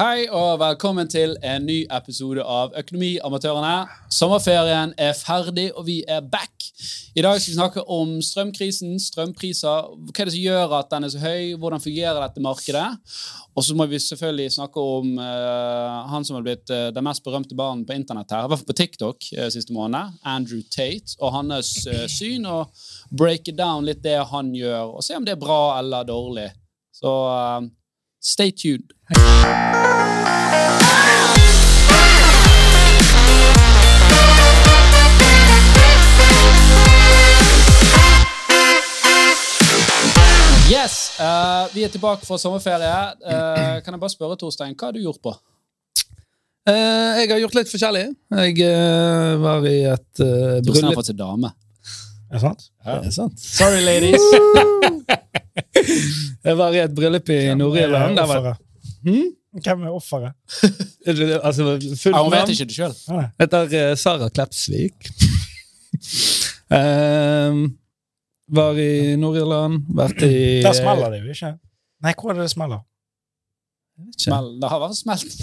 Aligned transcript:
Hei 0.00 0.30
og 0.32 0.54
velkommen 0.62 1.10
til 1.12 1.34
en 1.44 1.66
ny 1.68 1.82
episode 1.92 2.40
av 2.40 2.70
Økonomiamatørene. 2.80 3.82
Sommerferien 4.08 4.94
er 4.96 5.10
ferdig, 5.12 5.66
og 5.76 5.84
vi 5.90 5.98
er 6.08 6.22
back. 6.24 6.62
I 7.12 7.20
dag 7.20 7.34
skal 7.36 7.50
vi 7.50 7.56
snakke 7.58 7.82
om 7.84 8.14
strømkrisen, 8.24 8.94
strømpriser, 8.96 9.90
hva 9.92 10.14
er 10.14 10.30
det 10.30 10.32
som 10.32 10.40
gjør 10.46 10.72
at 10.78 10.88
den 10.94 11.04
er 11.04 11.12
så 11.12 11.20
høy, 11.20 11.50
hvordan 11.60 11.82
fungerer 11.84 12.16
dette 12.22 12.40
markedet? 12.40 12.86
Og 13.52 13.66
så 13.66 13.76
må 13.76 13.84
vi 13.90 14.00
selvfølgelig 14.00 14.54
snakke 14.54 14.80
om 14.80 15.10
uh, 15.20 15.98
han 16.14 16.24
som 16.24 16.38
har 16.38 16.46
blitt 16.46 16.72
uh, 16.72 16.86
den 16.96 17.04
mest 17.04 17.20
berømte 17.26 17.58
barnen 17.58 17.82
på 17.84 17.92
internett 17.92 18.32
her, 18.32 18.46
i 18.46 18.54
hvert 18.54 18.62
fall 18.62 18.70
på 18.70 18.78
TikTok 18.78 19.26
uh, 19.34 19.50
siste 19.52 19.76
måned, 19.76 20.14
Andrew 20.24 20.62
Tate, 20.72 21.18
og 21.20 21.34
hans 21.34 21.74
syn, 22.14 22.48
og 22.48 22.72
breake 23.12 23.52
down 23.52 23.84
litt 23.84 24.00
det 24.06 24.16
han 24.32 24.48
gjør, 24.56 24.94
og 24.94 25.04
se 25.04 25.20
om 25.20 25.28
det 25.28 25.36
er 25.36 25.44
bra 25.44 25.60
eller 25.82 26.08
dårlig. 26.08 26.48
Så 26.96 27.12
stay 28.20 28.50
tuned. 28.52 28.92
Yes, 40.70 41.18
uh, 41.18 41.66
Vi 41.74 41.82
er 41.82 41.88
tilbake 41.90 42.26
fra 42.26 42.38
sommerferie. 42.38 42.98
Uh, 43.24 43.80
kan 43.82 43.94
jeg 43.94 44.00
bare 44.00 44.12
spørre, 44.12 44.36
Torstein, 44.38 44.76
hva 44.76 44.90
har 44.90 44.94
du 44.94 45.02
gjort 45.02 45.18
på? 45.22 45.34
Uh, 46.68 47.18
jeg 47.18 47.32
har 47.32 47.40
gjort 47.42 47.56
litt 47.58 47.72
forskjellig. 47.72 48.04
Jeg 48.44 49.40
var 49.42 49.66
i 49.66 49.80
et 49.90 50.22
uh, 50.22 50.60
Torstein 50.62 50.92
har 50.92 51.00
fått 51.00 51.10
seg 51.10 51.18
dame. 51.18 51.50
Er 52.30 52.38
det 52.38 52.44
sant? 52.44 52.68
Ja. 52.84 53.00
Det 53.00 53.10
er 53.10 53.16
sant. 53.16 53.40
Sorry, 53.42 53.82
ladies. 53.82 54.98
Jeg 56.44 56.56
var 56.58 56.76
i 56.76 56.82
et 56.84 56.94
bryllup 56.94 57.30
i 57.32 57.40
Nord-Irland. 57.58 58.20
Hmm? 59.04 59.28
Hvem 59.50 59.82
er 59.82 59.90
offeret? 59.90 60.32
altså, 61.42 61.74
ja, 62.06 62.22
hun 62.22 62.32
vet 62.32 62.52
ikke 62.54 62.68
det 62.70 62.76
sjøl. 62.76 62.94
Heter 63.40 63.94
Sara 63.98 64.28
Klepsvik. 64.30 65.10
uh, 66.70 67.66
Var 68.50 68.78
i 68.82 69.16
Nord-Irland, 69.18 69.84
vært 69.94 70.24
i 70.26 70.36
Der 70.66 70.74
smeller 70.74 71.12
det 71.14 71.20
jo 71.22 71.34
ikke. 71.34 71.52
Nei, 72.02 72.14
hvor 72.18 72.32
er 72.32 72.40
det 72.40 72.48
det 72.48 72.54
smeller? 72.54 72.80
Smell. 74.16 74.46
Det 74.60 74.68
har 74.70 74.80
vært 74.80 74.96
smelt. 74.96 75.34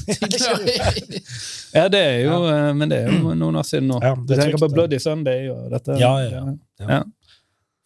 ja, 1.77 1.83
det 1.93 1.99
er 2.01 2.15
jo 2.23 2.31
ja. 2.33 2.55
Eh, 2.55 2.71
men 2.77 2.89
det 2.89 2.97
er 3.03 3.11
jo 3.13 3.35
noen 3.37 3.59
år 3.59 3.67
siden 3.67 3.91
nå. 3.91 3.99
Ja, 4.01 4.15
du 4.17 4.33
tenker 4.33 4.57
på 4.61 4.69
Bloody 4.73 4.99
Sunday 5.01 5.49
og 5.53 5.67
dette? 5.73 5.97
Ja, 6.01 6.15
ja, 6.23 6.41
ja. 6.81 7.01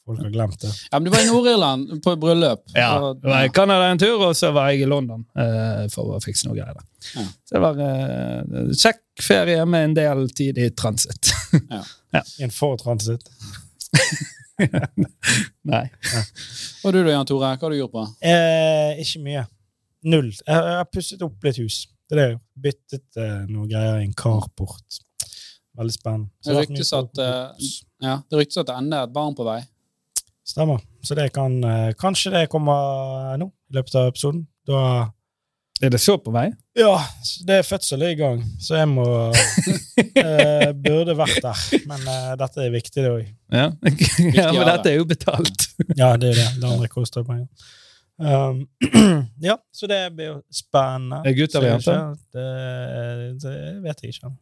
Folk 0.05 0.21
har 0.23 0.31
glemt 0.33 0.61
det. 0.61 0.71
Ja, 0.91 0.99
Men 0.99 1.03
du 1.03 1.11
var 1.13 1.21
i 1.21 1.27
Nord-Irland 1.29 2.03
på 2.03 2.15
bryllup. 2.19 2.63
Ja. 2.73 2.89
Jeg 3.13 3.29
var 3.29 3.45
i 3.45 3.51
Canada 3.53 3.91
en 3.91 4.01
tur, 4.01 4.17
og 4.25 4.35
så 4.35 4.49
var 4.55 4.71
jeg 4.71 4.81
i 4.81 4.89
London 4.89 5.21
uh, 5.37 5.85
for 5.93 6.15
å 6.15 6.19
fikse 6.23 6.49
noe 6.49 6.57
greier. 6.57 6.81
Ja. 7.13 7.25
Så 7.45 7.55
det 7.55 7.61
var 7.61 7.81
uh, 7.81 8.71
kjekk 8.73 9.01
ferie 9.21 9.65
med 9.69 9.91
en 9.91 9.97
del 9.99 10.25
tid 10.35 10.57
i 10.57 10.71
transit. 10.73 11.33
ja. 11.69 11.83
ja. 12.17 12.23
En 12.41 12.53
for 12.53 12.81
transit. 12.81 13.29
Nei. 15.71 15.85
Ja. 15.85 16.23
Og 16.85 16.93
du 16.93 17.01
da, 17.03 17.13
Jan 17.13 17.27
Tore? 17.29 17.53
Hva 17.53 17.67
har 17.67 17.73
du 17.73 17.77
gjort 17.79 17.93
på? 17.95 18.05
Eh, 18.25 19.01
ikke 19.03 19.23
mye. 19.25 19.45
Null. 20.11 20.31
Jeg, 20.33 20.57
har 20.57 20.87
pusset 20.89 21.21
opp 21.25 21.45
litt 21.45 21.61
hus. 21.61 21.83
Det 22.09 22.17
er 22.17 22.21
det. 22.21 22.41
Byttet 22.61 23.21
eh, 23.21 23.43
noe 23.49 23.69
greier 23.69 24.01
i 24.01 24.07
en 24.07 24.15
carport. 24.17 25.01
Veldig 25.77 25.95
spennende. 25.95 26.31
Det 26.43 26.57
ryktes 26.57 26.91
at, 26.97 27.21
uh, 27.21 27.69
ja, 28.03 28.17
det 28.27 28.41
ryktes 28.41 28.59
at 28.59 28.67
det 28.67 28.75
enda 28.75 29.01
er 29.01 29.07
et 29.07 29.13
barn 29.15 29.37
på 29.37 29.45
vei. 29.47 29.61
Stemmer. 30.47 30.81
Så 31.05 31.15
det 31.17 31.29
kan 31.35 31.63
uh, 31.63 31.91
Kanskje 31.99 32.33
det 32.33 32.47
kommer 32.51 33.37
nå, 33.37 33.51
i 33.69 33.77
løpet 33.77 33.97
av 33.99 34.11
episoden. 34.11 34.45
Da 34.67 34.81
er 35.81 35.89
det 35.89 35.97
så 36.01 36.13
på 36.21 36.29
vei? 36.33 36.45
Ja, 36.77 36.93
det 37.47 37.55
er 37.57 37.65
fødsel 37.65 38.03
i 38.05 38.13
gang, 38.13 38.41
så 38.61 38.75
jeg 38.77 38.89
må 38.91 39.05
eh, 40.21 40.67
Burde 40.77 41.15
vært 41.17 41.39
der. 41.41 41.63
Men 41.89 42.05
eh, 42.05 42.27
dette 42.37 42.61
er 42.67 42.73
viktig, 42.75 43.01
det 43.01 43.09
òg. 43.09 43.31
Ja. 43.49 43.71
ja, 44.37 44.51
men 44.53 44.67
dette 44.67 44.91
er 44.91 44.99
jo 44.99 45.07
betalt. 45.09 45.65
ja, 46.01 46.13
det 46.21 46.35
er 46.35 46.37
det. 46.37 46.47
Det 46.61 46.69
andre 46.69 46.91
koster 46.91 47.25
penger. 47.25 47.49
Um, 48.21 48.61
ja, 49.49 49.57
så 49.73 49.89
det 49.89 50.03
blir 50.13 50.29
jo 50.29 50.37
spennende. 50.53 51.23
Er 51.25 51.37
gutt 51.39 51.57
eller 51.57 51.73
jenter? 51.73 52.13
Det, 52.29 52.47
det 53.41 53.57
vet 53.81 54.05
jeg 54.05 54.13
ikke. 54.13 54.33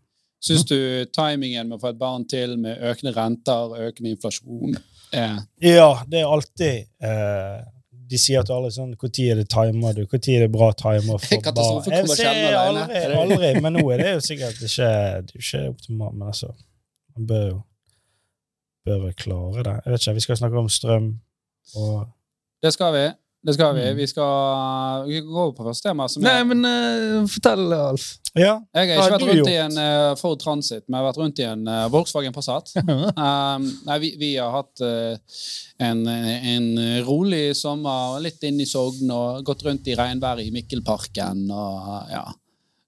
Syns 0.44 0.68
du 0.68 0.78
timingen 1.16 1.72
med 1.72 1.80
å 1.80 1.82
få 1.82 1.94
et 1.94 2.00
barn 2.04 2.28
til 2.28 2.60
med 2.60 2.84
økende 2.92 3.16
renter, 3.16 3.80
økende 3.88 4.12
inflasjon 4.12 4.76
er 5.14 5.36
Ja, 5.64 5.90
det 6.08 6.22
er 6.22 6.32
alltid 6.32 6.88
eh, 7.04 7.60
de 8.10 8.18
sier 8.18 8.46
til 8.46 8.56
alle 8.56 8.72
sånn 8.74 8.96
Når 8.96 9.20
er 9.22 9.40
det 9.42 9.48
timer 9.54 9.94
du? 9.94 10.04
Når 10.10 10.30
er 10.34 10.46
det 10.46 10.52
bra 10.54 10.72
timer 10.78 11.22
for 11.24 11.50
barn? 11.54 11.90
Jeg 11.94 12.10
ser 12.16 12.58
aldri, 12.58 13.02
aldri, 13.22 13.52
men 13.62 13.78
nå 13.78 13.86
er 13.94 14.04
det 14.04 14.14
jo 14.16 14.22
sikkert 14.26 14.62
ikke, 14.66 14.92
det 15.28 15.36
er 15.36 15.44
ikke 15.44 15.64
optimalt. 15.70 16.16
Men 16.18 16.32
altså, 16.34 16.54
man 17.16 17.28
bør 17.30 17.48
jo 17.48 17.58
bør 18.90 19.12
klare 19.14 19.64
det. 19.68 19.76
Jeg 19.86 19.94
vet 19.94 20.02
ikke, 20.02 20.14
Vi 20.14 20.26
skal 20.26 20.40
snakke 20.40 20.58
om 20.64 20.70
strøm 20.70 21.10
og 21.76 22.08
Det 22.64 22.74
skal 22.74 22.94
vi. 22.96 23.06
Det 23.42 23.54
skal 23.56 23.76
vi. 23.76 23.84
Mm. 23.88 23.98
Vi 23.98 24.08
skal 24.08 25.06
vi 25.08 25.20
gå 25.24 25.36
over 25.40 25.54
på 25.56 25.64
første 25.64 25.88
tema. 25.88 26.08
Nei, 26.26 26.40
men 26.50 26.66
uh, 26.68 27.28
fortell, 27.32 27.70
Alf. 27.72 28.08
Ja. 28.34 28.58
Jeg 28.76 28.90
har 28.92 29.06
ikke 29.06 29.14
vært 29.14 29.24
rundt 29.24 29.40
gjort? 29.40 29.52
i 29.52 29.60
en 29.64 29.78
uh, 29.80 30.18
Ford 30.20 30.42
Transit, 30.42 30.84
men 30.88 30.98
jeg 30.98 31.00
har 31.00 31.08
vært 31.08 31.22
rundt 31.22 31.40
i 31.40 31.46
en 31.48 31.64
uh, 31.70 31.86
Volkswagen 31.94 32.36
Passat. 32.36 32.74
um, 32.84 33.70
nei, 33.88 33.98
vi, 34.04 34.12
vi, 34.20 34.34
har 34.36 34.52
hatt 34.58 34.84
uh, 34.84 35.40
en, 35.88 36.04
en, 36.10 36.68
rolig 37.08 37.56
sommer, 37.56 38.20
litt 38.26 38.44
inn 38.44 38.60
i 38.60 38.68
Sogn, 38.68 39.08
og 39.08 39.48
gått 39.48 39.64
rundt 39.68 39.88
i 39.88 39.96
regnværet 39.96 40.50
i 40.50 40.54
Mikkelparken. 40.60 41.48
og 41.48 42.12
ja, 42.12 42.28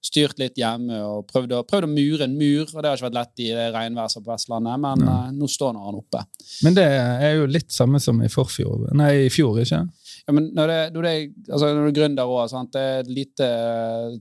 Styrt 0.04 0.36
litt 0.42 0.58
hjemme 0.58 0.98
og 1.06 1.28
prøvd 1.30 1.56
å, 1.56 1.64
prøvd 1.64 1.88
å 1.88 1.92
mure 1.94 2.26
en 2.28 2.36
mur. 2.36 2.66
og 2.66 2.76
Det 2.76 2.90
har 2.90 3.00
ikke 3.00 3.08
vært 3.08 3.20
lett 3.22 3.44
i 3.46 3.50
det 3.56 3.68
regnværet 3.72 4.20
på 4.20 4.34
Vestlandet, 4.34 4.84
men 4.84 5.08
nå 5.38 5.48
står 5.48 5.76
nå 5.78 5.84
han 5.86 6.00
oppe. 6.02 6.24
Men 6.66 6.76
det 6.76 6.88
er 6.90 7.36
jo 7.38 7.48
litt 7.48 7.72
samme 7.72 8.02
som 8.02 8.20
i 8.20 8.28
forfjor. 8.28 8.90
Nei, 8.98 9.12
i 9.30 9.32
fjor, 9.32 9.62
ikke? 9.62 9.84
Ja, 10.26 10.34
men 10.36 10.50
når, 10.54 10.70
det, 10.70 10.80
når, 10.94 11.06
det, 11.06 11.14
altså 11.48 11.70
når 11.72 11.80
du 11.80 11.90
er 11.90 11.96
gründer 11.96 12.30
òg, 12.30 12.52
det 12.72 12.82
er 12.82 13.00
et 13.02 13.10
lite 13.10 13.48
eh, 13.48 14.18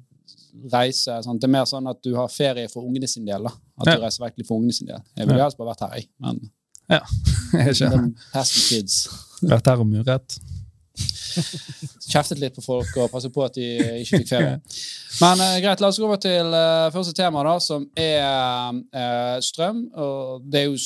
reise. 0.74 1.20
Sant? 1.26 1.42
Det 1.42 1.50
er 1.50 1.54
mer 1.54 1.68
sånn 1.70 1.90
at 1.92 2.02
du 2.06 2.16
har 2.18 2.32
ferie 2.32 2.70
for 2.72 2.88
ungene 2.88 3.10
sin 3.10 3.28
del. 3.28 3.46
Da. 3.48 3.54
At 3.82 3.92
ja. 3.92 3.98
du 3.98 4.06
reiser 4.06 4.26
virkelig 4.26 4.48
for 4.48 4.62
ungene 4.62 4.76
sin 4.76 4.90
del. 4.90 5.04
Jeg 5.18 5.30
ville 5.30 5.44
helst 5.44 5.60
bare 5.60 5.74
vært 5.74 5.86
her, 5.86 6.00
jeg. 6.00 6.10
Men 6.24 6.42
ja, 6.92 7.04
jeg 7.68 7.78
skjønner. 7.80 8.10
Vært 9.52 9.72
her 9.72 9.84
og 9.84 9.90
muret. 9.90 10.40
Kjeftet 12.12 12.42
litt 12.42 12.58
på 12.58 12.64
folk 12.64 12.98
og 13.00 13.12
passet 13.14 13.32
på 13.34 13.44
at 13.46 13.56
de 13.56 13.68
ikke 14.02 14.22
fikk 14.22 14.32
ferie. 14.34 14.58
Men 15.22 15.44
uh, 15.44 15.60
greit, 15.64 15.84
la 15.84 15.92
oss 15.92 16.00
gå 16.02 16.08
over 16.08 16.20
til 16.22 16.52
uh, 16.52 16.90
første 16.94 17.16
tema, 17.16 17.44
da, 17.48 17.56
som 17.64 17.86
er 17.96 18.82
uh, 18.92 19.38
strøm. 19.44 19.86
Og 19.96 20.50
det 20.52 20.66
er 20.66 20.68
jo 20.70 20.82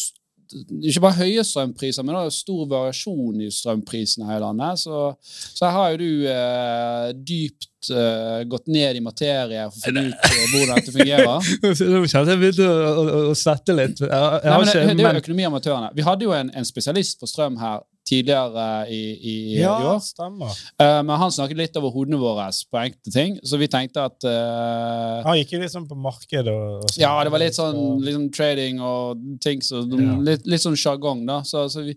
ikke 0.53 1.03
bare 1.03 1.19
høye 1.19 1.43
strømpriser, 1.45 2.05
men 2.05 2.31
stor 2.33 2.65
variasjon 2.69 3.41
i 3.45 3.51
strømprisene 3.53 4.27
her 4.29 4.39
i 4.39 4.43
landet. 4.43 4.81
Så, 4.83 5.07
så 5.25 5.67
her 5.67 5.75
har 5.75 5.93
jo 5.93 6.01
du 6.01 6.27
eh, 6.31 7.07
dypt 7.27 7.89
eh, 7.93 8.43
gått 8.49 8.69
ned 8.71 8.99
i 8.99 9.03
materie 9.05 9.65
for 9.71 9.79
å 9.79 9.85
finne 9.87 10.05
ut 10.09 10.29
eh, 10.29 10.45
hvordan 10.53 10.79
dette 10.79 10.95
fungerer. 10.95 11.49
Nå 11.95 12.03
kjente 12.05 12.35
jeg 12.35 12.43
begynte 12.43 12.69
å, 12.69 12.93
å, 12.93 13.17
å 13.31 13.35
svette 13.39 13.77
litt. 13.77 14.05
Jeg, 14.05 14.11
jeg 14.11 14.51
Nei, 14.51 14.61
men 14.61 14.71
det, 14.71 14.85
det, 14.93 15.09
er 15.09 15.19
jo 15.19 15.25
økonomiamatørene. 15.25 15.91
Vi 15.97 16.07
hadde 16.07 16.29
jo 16.29 16.37
en, 16.37 16.53
en 16.55 16.67
spesialist 16.67 17.21
på 17.21 17.29
strøm 17.31 17.59
her 17.61 17.83
tidligere 18.05 18.85
i, 18.93 19.01
i, 19.15 19.35
ja, 19.59 19.73
i 19.81 19.87
år. 19.89 19.99
Stemmer. 20.03 20.53
Uh, 20.81 21.01
men 21.01 21.15
han 21.19 21.33
snakket 21.33 21.59
litt 21.59 21.79
over 21.79 21.93
hodene 21.95 22.19
våre 22.21 22.47
på 22.71 22.81
enkelte 22.81 23.13
ting, 23.13 23.37
så 23.43 23.59
vi 23.61 23.69
tenkte 23.71 24.05
at 24.05 24.27
uh, 24.27 25.25
Han 25.25 25.39
gikk 25.39 25.55
jo 25.57 25.63
liksom 25.63 25.89
på 25.89 25.97
markedet 25.97 26.53
og, 26.53 26.85
og 26.85 26.89
sånn. 26.91 27.01
Ja, 27.01 27.13
det 27.25 27.33
var 27.33 27.43
litt 27.43 27.57
sånn 27.57 27.83
liksom 28.05 28.29
trading 28.35 28.81
og 28.85 29.21
ting, 29.43 29.63
så 29.65 29.83
ja. 29.83 30.17
litt, 30.29 30.45
litt, 30.45 30.63
sånn 30.63 30.77
sjargong, 30.79 31.25
da. 31.27 31.41
Så, 31.47 31.65
så 31.71 31.85
vi, 31.85 31.95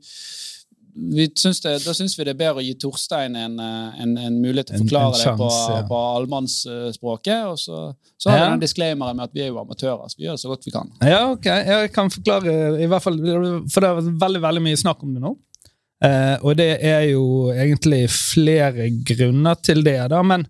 vi 0.98 1.28
syns 1.36 1.60
det, 1.62 1.74
da 1.84 1.94
syns 1.94 2.16
vi 2.18 2.26
det 2.26 2.34
er 2.34 2.40
bedre 2.40 2.62
å 2.62 2.64
gi 2.64 2.74
Torstein 2.80 3.36
en, 3.38 3.58
eh, 3.62 4.00
en, 4.02 4.14
en 4.18 4.38
mulighet 4.40 4.72
til 4.72 4.78
å 4.78 4.84
forklare 4.84 5.12
en, 5.12 5.20
chance, 5.20 5.38
det 5.38 5.40
på, 5.40 5.74
ja. 5.76 5.82
på 5.90 6.00
allmannsspråket. 6.18 7.42
Og 7.52 7.60
så, 7.62 7.82
så 8.16 8.32
har 8.32 8.40
ja. 8.40 8.46
vi 8.46 8.54
den 8.56 8.64
disclaimeren 8.64 9.18
med 9.18 9.28
at 9.28 9.36
vi 9.36 9.44
er 9.44 9.52
jo 9.52 9.60
amatører, 9.62 10.08
så 10.10 10.18
vi 10.18 10.26
gjør 10.26 10.38
det 10.38 10.44
så 10.44 10.52
godt 10.52 10.66
vi 10.68 10.74
kan. 10.74 10.90
Ja, 11.04 11.20
ok. 11.34 11.50
Jeg 11.70 11.92
kan 11.94 12.12
forklare, 12.14 12.56
i 12.82 12.88
hvert 12.90 13.04
fall, 13.04 13.20
for 13.70 13.84
det 13.84 13.92
er 13.92 14.10
veldig, 14.24 14.42
veldig 14.48 14.64
mye 14.64 14.80
snakk 14.80 15.04
om 15.06 15.14
det 15.14 15.22
nå. 15.24 15.36
Uh, 15.98 16.36
og 16.46 16.54
det 16.60 16.76
er 16.86 17.08
jo 17.10 17.48
egentlig 17.50 18.04
flere 18.12 18.86
grunner 19.06 19.58
til 19.66 19.82
det, 19.82 19.96
da, 20.12 20.20
men, 20.22 20.44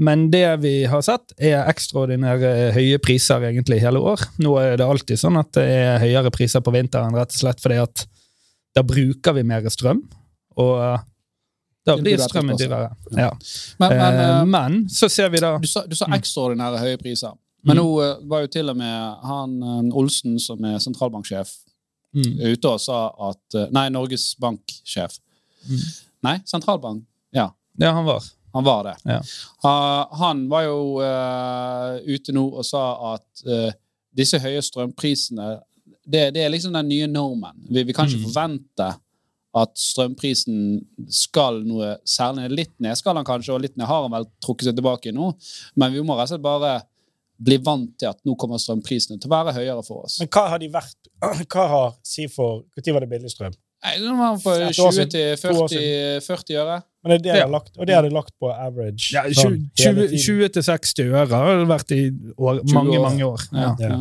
men, 0.00 0.28
det 0.32 0.46
vi 0.62 0.72
har 0.88 1.02
sett, 1.04 1.34
er 1.36 1.68
ekstraordinære 1.68 2.70
høye 2.72 3.00
priser 3.04 3.44
egentlig 3.50 3.82
hele 3.82 4.00
år. 4.00 4.24
Nå 4.40 4.54
er 4.62 4.78
det 4.80 4.86
alltid 4.88 5.20
sånn 5.20 5.36
at 5.40 5.52
det 5.58 5.66
er 5.74 6.00
høyere 6.00 6.32
priser 6.32 6.64
på 6.64 6.72
vinteren 6.72 7.16
rett 7.18 7.36
og 7.36 7.42
slett 7.42 7.60
fordi 7.60 7.82
at 7.82 8.06
da 8.76 8.84
bruker 8.86 9.36
vi 9.36 9.44
mer 9.44 9.68
strøm, 9.72 10.00
og 10.56 10.74
da 11.84 11.96
blir 12.00 12.20
strømmen 12.24 12.56
dyrere. 12.56 12.88
Ja. 13.12 13.28
Men, 13.80 13.92
men, 13.92 14.22
uh, 14.24 14.40
men, 14.48 14.82
så 14.92 15.12
ser 15.12 15.28
vi 15.34 15.44
da 15.44 15.58
Du 15.60 15.68
sa, 15.68 15.84
du 15.84 15.96
sa 15.98 16.08
ekstraordinære 16.16 16.80
høye 16.86 17.02
priser. 17.02 17.36
Men 17.66 17.76
mm. 17.76 17.82
nå 17.82 18.10
var 18.30 18.46
jo 18.46 18.54
til 18.56 18.72
og 18.72 18.76
med 18.78 19.24
han 19.28 19.92
Olsen, 19.92 20.40
som 20.40 20.64
er 20.64 20.80
sentralbanksjef, 20.80 21.52
mm. 22.14 22.34
ute 22.52 22.72
og 22.72 22.80
sa 22.82 23.00
at 23.28 23.58
eh, 23.58 23.70
Nei, 23.74 23.88
Norges 23.94 24.30
Bank-sjef. 24.40 25.18
Mm. 25.68 25.86
Nei, 26.28 26.36
sentralbank. 26.48 27.04
Ja. 27.34 27.50
Ja, 27.78 27.92
han 27.94 28.06
var. 28.08 28.24
Han 28.56 28.64
var 28.64 28.84
det. 28.88 28.94
Ja. 29.04 29.18
Uh, 29.64 30.18
han 30.18 30.46
var 30.50 30.64
jo 30.66 30.78
uh, 31.04 31.98
ute 32.08 32.32
nå 32.34 32.46
og 32.48 32.64
sa 32.66 33.14
at 33.14 33.44
uh, 33.46 33.68
disse 34.16 34.40
høye 34.42 34.62
strømprisene 34.64 35.58
det, 36.08 36.30
det 36.34 36.40
er 36.42 36.48
liksom 36.50 36.72
den 36.72 36.88
nye 36.88 37.06
normen. 37.10 37.52
Vi, 37.68 37.82
vi 37.84 37.92
kan 37.92 38.08
ikke 38.08 38.22
Mm. 38.22 38.28
forvente 38.30 38.86
at 39.58 39.72
strømprisen 39.76 40.78
skal 41.12 41.60
noe 41.66 41.96
særlig 42.08 42.46
ned. 42.46 42.54
Litt 42.56 42.72
ned 42.80 42.96
skal 42.96 43.16
han 43.18 43.26
kanskje, 43.28 43.52
og 43.54 43.62
litt 43.64 43.76
ned 43.76 43.88
har 43.88 44.06
han 44.06 44.14
vel 44.14 44.26
trukket 44.44 44.68
seg 44.68 44.78
tilbake 44.78 45.12
nå. 45.12 45.30
Men 45.76 45.92
vi 45.92 46.00
må 46.04 46.16
rett 46.16 46.30
og 46.30 46.32
slett 46.32 46.44
bare 46.44 46.72
bli 47.38 47.58
vant 47.62 47.92
til 48.00 48.10
at 48.10 48.18
nå 48.26 48.34
kommer 48.40 48.60
strømprisene 48.62 49.20
til 49.20 49.30
å 49.30 49.34
være 49.36 49.54
høyere 49.60 49.84
for 49.86 50.08
oss. 50.08 50.18
Men 50.22 50.30
hva 50.34 50.48
har 50.54 50.62
de 50.62 50.70
vært 50.72 51.10
Hva 51.52 51.64
har 51.70 51.96
Sifor 52.06 52.62
Når 52.76 52.94
var 52.94 53.04
det 53.04 53.10
billig 53.12 53.32
strøm? 53.32 53.56
Nei, 53.86 53.94
nå 54.02 54.16
var 54.18 54.38
på 54.42 54.52
20 54.58 54.74
siden. 54.74 55.10
til 55.12 55.34
To 55.38 55.52
år 55.62 55.70
40, 55.70 56.22
40 56.26 56.60
øre. 56.64 56.78
Men 57.04 57.12
det 57.12 57.18
er 57.18 57.22
det 57.22 57.34
jeg 57.36 57.44
har 57.44 57.52
lagt, 57.52 57.74
og 57.78 57.86
det 57.86 57.94
har 57.94 58.02
de 58.02 58.10
lagt 58.10 58.32
på 58.42 58.50
average. 58.50 59.12
Ja, 59.14 59.22
sånn, 59.30 59.58
hele 59.78 60.08
20 60.10 60.50
tiden. 60.50 60.64
20-60 60.66 61.12
øre 61.14 61.42
har 61.46 61.60
det 61.60 61.68
vært 61.70 61.94
i 61.94 62.00
år, 62.10 62.62
mange, 62.74 62.96
år. 62.96 63.04
mange 63.04 63.28
år. 63.28 63.44
Ja. 63.52 63.68
Ja. 63.78 63.90
Ja. 63.94 64.00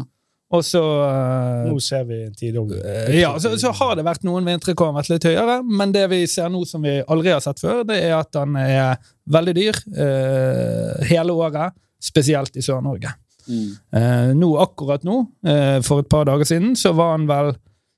Og 0.57 0.63
så 0.63 0.80
uh, 0.80 1.68
Nå 1.68 1.75
ser 1.84 2.06
vi 2.07 2.22
en 2.24 2.34
tidobling. 2.36 2.80
Uh, 2.80 3.12
Ja, 3.19 3.34
så, 3.44 3.51
så 3.60 3.74
har 3.75 3.98
det 4.00 4.06
vært 4.07 4.24
noen 4.25 4.48
vintre 4.48 4.74
hvor 4.74 4.88
den 4.88 4.95
har 4.95 5.04
vært 5.04 5.12
litt 5.13 5.28
høyere, 5.28 5.60
men 5.68 5.94
det 5.94 6.06
vi 6.13 6.22
ser 6.31 6.50
nå 6.54 6.63
som 6.66 6.86
vi 6.88 6.98
aldri 7.04 7.36
har 7.36 7.44
sett 7.44 7.62
før, 7.62 7.84
det 7.88 8.00
er 8.07 8.16
at 8.18 8.31
den 8.34 8.56
er 8.63 8.95
veldig 9.30 9.56
dyr 9.60 9.81
uh, 9.92 11.06
hele 11.12 11.36
året, 11.36 11.75
spesielt 12.01 12.56
i 12.57 12.63
Sør-Norge. 12.63 13.12
Mm. 13.48 13.72
Eh, 14.00 14.34
nå, 14.38 14.52
akkurat 14.62 15.04
nå, 15.08 15.22
eh, 15.48 15.78
for 15.86 16.04
et 16.04 16.10
par 16.12 16.28
dager 16.30 16.48
siden, 16.48 16.76
så 16.76 16.94
var 16.98 17.16
han 17.16 17.28
vel 17.30 17.54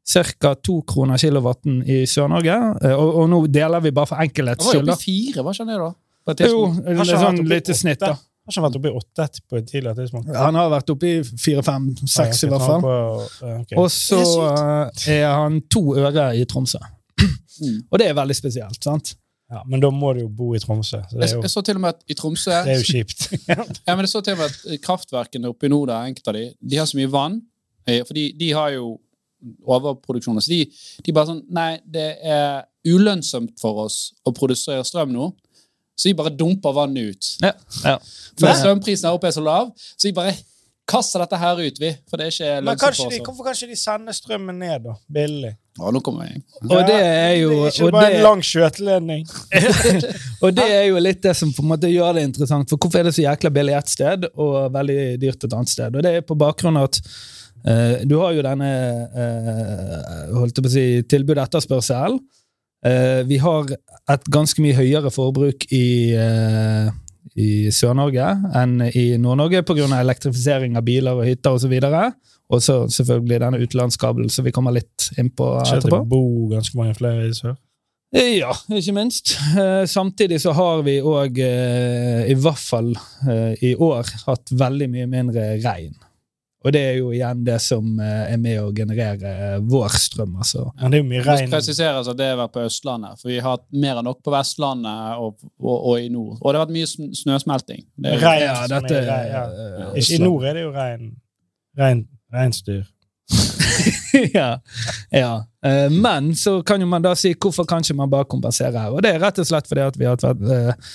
ca. 0.09 0.53
to 0.55 0.81
kroner 0.87 1.17
kilowatten 1.17 1.83
i 1.85 2.03
Sør-Norge. 2.09 2.57
Eh, 2.83 2.95
og, 2.95 3.15
og 3.23 3.29
nå 3.29 3.41
deler 3.47 3.83
vi 3.83 3.93
bare 3.95 4.09
for 4.09 4.21
Han 4.21 4.29
enkelhets 4.29 4.65
var 4.65 4.79
jo 4.79 4.85
oppe 4.85 4.97
i 4.97 5.03
fire, 5.03 5.43
var 5.45 5.57
ikke 5.57 5.65
han 5.65 5.73
det, 5.73 5.79
da? 5.83 5.91
Et 6.29 6.43
Jo, 6.45 6.65
det 6.75 6.97
Har 6.97 7.05
er 7.05 7.23
han 7.23 7.39
sånn 7.39 7.49
lite 7.49 7.75
snitt, 7.77 8.01
da. 8.03 8.13
Har 8.49 8.53
ikke 8.53 8.65
vært 8.65 8.77
oppe 8.79 8.89
i 8.89 8.97
åtte 8.97 9.25
på 9.45 9.57
et 9.59 9.67
tidligere 9.69 9.95
tidspunkt? 9.99 10.29
Han 10.33 10.57
har 10.57 10.69
vært 10.73 10.93
oppe 10.93 11.09
i 11.09 11.17
fire, 11.25 11.63
fem, 11.65 11.89
seks 12.09 12.45
i 12.45 12.49
hvert 12.49 12.65
fall. 12.65 12.87
Og 13.77 13.89
så 13.93 14.21
er 15.13 15.27
han 15.29 15.59
to 15.69 15.83
øre 15.97 16.31
i 16.37 16.45
Tromsø. 16.49 16.81
Mm. 17.59 17.81
Og 17.91 17.99
det 17.99 18.07
er 18.07 18.15
veldig 18.17 18.37
spesielt, 18.37 18.79
sant? 18.83 19.13
Ja, 19.49 19.63
men 19.65 19.81
da 19.81 19.89
må 19.89 20.11
du 20.13 20.19
jo 20.21 20.27
bo 20.29 20.51
i 20.53 20.59
Tromsø. 20.61 20.99
Så 21.09 21.17
det 21.17 21.25
er 21.25 21.35
jo, 21.35 21.41
jeg 21.41 21.49
så 21.49 21.61
til 21.65 21.75
og 21.79 21.81
med 21.81 21.89
at 21.95 22.03
i 22.07 22.13
Tromsø 22.13 22.51
det 22.65 22.73
er 22.75 22.81
jo 22.83 22.87
kjipt. 22.91 23.23
Ja, 23.87 23.95
men 23.95 24.03
jeg 24.05 24.11
så 24.11 24.21
til 24.21 24.35
og 24.35 24.43
med 24.43 24.51
at 24.51 24.81
kraftverkene 24.85 25.49
oppe 25.49 25.65
i 25.65 25.71
nord, 25.73 25.87
der, 25.89 26.05
enkelte 26.11 26.29
av 26.29 26.37
de, 26.37 26.43
de 26.61 26.77
har 26.77 26.85
så 26.89 26.97
mye 26.99 27.09
vann. 27.11 27.39
eh, 27.87 28.03
For 28.05 28.13
de, 28.13 28.27
de 28.37 28.51
har 28.53 28.69
jo 28.75 28.91
overproduksjoner. 29.65 30.43
Så 30.43 30.51
de, 30.53 30.59
de 31.05 31.15
bare 31.15 31.31
sånn 31.31 31.41
Nei, 31.55 31.71
det 31.89 32.07
er 32.21 32.65
ulønnsomt 32.89 33.55
for 33.61 33.85
oss 33.85 33.99
å 34.27 34.33
produsere 34.35 34.83
strøm 34.87 35.11
nå. 35.15 35.31
Så 35.99 36.07
de 36.11 36.15
bare 36.15 36.31
dumper 36.31 36.75
vannet 36.77 37.09
ut. 37.15 37.29
Ja. 37.43 37.51
ja. 37.83 37.97
For 38.39 38.47
Men- 38.47 38.59
strømprisen 38.61 39.09
her 39.09 39.17
oppe 39.17 39.27
er 39.27 39.35
så 39.35 39.43
lav, 39.43 39.73
så 39.75 40.07
de 40.07 40.13
bare 40.15 40.35
kaster 40.89 41.19
dette 41.25 41.37
her 41.41 41.59
ut, 41.59 41.79
vi. 41.81 41.89
For 42.09 42.17
det 42.21 42.29
er 42.29 42.31
ikke 42.35 42.51
Men 42.53 42.69
lønnsomt 42.69 42.85
kanskje 42.85 43.03
for 43.03 43.11
de, 43.11 43.19
oss. 43.19 43.25
hvorfor 43.27 43.49
kan 43.49 43.57
ikke 43.57 43.71
de 43.73 43.79
sende 43.81 44.15
strømmen 44.15 44.59
ned, 44.63 44.85
da? 44.87 44.95
Billig. 45.19 45.51
Å, 45.79 45.91
nå 45.95 46.01
kommer 46.03 46.27
jeg. 46.27 46.41
Og 46.65 46.81
det 46.87 46.95
er 46.99 47.33
jo 47.39 47.49
Det 47.53 47.59
er 47.69 47.73
ikke 47.73 47.85
og 47.87 47.93
bare 47.95 48.07
det, 48.09 48.17
en 48.17 48.25
lang 48.25 48.41
skjøteledning. 48.43 49.25
og 50.43 50.55
det 50.57 50.67
er 50.75 50.85
jo 50.89 51.03
litt 51.03 51.21
det 51.23 51.35
som 51.39 51.53
på 51.55 51.63
en 51.63 51.71
måte 51.71 51.91
gjør 51.91 52.17
det 52.17 52.25
interessant. 52.27 52.69
For 52.71 52.81
hvorfor 52.81 52.99
er 52.99 53.07
det 53.07 53.15
så 53.15 53.23
jækla 53.23 53.51
billig 53.55 53.75
ett 53.77 53.93
sted 53.93 54.27
og 54.33 54.57
veldig 54.75 55.03
dyrt 55.21 55.45
et 55.47 55.55
annet 55.55 55.71
sted? 55.71 55.95
Og 55.95 56.05
det 56.05 56.13
er 56.17 56.25
på 56.27 56.37
bakgrunn 56.39 56.79
av 56.81 56.89
at 56.89 56.99
uh, 56.99 57.95
du 58.03 58.17
har 58.19 58.35
jo 58.35 58.45
denne 58.49 58.71
uh, 59.15 60.35
holdt 60.35 60.59
jeg 60.59 60.65
på 60.65 60.71
å 60.71 60.75
si, 60.75 60.87
tilbud-etterspørsel. 61.15 62.19
Uh, 62.79 63.21
vi 63.29 63.39
har 63.43 63.71
et 64.11 64.31
ganske 64.31 64.63
mye 64.63 64.75
høyere 64.75 65.11
forbruk 65.15 65.63
i, 65.75 66.15
uh, 66.19 66.91
i 67.39 67.69
Sør-Norge 67.75 68.33
enn 68.59 68.81
i 68.91 69.13
Nord-Norge 69.21 69.63
pga. 69.67 69.87
elektrifisering 69.99 70.75
av 70.75 70.83
biler 70.87 71.15
og 71.15 71.27
hytter 71.27 71.55
osv. 71.55 71.79
Og 71.79 71.87
så 71.87 72.09
selvfølgelig 72.57 73.39
denne 73.43 73.59
utenlandskabelen 73.61 74.29
som 74.33 74.45
vi 74.47 74.51
kommer 74.55 74.73
litt 74.73 75.11
inn 75.21 75.29
på 75.29 75.51
etterpå. 75.61 75.99
det 75.99 76.09
bor 76.09 76.49
ganske 76.55 76.77
mange 76.79 76.95
flere 76.97 77.27
i 77.29 77.33
sør. 77.37 77.55
Ja, 78.17 78.55
ikke 78.73 78.93
minst. 78.97 79.35
Eh, 79.53 79.83
Samtidig 79.85 80.39
så 80.41 80.55
har 80.57 80.81
vi 80.81 80.95
òg, 81.05 81.37
i 81.37 82.33
hvert 82.41 82.57
fall 82.57 82.95
eh, 83.29 83.53
i 83.69 83.75
år, 83.77 84.09
hatt 84.25 84.49
veldig 84.57 84.87
mye 84.89 85.05
mindre 85.11 85.51
regn. 85.61 85.93
Og 86.65 86.73
det 86.75 86.79
er 86.89 86.95
jo 86.97 87.13
igjen 87.15 87.45
det 87.47 87.55
som 87.63 87.85
eh, 88.03 88.33
er 88.33 88.39
med 88.41 88.57
å 88.59 88.71
generere 88.75 89.29
eh, 89.53 89.59
vår 89.63 89.93
strøm, 89.95 90.33
altså. 90.41 90.65
Men 90.81 90.91
det 90.91 90.97
er 90.97 91.03
jo 91.05 91.09
mye 91.13 91.21
regn. 91.23 91.51
presiseres 91.53 92.09
at 92.11 92.17
det 92.19 92.27
har 92.33 92.41
vært 92.41 92.55
på 92.57 92.65
Østlandet, 92.65 93.21
for 93.21 93.29
vi 93.31 93.37
har 93.39 93.53
hatt 93.53 93.63
mer 93.71 94.01
enn 94.01 94.09
nok 94.09 94.19
på 94.25 94.33
Vestlandet 94.33 95.21
og, 95.23 95.37
og, 95.61 95.77
og 95.77 96.01
i 96.01 96.09
nord. 96.11 96.35
Og 96.41 96.49
det 96.51 96.59
har 96.59 96.65
vært 96.65 96.75
mye 96.75 96.89
snøsmelting. 97.21 97.85
Det 97.95 98.11
er, 98.17 98.23
Regn 98.25 98.43
Ja, 98.43 98.57
dette 98.73 98.97
er 98.97 99.07
regn, 99.07 99.31
ja. 99.37 99.43
eh, 99.93 100.15
I 100.17 100.19
nord 100.25 100.49
er 100.49 100.57
det 100.59 100.65
jo 100.65 100.73
regn. 100.75 101.11
regn 101.79 102.07
reinsdyr. 102.33 102.87
ja. 104.33 104.49
ja. 105.13 105.31
Eh, 105.65 105.91
Men 105.91 106.35
så 106.35 106.59
kan 106.63 106.81
jo 106.81 106.87
man 106.89 107.05
da 107.05 107.13
si 107.17 107.35
hvorfor 107.35 107.67
kan 107.69 107.85
ikke 107.85 107.97
man 108.01 108.11
bare 108.11 108.29
kompensere 108.29 108.73
her? 108.73 108.95
Og 108.95 109.03
det 109.05 109.13
er 109.13 109.23
rett 109.23 109.39
og 109.41 109.47
slett 109.47 109.69
fordi 109.69 109.85
at 109.85 109.99
vi 109.99 110.09
har 110.09 110.17
vært 110.17 110.43
eh, 110.49 110.91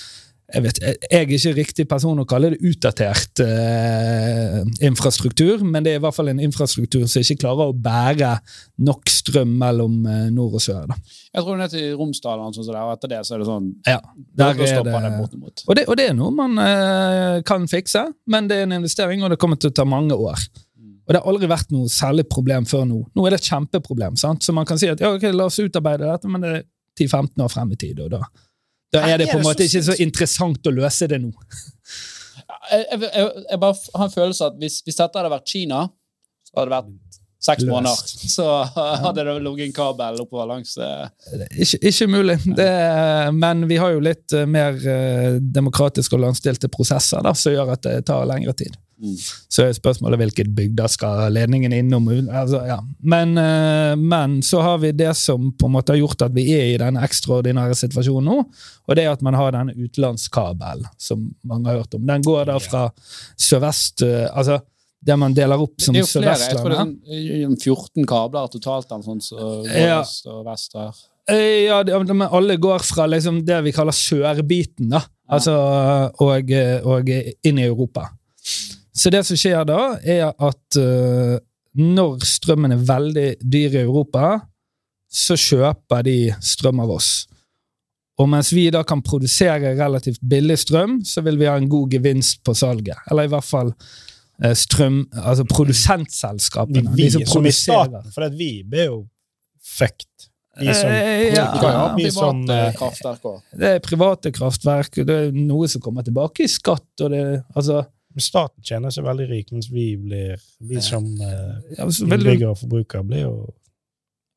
jeg, 0.53 0.61
vet, 0.61 0.79
jeg 0.81 0.97
jeg 1.09 1.21
er 1.25 1.31
ikke 1.33 1.53
riktig 1.57 1.85
person 1.89 2.19
å 2.21 2.25
kalle 2.29 2.51
det 2.53 2.59
utdatert 2.69 3.41
eh, 3.41 4.59
infrastruktur, 4.85 5.63
men 5.65 5.85
det 5.85 5.95
er 5.95 5.99
i 5.99 6.03
hvert 6.03 6.15
fall 6.15 6.29
en 6.29 6.41
infrastruktur 6.43 7.07
som 7.09 7.23
ikke 7.23 7.39
klarer 7.41 7.71
å 7.71 7.73
bære 7.73 8.35
nok 8.85 9.09
strøm 9.09 9.55
mellom 9.61 10.03
eh, 10.05 10.27
nord 10.35 10.59
og 10.59 10.65
sør. 10.67 10.83
Da. 10.91 10.99
jeg 11.33 11.47
tror 11.47 11.57
ned 11.59 11.73
til 11.73 11.95
Romsdal, 11.97 12.43
og 12.45 12.59
sånn 12.59 12.69
det 12.69 12.77
er, 12.77 12.83
og 12.83 12.93
etter 12.93 13.13
det 13.15 13.23
så 13.25 13.35
er 13.35 13.41
det 13.41 13.49
sånn 13.49 13.71
Ja, 13.89 13.97
der 14.37 14.53
er 14.53 14.59
det, 14.59 14.69
det 14.85 15.65
og, 15.65 15.73
det, 15.79 15.87
og 15.87 15.97
det 15.97 16.09
er 16.11 16.19
noe 16.19 16.35
man 16.35 16.61
eh, 16.61 17.41
kan 17.47 17.65
fikse, 17.71 18.05
men 18.29 18.51
det 18.51 18.61
er 18.61 18.69
en 18.69 18.77
investering, 18.77 19.25
og 19.25 19.33
det 19.33 19.41
kommer 19.41 19.57
til 19.57 19.73
å 19.73 19.77
ta 19.81 19.87
mange 19.89 20.13
år. 20.13 20.45
Og 21.05 21.13
det 21.13 21.19
har 21.21 21.29
aldri 21.29 21.47
vært 21.51 21.69
noe 21.73 21.89
særlig 21.91 22.25
problem 22.31 22.65
før 22.65 22.85
nå. 22.89 22.99
Nå 23.15 23.25
er 23.27 23.35
det 23.35 23.41
et 23.43 23.49
kjempeproblem. 23.51 24.15
sant? 24.17 24.43
Så 24.43 24.53
man 24.57 24.65
kan 24.65 24.79
si 24.81 24.89
at 24.89 25.01
ja, 25.03 25.11
ok, 25.13 25.27
la 25.35 25.45
oss 25.51 25.59
utarbeide 25.61 26.07
dette, 26.09 26.31
men 26.31 26.41
det 26.41 26.53
er 26.57 26.63
10-15 26.99 27.43
år 27.45 27.51
frem 27.53 27.71
i 27.75 27.77
tid. 27.77 27.99
og 28.01 28.09
da, 28.15 28.21
da 28.95 29.03
er 29.11 29.21
det 29.21 29.29
på 29.29 29.37
en 29.37 29.45
måte 29.45 29.67
ikke 29.67 29.83
så 29.85 29.97
interessant 30.01 30.65
å 30.65 30.73
løse 30.73 31.07
det 31.11 31.19
nå. 31.21 31.31
Jeg, 32.71 32.85
jeg, 32.89 33.29
jeg, 33.51 33.59
bare 33.61 33.75
har 33.95 34.07
en 34.07 34.13
følelse 34.13 34.45
av 34.47 34.53
at 34.55 34.61
hvis, 34.63 34.79
hvis 34.85 34.97
dette 34.97 35.19
hadde 35.19 35.31
vært 35.33 35.49
Kina, 35.51 35.83
så 36.47 36.57
hadde 36.57 36.69
det 36.71 36.75
vært 36.79 37.19
seks 37.45 37.61
Løst. 37.61 37.69
måneder. 37.69 38.29
Så 38.33 38.45
hadde 39.05 39.25
det 39.27 39.35
ligget 39.45 39.67
en 39.67 39.75
kabel 39.75 40.21
oppover 40.23 40.47
langs 40.49 40.71
eh, 40.81 41.05
Ikke, 41.61 41.79
ikke 41.91 42.07
mulig. 42.09 42.39
Det, 42.57 42.65
er- 42.65 43.29
men 43.35 43.67
vi 43.69 43.77
har 43.81 43.93
jo 43.93 44.01
litt 44.03 44.33
eh, 44.33 44.47
mer 44.49 44.79
eh, 44.81 45.37
demokratiske 45.41 46.17
og 46.17 46.23
landstilte 46.25 46.71
prosesser 46.73 47.21
da, 47.25 47.35
som 47.37 47.53
gjør 47.53 47.75
at 47.75 47.85
det 47.85 47.99
tar 48.09 48.25
lengre 48.29 48.55
tid. 48.57 48.73
Mm. 48.95 49.15
Så 49.51 49.65
er 49.65 49.73
spørsmålet 49.75 50.19
hvilket 50.21 50.51
bygder 50.55 50.87
skal 50.91 51.33
ledningen 51.35 51.73
innom. 51.75 52.07
Altså, 52.29 52.61
ja. 52.67 52.77
men, 53.03 53.35
eh, 53.37 53.95
men 53.99 54.37
så 54.45 54.61
har 54.63 54.77
vi 54.83 54.93
det 54.95 55.11
som 55.19 55.49
på 55.51 55.67
en 55.67 55.75
måte 55.75 55.91
har 55.93 55.99
gjort 55.99 56.27
at 56.29 56.35
vi 56.35 56.45
er 56.55 56.69
i 56.73 56.77
denne 56.79 57.03
ekstraordinære 57.03 57.75
situasjonen 57.75 58.29
nå, 58.31 58.37
og 58.87 58.95
det 58.95 59.03
er 59.03 59.11
at 59.11 59.25
man 59.25 59.35
har 59.35 59.51
denne 59.55 59.75
utenlandskabelen, 59.75 60.87
som 60.97 61.27
mange 61.43 61.69
har 61.69 61.81
hørt 61.81 61.97
om. 61.97 62.05
Den 62.07 62.23
går 62.23 62.47
da 62.51 62.59
fra 62.63 62.87
sørvest 63.35 64.05
eh, 64.05 64.29
Altså 64.35 64.61
det 65.05 65.15
man 65.21 65.35
deler 65.37 65.61
opp 65.61 65.75
som 65.81 65.93
Det 65.93 66.01
er 66.01 66.05
jo 66.07 66.21
flere. 66.21 66.37
Jeg 66.39 66.57
tror 66.57 66.71
det 66.71 66.77
er 66.77 66.81
sånn, 66.81 66.95
eh, 67.11 67.57
14 67.59 68.07
kabler 68.09 68.47
totalt 68.53 68.95
sånn, 69.05 69.21
så 69.21 69.65
Ja. 69.67 69.99
øst 70.01 70.25
og 70.31 70.45
vest 70.47 70.73
her. 70.73 71.03
Ja, 71.27 71.81
men 71.83 72.21
alle 72.21 72.55
går 72.57 72.79
fra 72.85 73.07
liksom 73.09 73.43
det 73.45 73.63
vi 73.65 73.71
kaller 73.73 73.91
sørbiten, 73.91 74.89
da. 74.89 75.01
Altså, 75.27 75.53
og, 76.21 76.51
og 76.85 77.09
inn 77.09 77.57
i 77.57 77.65
Europa. 77.65 78.11
Så 78.95 79.11
det 79.11 79.25
som 79.27 79.37
skjer 79.39 79.65
da, 79.67 79.79
er 80.01 80.29
at 80.31 80.79
uh, 80.79 81.35
når 81.75 82.23
strømmen 82.23 82.75
er 82.75 82.83
veldig 82.87 83.29
dyr 83.43 83.75
i 83.75 83.83
Europa, 83.83 84.37
så 85.11 85.35
kjøper 85.39 86.05
de 86.07 86.19
strøm 86.43 86.81
av 86.83 86.93
oss. 86.95 87.09
Og 88.19 88.29
mens 88.31 88.51
vi 88.55 88.69
da 88.71 88.81
kan 88.87 89.03
produsere 89.03 89.73
relativt 89.75 90.21
billig 90.23 90.57
strøm, 90.61 91.01
så 91.07 91.23
vil 91.25 91.39
vi 91.39 91.49
ha 91.49 91.55
en 91.59 91.67
god 91.71 91.91
gevinst 91.91 92.43
på 92.47 92.55
salget. 92.55 92.95
Eller 93.11 93.27
i 93.27 93.31
hvert 93.33 93.47
fall 93.47 93.73
eh, 93.73 94.55
strøm, 94.55 95.01
altså 95.19 95.43
produsentselskapene. 95.51 96.95
vi 96.95 97.09
de 97.09 97.11
som 97.11 97.25
som 97.25 97.27
i 97.27 97.51
produserer. 97.51 97.91
staten, 97.91 98.15
for 98.15 98.27
at 98.29 98.37
vi 98.39 98.51
blir 98.63 98.87
jo 98.87 99.01
fucked. 99.75 100.29
Vi 100.61 100.71
som, 100.71 100.87
Eh, 100.87 101.35
ja. 101.35 101.49
Private 101.59 102.55
eh, 102.55 102.75
kraftverk 102.77 103.27
òg. 103.27 103.41
Det 103.59 103.73
er 103.73 103.83
private 103.83 104.31
kraftverk, 104.31 105.01
og 105.01 105.09
det 105.09 105.17
er 105.25 105.35
noe 105.35 105.67
som 105.67 105.83
kommer 105.83 106.07
tilbake 106.07 106.45
i 106.45 106.47
skatt. 106.47 106.87
og 107.01 107.11
det, 107.11 107.43
altså, 107.55 107.83
Staten 108.21 108.63
tjener 108.63 108.93
seg 108.93 109.05
veldig 109.05 109.27
rik, 109.29 109.51
mens 109.51 109.67
vi 109.71 109.89
blir 109.99 110.39
Vi 110.63 110.81
som 110.83 111.05
eh, 111.19 111.81
innbyggere 111.81 112.53
og 112.53 112.59
forbrukere 112.61 113.03
blir 113.07 113.25
jo, 113.25 113.35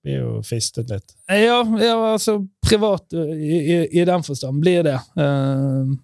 blir 0.04 0.18
jo 0.18 0.34
fistet 0.46 0.90
litt. 0.90 1.14
ja, 1.30 1.62
ja, 1.62 1.94
altså 2.12 2.40
privat 2.64 3.14
i, 3.14 3.58
i, 3.58 3.78
i 4.00 4.04
den 4.08 4.26
forstand 4.26 4.60
blir 4.64 4.82
det. 4.86 4.98
Uh, 5.18 5.94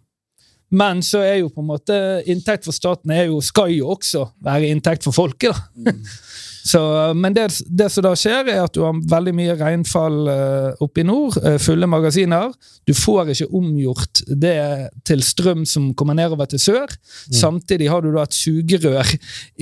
men 0.74 1.02
så 1.06 1.20
er 1.22 1.38
jo 1.42 1.50
på 1.54 1.62
en 1.62 1.70
måte 1.70 1.96
inntekt 2.30 2.66
for 2.66 2.74
staten 2.74 3.12
er 3.14 3.28
jo, 3.28 3.40
skal 3.44 3.70
jo 3.74 3.92
også 3.94 4.26
være 4.42 4.70
inntekt 4.74 5.06
for 5.06 5.14
folket. 5.14 5.54
da. 5.74 5.94
Så, 6.64 6.80
men 7.14 7.34
det, 7.36 7.50
det 7.68 7.90
som 7.92 8.06
da 8.06 8.14
skjer, 8.16 8.48
er 8.48 8.62
at 8.64 8.72
du 8.72 8.80
har 8.86 8.96
veldig 9.10 9.34
mye 9.36 9.56
regnfall 9.60 10.30
eh, 10.32 10.84
oppe 10.84 11.02
i 11.02 11.06
nord. 11.06 11.36
eh, 11.44 11.58
fulle 11.60 11.88
magasiner. 11.90 12.54
Du 12.88 12.94
får 12.96 13.34
ikke 13.34 13.50
omgjort 13.52 14.22
det 14.28 14.56
til 15.04 15.24
strøm 15.24 15.66
som 15.68 15.90
kommer 15.98 16.16
nedover 16.16 16.48
til 16.48 16.62
sør. 16.62 16.94
Samtidig 17.28 17.90
har 17.92 18.00
du 18.00 18.14
da 18.14 18.24
et 18.24 18.36
sugerør 18.36 19.12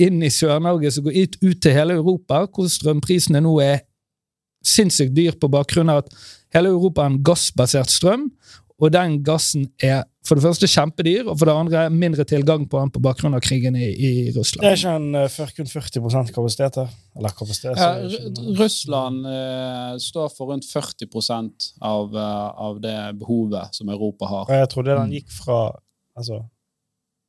inn 0.07 0.23
i 0.23 0.31
Sør-Norge 0.31 0.93
som 0.95 1.03
går 1.09 1.19
ut, 1.19 1.35
ut 1.43 1.59
til 1.59 1.75
hele 1.75 1.99
Europa, 1.99 2.45
hvor 2.47 2.71
strømprisene 2.71 3.43
nå 3.43 3.57
er 3.63 3.83
sinnssykt 4.63 5.11
dyr 5.15 5.35
på 5.35 5.51
bakgrunn 5.51 5.91
av 5.91 6.05
at 6.05 6.15
hele 6.55 6.71
Europa 6.71 7.03
er 7.03 7.11
en 7.11 7.23
gassbasert 7.25 7.91
strøm, 7.91 8.29
og 8.83 8.91
den 8.93 9.17
gassen 9.25 9.67
er 9.83 10.03
for 10.27 10.39
det 10.39 10.45
første 10.45 10.67
kjempedyr, 10.71 11.27
og 11.27 11.37
for 11.39 11.49
det 11.49 11.55
andre 11.55 11.83
mindre 11.91 12.23
tilgang 12.27 12.63
på 12.69 12.79
den 12.79 12.91
på 12.95 13.01
bakgrunn 13.03 13.35
av 13.35 13.43
krigen 13.43 13.75
i, 13.75 13.89
i 13.91 14.11
Det 14.31 14.43
er 14.59 14.77
ikke 14.77 14.95
en 14.95 15.17
for 15.31 15.55
kun 15.57 15.69
40 15.71 16.31
kapasitet 16.35 16.79
her? 16.79 16.93
Eller 17.17 17.35
kapasitet? 17.35 17.79
Ja, 17.79 17.93
er 17.99 18.07
ikke 18.07 18.55
Russland 18.61 19.27
uh, 19.27 19.93
står 20.03 20.31
for 20.37 20.53
rundt 20.53 20.67
40% 20.69 21.69
av, 21.83 22.15
uh, 22.15 22.49
av 22.69 22.79
det 22.83 22.97
behovet 23.19 23.75
som 23.75 23.91
Europa 23.91 24.31
har. 24.31 24.57
Jeg 24.63 24.71
trodde 24.75 24.99
den 25.03 25.17
gikk 25.19 25.31
fra 25.43 25.63
Altså 26.13 26.43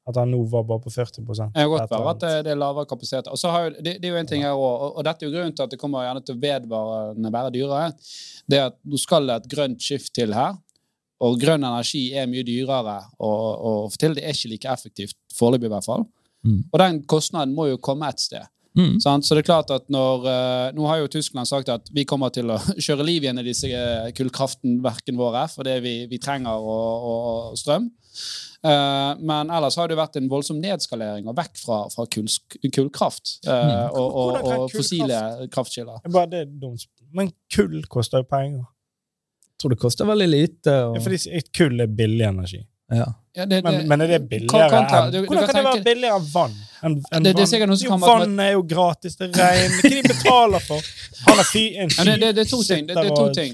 at 0.04 0.18
han 0.20 0.28
nå 0.34 0.42
var 0.52 0.66
bare 0.68 0.82
på 0.84 0.92
40 0.92 1.22
Det 1.24 1.46
kan 1.54 1.70
godt 1.70 1.90
være 1.90 2.10
at 2.10 2.20
det, 2.20 2.32
det 2.44 2.52
er 2.52 2.58
lavere 2.60 2.88
kapasitet. 2.88 3.28
Og 3.32 3.40
så 3.40 3.52
har 3.52 3.64
jo, 3.64 3.70
det, 3.78 3.94
det 4.02 4.08
er 4.08 4.12
jo 4.12 4.20
en 4.20 4.28
ting 4.28 4.42
her 4.44 4.52
også, 4.52 4.72
og, 4.84 4.96
og 4.98 5.06
dette 5.06 5.24
er 5.24 5.30
jo 5.30 5.34
grunnen 5.36 5.56
til 5.56 5.64
at 5.64 5.72
det 5.72 5.78
kommer 5.80 6.04
gjerne 6.04 6.24
til 6.24 6.36
å 6.36 6.42
vedvarende 6.42 7.32
være 7.32 7.52
dyrere. 7.54 7.86
Det 8.44 8.58
er 8.58 8.66
at 8.68 8.76
nå 8.84 9.00
skal 9.00 9.30
det 9.30 9.38
et 9.38 9.48
grønt 9.54 9.80
skift 9.80 10.12
til 10.16 10.36
her, 10.36 10.58
og 11.22 11.38
grønn 11.40 11.62
energi 11.62 12.08
er 12.16 12.26
mye 12.26 12.42
dyrere 12.46 12.98
og 13.22 13.92
få 13.92 14.00
til. 14.00 14.16
Det 14.16 14.24
er 14.24 14.34
ikke 14.34 14.50
like 14.50 14.72
effektivt, 14.72 15.16
foreløpig 15.36 15.70
i 15.70 15.74
hvert 15.74 15.86
fall. 15.86 16.04
Mm. 16.44 16.64
Og 16.72 16.80
den 16.82 16.98
kostnaden 17.08 17.54
må 17.56 17.68
jo 17.70 17.80
komme 17.82 18.08
et 18.10 18.20
sted. 18.20 18.44
Mm. 18.74 18.98
Sant? 19.00 19.26
Så 19.26 19.36
det 19.36 19.44
er 19.44 19.52
klart 19.52 19.70
at 19.70 19.84
når, 19.92 20.24
eh, 20.26 20.72
Nå 20.74 20.86
har 20.90 20.98
jo 20.98 21.06
Tyskland 21.06 21.46
sagt 21.46 21.68
at 21.70 21.86
vi 21.94 22.04
kommer 22.04 22.32
til 22.34 22.50
å 22.50 22.58
kjøre 22.84 23.06
liv 23.06 23.22
igjen 23.22 23.38
i 23.38 23.46
disse 23.46 23.70
eh, 23.70 24.10
kullkraftverkene 24.16 25.20
våre, 25.20 25.46
fordi 25.52 25.78
vi, 25.84 25.94
vi 26.10 26.18
trenger 26.18 26.58
og, 26.58 27.06
og 27.12 27.60
strøm. 27.60 27.86
Uh, 28.64 29.12
men 29.20 29.50
ellers 29.52 29.74
har 29.76 29.90
det 29.90 29.96
vært 29.98 30.14
en 30.16 30.28
voldsom 30.30 30.56
nedskalering 30.56 31.26
og 31.28 31.34
vekk 31.36 31.58
fra, 31.60 31.82
fra 31.92 32.06
kull, 32.08 32.30
kullkraft 32.72 33.34
uh, 33.44 33.52
Mm. 33.52 33.98
og, 34.00 34.14
og, 34.22 34.38
og 34.48 34.72
fossile 34.72 35.18
kraftkilder. 35.52 35.98
Er 36.00 36.14
bare 36.14 36.30
det 36.32 36.40
er 36.46 36.54
dumt. 36.62 36.86
Men 37.12 37.34
kull 37.52 37.82
koster 37.92 38.22
jo 38.22 38.28
penger. 38.30 38.64
Tror 39.64 39.72
det 39.72 39.80
koster 39.80 40.04
veldig 40.04 40.28
lite. 40.28 40.72
Og, 40.84 40.96
Ja, 40.98 41.00
fordi 41.00 41.42
kull 41.56 41.80
er 41.80 41.86
billig 41.88 42.26
energi. 42.28 42.66
ja. 42.92 43.06
Ja, 43.36 43.46
det, 43.50 43.64
Men, 43.64 43.74
det- 43.74 43.86
men 43.88 44.00
er 44.00 44.06
det 44.06 44.28
billigere 44.30 44.68
kontra- 44.70 44.98
enn 45.06 45.10
du- 45.12 45.20
du 45.22 45.26
Hvordan 45.26 45.46
kan 45.46 45.54
kan 45.54 45.64
det 45.64 45.70
være 45.72 45.84
billigere 45.84 46.20
vann? 46.34 46.52
En, 46.84 46.92
en 46.92 47.22
Det- 47.22 47.22
det 47.22 47.52
er 47.52 47.66
vann? 47.66 47.76
som 47.76 48.00
Jo, 48.00 48.06
Vann 48.06 48.40
er 48.40 48.52
jo 48.52 48.62
gratis, 48.62 49.16
det 49.16 49.26
regner 49.36 49.50
regn. 49.50 49.72
Hva 49.80 49.90
de 49.90 50.02
betaler 50.08 50.60
for? 50.60 50.80
Han 51.26 51.38
er 51.38 51.42
fi, 51.48 51.62
en 51.76 51.88
Ja, 51.98 52.04
det- 52.04 52.20
det- 52.20 52.34
det 52.36 52.46
er 52.46 52.50
to 52.50 52.62
ting. 52.62 52.86
Det- 52.86 52.94
det 52.94 53.06
er 53.06 53.16
to 53.16 53.32
ting. 53.34 53.52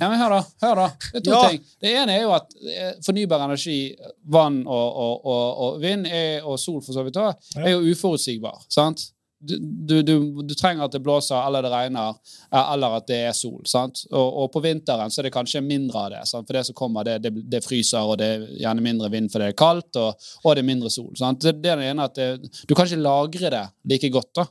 Ja, 0.00 0.08
men 0.08 0.18
hør 0.18 0.28
da, 0.30 0.42
hør 0.66 0.74
da. 0.74 0.88
Det 1.12 1.20
er 1.20 1.30
to 1.30 1.30
Ja. 1.30 1.48
ting. 1.50 1.60
Det 1.80 1.90
ene 2.02 2.10
er 2.18 2.22
jo 2.22 2.32
at 2.32 2.46
eh, 2.66 2.92
fornybar 3.06 3.44
energi, 3.44 3.94
vann 4.26 4.66
og, 4.66 4.96
og, 4.96 5.26
og, 5.26 5.58
og 5.74 5.80
vind 5.80 6.06
er, 6.06 6.40
og 6.42 6.58
sol 6.58 6.80
for 6.82 6.92
så 6.92 7.04
vidt 7.04 7.14
òg, 7.16 7.34
er 7.56 7.70
jo 7.70 7.80
uforutsigbar. 7.92 8.58
sant? 8.68 9.12
Du, 9.40 10.02
du, 10.02 10.42
du, 10.44 10.54
trenger 10.54 10.84
at 10.84 10.92
det 10.92 11.00
blåser 11.00 11.38
eller 11.40 11.64
det 11.64 11.70
regner, 11.72 12.16
eh, 12.52 12.72
eller 12.74 12.98
at 12.98 13.06
det 13.08 13.20
er 13.30 13.36
sol. 13.36 13.62
sant? 13.68 14.02
Og, 14.10 14.42
og 14.42 14.50
på 14.52 14.60
vinteren 14.64 15.12
så 15.12 15.22
er 15.22 15.28
det 15.28 15.34
kanskje 15.34 15.62
mindre 15.64 16.02
av 16.02 16.10
det. 16.12 16.20
sant? 16.28 16.48
For 16.48 16.58
det 16.58 16.66
som 16.68 16.76
kommer, 16.76 17.08
det, 17.08 17.18
det, 17.24 17.32
det 17.48 17.62
fryser, 17.64 18.04
og 18.04 18.18
det 18.20 18.28
er 18.34 18.46
gjerne 18.60 18.84
mindre 18.84 19.08
vind 19.12 19.32
fordi 19.32 19.48
det 19.48 19.54
er 19.54 19.62
kaldt, 19.62 19.96
og, 19.96 20.28
og 20.44 20.56
det 20.56 20.64
er 20.64 20.68
mindre 20.68 20.92
sol. 20.92 21.14
sant? 21.18 21.40
Det, 21.40 21.56
det 21.64 21.72
er 21.72 21.80
det 21.80 21.88
ene 21.94 22.08
at 22.10 22.20
Du 22.68 22.74
kan 22.74 22.84
ikke 22.84 23.00
lagre 23.00 23.54
det 23.56 23.64
like 23.94 24.12
godt, 24.12 24.32
da, 24.42 24.46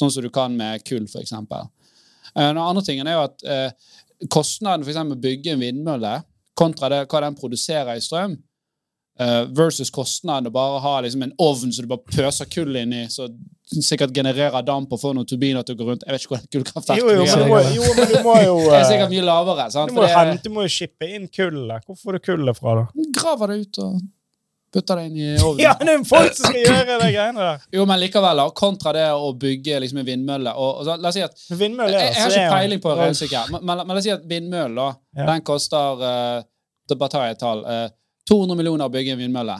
sånn 0.00 0.12
som 0.14 0.24
du 0.24 0.32
kan 0.32 0.56
med 0.56 0.86
kull, 0.88 1.04
eksempel. 1.04 1.68
Eh, 2.34 2.48
Den 2.48 2.64
andre 2.64 2.84
tingen 2.86 3.10
er 3.10 3.18
jo 3.18 3.26
at 3.28 3.44
eh, 3.44 3.94
kostnaden 4.32 4.86
for 4.86 5.04
å 5.04 5.20
bygge 5.20 5.54
en 5.54 5.64
vindmølle 5.64 6.20
kontra 6.58 6.90
det, 6.92 7.04
hva 7.08 7.24
den 7.24 7.36
produserer 7.38 7.96
i 7.96 8.04
strøm, 8.04 8.36
versus 9.56 9.90
kostnaden 9.92 10.48
å 10.48 10.52
bare 10.54 10.78
ha 10.80 10.92
liksom, 11.04 11.24
en 11.26 11.32
ovn 11.38 11.72
som 11.72 11.84
du 11.84 11.88
bare 11.90 12.04
pøser 12.08 12.48
kull 12.48 12.76
inn 12.80 12.94
i, 12.96 13.02
så 13.12 13.26
sikkert 13.70 14.14
genererer 14.16 14.62
damp 14.66 14.92
og 14.92 15.00
får 15.00 15.16
noen 15.16 15.28
turbiner 15.28 15.66
til 15.66 15.76
å 15.76 15.80
gå 15.80 15.88
rundt. 15.90 16.06
Jeg 16.06 16.14
vet 16.14 16.24
ikke 16.24 16.34
hvordan 16.34 16.52
kullkraftverk 16.54 17.02
Jo, 17.02 17.10
jo, 17.14 17.26
men 17.26 17.42
du 17.42 17.50
må, 17.50 17.58
jo, 17.74 17.90
men 17.98 18.08
du 18.10 18.16
må 18.26 18.36
jo 18.42 18.54
Det 18.64 18.70
er 18.72 18.78
eh, 18.80 18.86
sikkert 18.88 19.12
mye 19.12 19.26
lavere. 19.26 19.66
sant? 19.74 19.92
Du 19.92 19.98
må 19.98 20.06
det 20.06 20.38
du 20.46 20.48
må 20.54 20.64
jo 20.64 20.72
shippe 20.72 21.10
inn 21.10 21.28
kullet. 21.28 21.84
Hvor 21.86 21.98
får 22.00 22.16
du 22.18 22.24
kullet 22.30 22.58
fra, 22.58 22.80
da? 22.80 23.04
Graver 23.20 23.52
det 23.52 23.60
ut 23.60 23.80
og 23.84 24.00
putter 24.70 25.00
det 25.00 25.06
inn 25.10 25.16
i 25.18 25.30
ovnen. 25.38 25.62
Ja, 25.66 25.74
det 25.78 25.94
er 25.94 26.04
folk 26.06 26.34
som 26.34 26.50
skal 26.50 26.60
gjøre 26.64 26.98
de 27.04 27.10
greiene 27.14 27.46
der. 27.46 27.64
Jo, 27.76 27.86
men 27.90 28.02
likevel, 28.02 28.42
da, 28.42 28.48
kontra 28.56 28.94
det 28.96 29.06
å 29.14 29.32
bygge 29.38 29.80
liksom, 29.84 30.02
en 30.02 30.08
vindmølle 30.08 30.54
og, 30.54 30.80
og 30.80 30.88
så, 30.88 30.98
La 31.00 31.10
oss 31.12 31.18
si 31.18 31.24
at 31.26 31.46
Vindmølle 31.50 31.94
Jeg, 31.94 32.14
jeg 32.14 32.22
har 32.22 32.30
er 32.30 32.38
ikke 32.44 32.58
peiling 32.58 32.84
på 32.84 32.94
regnestykke, 32.98 33.46
men, 33.54 33.66
men, 33.66 33.84
men 33.84 33.94
la 33.94 34.02
oss 34.02 34.08
si 34.08 34.14
at 34.14 34.26
vindmøllen 34.30 34.78
da, 34.80 34.90
Ja. 35.18 35.26
den 35.34 35.46
koster 35.46 36.04
uh, 36.06 36.46
da 36.90 36.98
bare 36.98 37.12
tar 37.12 37.26
jeg 37.28 37.36
et 37.36 37.42
tall, 37.42 37.60
eh, 37.70 37.86
200 38.28 38.56
millioner 38.58 38.88
å 38.88 38.92
bygge 38.92 39.14
en 39.14 39.22
vindmølle. 39.22 39.56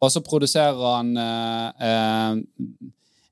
Og 0.00 0.12
så 0.12 0.22
produserer 0.24 0.80
han 0.80 1.10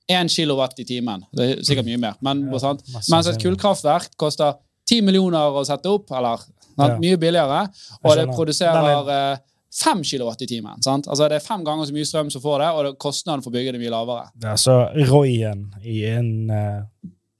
én 0.08 0.28
kilowatt 0.28 0.78
i 0.80 0.84
timen. 0.88 1.24
Det 1.32 1.46
er 1.46 1.62
sikkert 1.64 1.86
mye 1.88 2.00
mer. 2.00 2.14
Men, 2.24 2.46
Ja, 2.52 2.58
sant? 2.58 2.82
Mens 3.10 3.28
et 3.28 3.40
kullkraftverk 3.40 4.16
koster 4.20 4.56
10 4.88 5.02
millioner 5.04 5.52
å 5.52 5.64
sette 5.64 5.88
opp, 5.88 6.10
eller? 6.12 6.44
Ja. 6.78 6.94
mye 6.98 7.18
billigere, 7.18 7.64
og 8.04 8.12
det 8.16 8.26
produserer 8.30 9.08
eh, 9.10 9.38
5 9.74 10.04
kilowatt 10.06 10.42
i 10.42 10.46
timen. 10.46 10.80
Sant? 10.82 11.08
Altså 11.10 11.28
Det 11.28 11.40
er 11.40 11.44
fem 11.44 11.64
ganger 11.66 11.88
så 11.88 11.94
mye 11.96 12.06
strøm 12.06 12.30
som 12.30 12.42
får 12.44 12.62
det, 12.62 12.68
og 12.70 12.98
kostnaden 13.02 13.42
for 13.42 13.50
å 13.50 13.56
bygge 13.56 13.72
det 13.74 13.80
er 13.80 13.82
mye 13.82 13.94
lavere. 13.96 14.28
Det 14.34 14.46
er 14.46 14.54
altså 14.54 14.76
Royen 15.10 15.64
i 15.82 16.04
en 16.08 16.30
uh, 16.50 16.86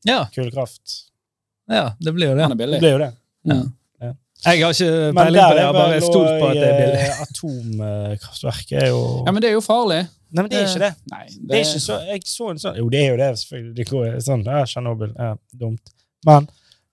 Ja, 0.09 0.25
kullkraft. 0.35 1.05
ja, 1.71 1.93
det 2.01 2.15
blir 2.17 2.33
jo 2.33 2.37
det. 2.37 2.49
er 2.49 2.57
Det 2.57 2.81
blir 2.83 2.97
jo 2.97 2.99
det. 3.05 3.13
Mm. 3.47 3.73
Jeg 4.47 4.63
har 4.63 4.71
ikke 4.71 4.91
Men 5.13 5.17
peiling 5.19 5.43
på 5.43 5.55
det, 5.55 5.63
jeg 5.63 5.67
har 5.67 5.73
bare 5.75 6.01
stolt 6.01 6.29
på 6.41 6.49
at 6.49 6.55
det 6.59 6.69
er 6.69 6.77
billig. 6.79 7.01
eh, 7.09 7.23
Atomkraftverket 7.25 8.77
er 8.83 8.89
jo 8.93 9.01
Ja, 9.27 9.33
men 9.33 9.43
det 9.43 9.49
er 9.51 9.57
jo 9.57 9.63
farlig. 9.65 10.01
Nei, 10.31 10.43
men 10.45 10.51
det 10.53 10.59
er 10.61 10.67
ikke 10.69 10.83
det. 10.85 10.91
Nei, 11.11 11.25
det, 11.27 11.49
Det 11.49 11.57
er 11.57 11.65
ikke 11.65 11.81
så, 11.81 11.97
jeg 12.13 12.23
så 12.29 12.51
en 12.53 12.59
sånn 12.63 12.77
Jo, 12.79 12.89
det 12.93 13.01
er 13.01 13.09
jo 13.11 13.17
det, 13.23 13.29
selvfølgelig. 13.41 13.75
Det 13.79 13.87
er 14.13 14.21
sånn, 14.29 14.45
ja, 14.47 14.61
Tsjernobyl 14.69 15.13
er 15.27 15.35
dumt. 15.63 15.93
Men 16.29 16.47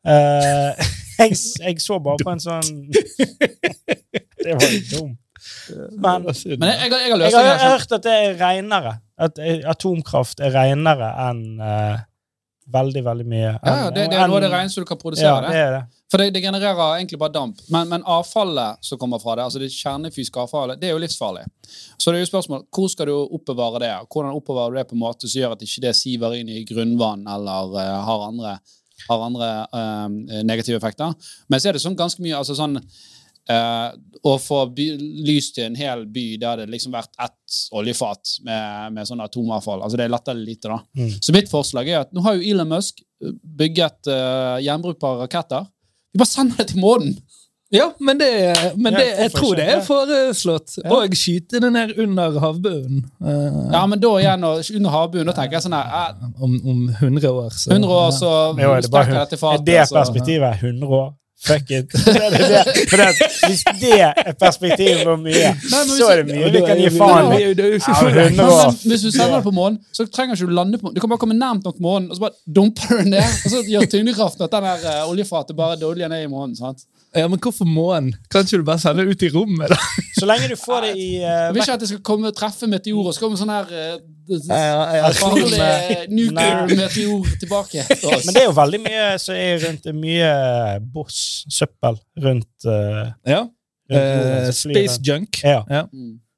uh, 0.08 0.88
jeg, 1.20 1.38
jeg 1.68 1.82
så 1.84 2.00
bare 2.00 2.24
på 2.24 2.32
en 2.34 2.44
sånn 2.44 2.72
Det 4.46 4.56
var 4.56 4.68
jo 4.72 4.82
dumt. 4.96 5.22
Men 6.02 6.26
Men 6.26 6.70
jeg, 6.72 6.90
jeg, 6.90 6.92
jeg 6.92 7.12
har 7.12 7.22
jeg 7.22 7.34
har 7.36 7.60
sånn. 7.60 7.70
hørt 7.70 7.92
at 8.00 8.04
det 8.08 8.14
er 8.24 8.36
renere. 8.40 8.94
At 9.26 9.38
eh, 9.40 9.62
atomkraft 9.70 10.42
er 10.44 10.52
renere 10.56 11.12
enn 11.30 11.44
eh, 11.64 12.00
veldig, 12.74 13.04
veldig 13.06 13.26
mye. 13.30 13.52
Ja, 13.62 13.90
det, 13.94 14.08
det 14.12 14.18
er 14.18 14.30
noe 14.30 14.40
av 14.40 14.46
det 14.46 14.52
reneste 14.54 14.82
du 14.82 14.88
kan 14.90 15.00
produsere. 15.02 15.30
Ja, 15.30 15.42
det. 15.44 15.54
det 15.54 15.62
er 15.62 15.74
det. 15.76 15.82
For 16.12 16.22
det, 16.22 16.30
det 16.36 16.42
genererer 16.46 16.98
egentlig 16.98 17.20
bare 17.22 17.34
damp. 17.34 17.60
Men, 17.74 17.90
men 17.92 18.06
avfallet 18.10 18.82
som 18.86 19.00
kommer 19.02 19.22
fra 19.22 19.38
det, 19.38 19.48
altså 19.48 19.62
det 19.62 19.72
kjernefysiske 19.74 20.46
avfallet, 20.46 20.82
det 20.82 20.90
er 20.90 20.96
jo 20.96 21.02
livsfarlig. 21.04 21.46
Så 21.98 22.12
det 22.12 22.20
er 22.20 22.26
jo 22.26 22.32
spørsmål, 22.32 22.66
hvor 22.74 22.90
skal 22.92 23.10
du 23.10 23.16
oppbevare 23.18 23.84
det? 23.84 23.92
Hvordan 24.14 24.38
oppbevarer 24.38 24.76
du 24.76 24.80
det 24.82 24.88
på 24.90 24.98
en 24.98 25.04
måte 25.04 25.30
som 25.30 25.42
gjør 25.42 25.58
at 25.58 25.66
ikke 25.66 25.86
det 25.88 25.96
siver 25.98 26.38
inn 26.40 26.52
i 26.54 26.64
grunnvann 26.68 27.26
eller 27.36 27.76
uh, 27.78 27.98
har 28.10 28.30
andre, 28.30 28.56
har 29.10 29.28
andre 29.30 29.52
uh, 29.74 30.08
negative 30.46 30.80
effekter? 30.82 31.14
Men 31.50 31.62
så 31.62 31.70
er 31.70 31.78
det 31.78 31.84
sånn 31.86 31.98
ganske 32.00 32.24
mye 32.26 32.38
altså 32.38 32.58
sånn 32.58 32.80
eh, 33.50 33.90
Å 34.26 34.34
få 34.42 34.60
lys 34.76 35.52
til 35.54 35.68
en 35.68 35.76
hel 35.78 36.06
by 36.10 36.26
der 36.42 36.64
det 36.64 36.70
liksom 36.72 36.96
vært 36.96 37.12
ett 37.22 37.60
oljefat 37.78 38.40
med, 38.48 38.94
med 38.96 39.06
sånn 39.06 39.22
atomavfall. 39.22 39.84
Altså 39.86 40.00
Det 40.00 40.08
er 40.08 40.14
latterlig 40.16 40.56
lite, 40.56 40.72
da. 40.72 40.80
Mm. 40.98 41.12
Så 41.22 41.36
mitt 41.36 41.52
forslag 41.52 41.90
er 41.92 42.00
at 42.06 42.14
nå 42.16 42.24
har 42.26 42.40
jo 42.40 42.46
Elon 42.56 42.72
Musk 42.74 43.04
bygget 43.60 44.10
uh, 44.10 44.58
gjenbrukbare 44.66 45.26
raketter. 45.28 45.68
Vi 46.14 46.22
bare 46.24 46.32
sender 46.32 46.58
det 46.64 46.72
til 46.74 46.82
månen! 46.82 47.18
Ja, 47.74 47.90
men, 48.00 48.18
det, 48.18 48.28
men 48.78 48.94
det, 48.94 49.06
jeg 49.18 49.32
tror 49.34 49.56
det 49.58 49.66
er 49.74 49.80
foreslått. 49.84 50.76
Ja. 50.84 50.92
Og 50.94 51.16
skyte 51.18 51.60
det 51.60 51.72
ned 51.74 51.96
under 52.00 52.38
havbunnen. 52.40 53.02
Uh, 53.20 53.72
Ja, 53.74 53.82
men 53.90 54.00
da 54.00 54.12
igjen 54.22 54.46
og 54.48 54.62
under 54.78 54.94
havbunnen, 54.94 55.32
da 55.32 55.36
tenker 55.36 55.58
jeg 55.58 55.66
sånn 55.66 55.76
her 55.76 56.14
uh, 56.14 56.30
om, 56.46 56.54
om 56.62 56.84
100 56.94 57.32
år. 57.32 57.50
Så, 57.58 57.74
100 57.74 57.90
år, 57.98 58.12
så 58.16 58.32
Jo, 58.62 58.70
er 58.78 58.86
det 58.86 58.92
bare 58.94 59.26
Er 59.26 59.38
fatet. 59.42 59.66
det 59.68 59.82
perspektivet 59.92 60.62
100 60.62 60.98
år? 61.02 61.10
Fuck 61.46 61.72
it. 61.72 61.92
Det 62.16 62.30
det. 62.34 62.62
For 62.90 62.98
det, 63.02 63.08
hvis 63.48 63.64
det 63.82 63.92
er 64.02 64.34
perspektivet 64.40 65.04
på 65.06 65.16
mye, 65.22 65.52
men 65.72 65.92
så 65.92 66.08
er 66.12 66.24
det 66.24 66.34
mye 66.34 66.50
vi 66.56 66.62
kan 66.66 66.80
gi 66.82 66.90
faen 66.96 67.32
i. 67.36 67.42
i. 67.44 67.54
Ja, 67.54 68.02
men 68.02 68.16
Men, 68.16 68.40
100 68.40 68.50
år. 68.50 68.72
men 68.72 68.94
hvis 68.94 69.06
du 69.06 69.12
sender 69.14 69.36
det 69.38 69.44
på 69.46 69.54
månen, 69.56 69.78
så 69.94 70.08
trenger 70.10 70.36
ikke 70.38 70.50
du 70.50 70.56
lande 70.58 70.80
på 70.82 70.88
månen. 70.88 70.96
Du 70.98 71.02
kan 71.04 71.12
bare 71.14 71.22
komme 71.22 71.38
nærmt 71.38 71.64
nok 71.68 71.80
månen, 71.84 72.10
og 72.10 72.18
så 72.18 72.26
bare 72.26 72.56
dumper 72.58 72.90
du 72.90 72.98
den 73.04 73.14
ned. 73.16 73.38
Og 73.46 73.54
så 73.54 73.64
gjør 73.70 73.88
tyngdekraften 73.94 74.48
at 74.48 74.56
den 74.58 74.68
der 74.70 74.86
eh, 74.96 75.10
oljefatet 75.10 75.58
bare 75.58 75.78
dårligere 75.82 76.10
ned 76.16 76.26
i 76.26 76.32
månen. 76.32 76.56
sant? 76.58 76.86
Ja, 77.16 77.28
men 77.32 77.40
hvorfor 77.40 77.66
månen? 77.66 78.14
Kan 78.32 78.44
ikke 78.44 78.58
du 78.60 78.68
bare 78.68 78.82
sende 78.84 79.06
det 79.06 79.14
ut 79.16 79.24
i 79.24 79.30
rommet, 79.32 79.70
da? 79.72 79.78
Så 80.20 80.28
lenge 80.28 80.50
du 80.52 80.58
får 80.60 80.82
det 80.90 80.92
i 81.00 81.08
uh, 81.22 81.30
Jeg 81.30 81.54
vil 81.54 81.62
ikke 81.64 81.78
at 81.78 81.84
det 81.86 81.90
skal 81.94 82.02
komme 82.10 82.28
og 82.32 82.36
treffe 82.36 82.68
meteorer, 82.68 83.14
så 83.16 83.24
kommer 83.24 83.40
sånn 83.40 83.54
her 83.54 83.72
eh, 83.72 83.96
ja, 84.30 85.12
farlig 85.20 85.52
Nei. 85.58 86.06
nuclear 86.10 86.68
meteor 86.72 87.32
tilbake. 87.42 87.86
Men 88.26 88.34
det 88.34 88.42
er 88.44 88.48
jo 88.50 88.56
veldig 88.58 88.82
mye 88.86 89.06
som 89.22 89.38
er 89.38 89.60
rundt 89.66 89.88
det 89.88 89.96
mye 89.98 90.32
boss, 90.94 91.20
søppel, 91.54 92.00
rundt, 92.26 92.52
uh, 92.68 93.12
ja. 93.28 93.44
rundt 93.46 93.62
Eh, 93.86 94.48
flyr 94.50 94.74
space 94.74 95.02
junk. 95.06 95.44
Ja. 95.44 95.60
Ja. 95.70 95.84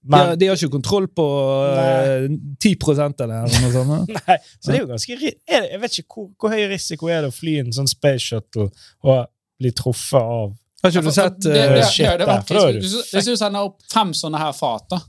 Men, 0.07 0.19
De, 0.19 0.27
har- 0.27 0.35
de 0.35 0.47
har 0.47 0.55
ikke 0.55 0.71
kontroll 0.71 1.07
på 1.11 1.23
uh, 1.23 2.27
10 2.59 2.75
av 2.91 3.21
eller 3.23 3.63
noe 3.63 3.71
sånt. 3.73 4.13
Nei, 4.27 4.37
så 4.59 4.71
det 4.71 4.77
er 4.77 4.83
jo 4.83 4.89
ganske 4.91 5.15
er 5.17 5.23
det, 5.23 5.33
Jeg 5.47 5.81
vet 5.81 5.97
ikke 6.01 6.13
hvor, 6.13 6.29
hvor 6.39 6.55
høy 6.55 6.63
risiko 6.71 7.09
er 7.11 7.25
det 7.25 7.31
å 7.31 7.35
fly 7.35 7.57
en 7.63 7.73
sånn 7.75 7.89
space 7.91 8.23
shuttle 8.29 8.69
og 9.03 9.27
bli 9.59 9.73
truffet 9.75 10.21
av 10.21 10.53
Har 10.83 10.93
ikke 10.93 11.03
du 11.07 11.11
sett 11.11 11.41
det, 11.43 11.51
det, 11.51 11.65
eh, 11.65 11.75
det, 11.75 11.85
shit 11.91 12.07
det, 12.07 12.17
det, 12.21 12.27
der, 12.47 12.61
er 12.61 12.79
hvis 12.79 13.27
du 13.27 13.35
sender 13.35 13.67
opp 13.67 13.81
fem 13.91 14.13
sånne 14.15 14.39
her 14.39 14.55
fat, 14.55 14.85
da, 14.93 15.01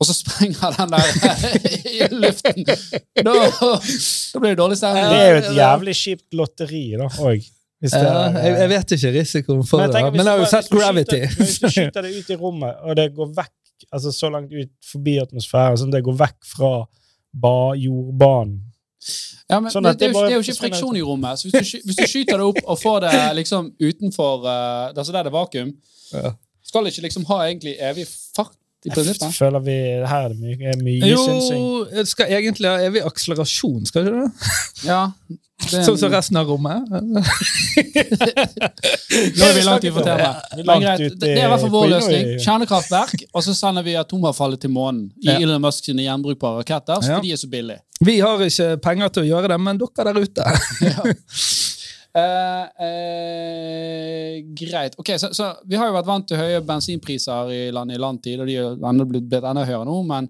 og 0.00 0.08
så 0.08 0.14
sprenger 0.16 0.74
den 0.74 0.94
der 0.94 1.10
i 1.94 2.08
luften, 2.12 2.64
da, 2.66 3.34
da 3.54 4.40
blir 4.40 4.54
det 4.54 4.58
dårlig 4.58 4.78
stemning. 4.80 5.04
Det 5.12 5.20
er 5.20 5.30
jo 5.30 5.42
et 5.42 5.52
jævlig 5.58 5.94
kjipt 6.00 6.38
lotteri, 6.40 6.86
da, 6.98 7.10
òg. 7.22 7.50
Hvis 7.84 7.92
det 7.92 8.00
ja, 8.00 8.20
jeg, 8.32 8.52
jeg 8.62 8.68
vet 8.70 8.92
ikke 8.96 9.10
risikoen 9.18 9.64
for 9.68 9.82
Men 9.82 9.90
det, 9.90 9.98
tenker, 9.98 10.14
men 10.16 10.24
jeg 10.24 10.32
har 10.32 10.40
jo 10.40 10.48
sett 10.48 10.70
Gravity. 10.72 11.18
Hvis 11.36 11.58
du 11.60 11.66
skyter 11.68 12.06
det 12.06 12.12
ut 12.16 12.30
i 12.32 12.36
rommet, 12.40 12.78
og 12.80 12.96
det 12.96 13.10
går 13.16 13.32
vekk 13.36 13.86
altså 13.92 14.12
så 14.14 14.30
langt 14.32 14.54
ut 14.54 14.70
forbi 14.88 15.18
atmosfæren, 15.20 15.76
sånn 15.76 15.90
at 15.92 15.98
det 15.98 16.04
går 16.06 16.16
vekk 16.22 16.38
fra 16.48 16.70
ba, 17.34 17.56
jordbanen 17.76 18.62
Ja, 19.50 19.58
men 19.60 19.68
Sånn 19.74 19.84
det, 19.84 19.98
det, 20.00 20.08
er 20.08 20.14
jo, 20.14 20.22
det 20.24 20.32
er 20.32 20.38
jo 20.38 20.44
ikke 20.46 20.62
friksjon 20.62 20.96
i 20.96 21.02
rommet. 21.04 21.36
Så 21.36 21.50
hvis 21.50 21.74
du, 21.74 21.80
hvis 21.84 21.98
du 21.98 22.04
skyter 22.08 22.40
det 22.40 22.46
opp 22.46 22.60
og 22.62 22.80
får 22.80 23.02
det 23.04 23.14
liksom 23.42 23.68
utenfor 23.82 24.46
uh, 24.46 24.94
Altså 24.94 25.12
der 25.12 25.26
det 25.26 25.32
er 25.34 25.36
vakuum, 25.36 25.74
Ja. 26.14 26.32
skal 26.64 26.86
det 26.86 26.94
ikke 26.94 27.04
liksom 27.10 27.26
ha 27.28 27.42
egentlig 27.50 27.74
evig 27.84 28.06
fart 28.08 28.56
i 28.84 28.90
Jeg 28.92 29.32
føler 29.32 29.60
vi 29.64 29.72
Her 30.04 30.26
er 30.26 30.28
det 30.34 30.38
mye, 30.42 30.74
mye 30.84 31.08
jo, 31.08 31.16
synsing. 31.24 31.62
Jo, 31.96 32.04
skal 32.10 32.26
egentlig 32.36 32.68
ha 32.68 32.76
evig 32.84 33.00
akselerasjon, 33.06 33.86
skal 33.88 34.04
ikke 34.06 34.18
det? 34.20 34.28
Ja. 34.90 35.02
Sånn 35.64 35.96
som 35.96 36.10
resten 36.12 36.36
av 36.36 36.44
rommet. 36.50 36.82
Nå 36.92 36.98
er 39.46 39.54
vi 39.54 39.62
langt 39.64 39.84
ut 39.86 39.94
temaet. 39.94 40.36
Vi 40.58 40.62
er 40.66 40.68
det 41.14 41.30
er 41.30 41.46
i 41.46 41.48
hvert 41.48 41.62
fall 41.62 41.72
vår 41.72 41.86
løsning. 41.94 42.24
Kjernekraftverk, 42.42 43.22
og 43.32 43.40
så 43.46 43.52
sender 43.56 43.82
vi 43.86 43.94
atomavfallet 43.96 44.60
til 44.64 44.70
månen 44.74 45.06
i 45.22 45.24
Ja. 45.30 45.38
Elon 45.40 45.62
Musk 45.64 45.84
sine 45.88 46.02
gjenbrukbare 46.04 46.56
raketter, 46.60 46.98
så 47.00 47.08
Ja. 47.14 47.20
de 47.22 47.32
er 47.32 47.36
så 47.40 47.48
billige. 47.48 47.80
Vi 48.04 48.18
har 48.20 48.36
ikke 48.42 48.76
penger 48.82 49.08
til 49.08 49.22
å 49.22 49.26
gjøre 49.30 49.48
det, 49.54 49.60
men 49.60 49.78
dere 49.78 50.04
der 50.12 50.20
ute 50.20 50.42
Eh, 52.14 52.84
eh, 52.86 54.42
greit. 54.54 54.94
Ok, 54.98 55.10
så, 55.18 55.32
så 55.34 55.48
Vi 55.66 55.76
har 55.78 55.88
jo 55.90 55.96
vært 55.96 56.06
vant 56.10 56.28
til 56.30 56.38
høye 56.38 56.60
bensinpriser 56.66 57.50
i 57.50 57.62
landet 57.74 57.98
i 57.98 58.02
lang 58.02 58.20
tid, 58.22 58.40
og 58.42 58.46
de 58.50 58.54
er 58.60 59.04
blitt, 59.04 59.26
blitt 59.30 59.48
enda 59.50 59.64
høyere 59.66 59.86
nå. 59.88 59.96
Men, 60.06 60.28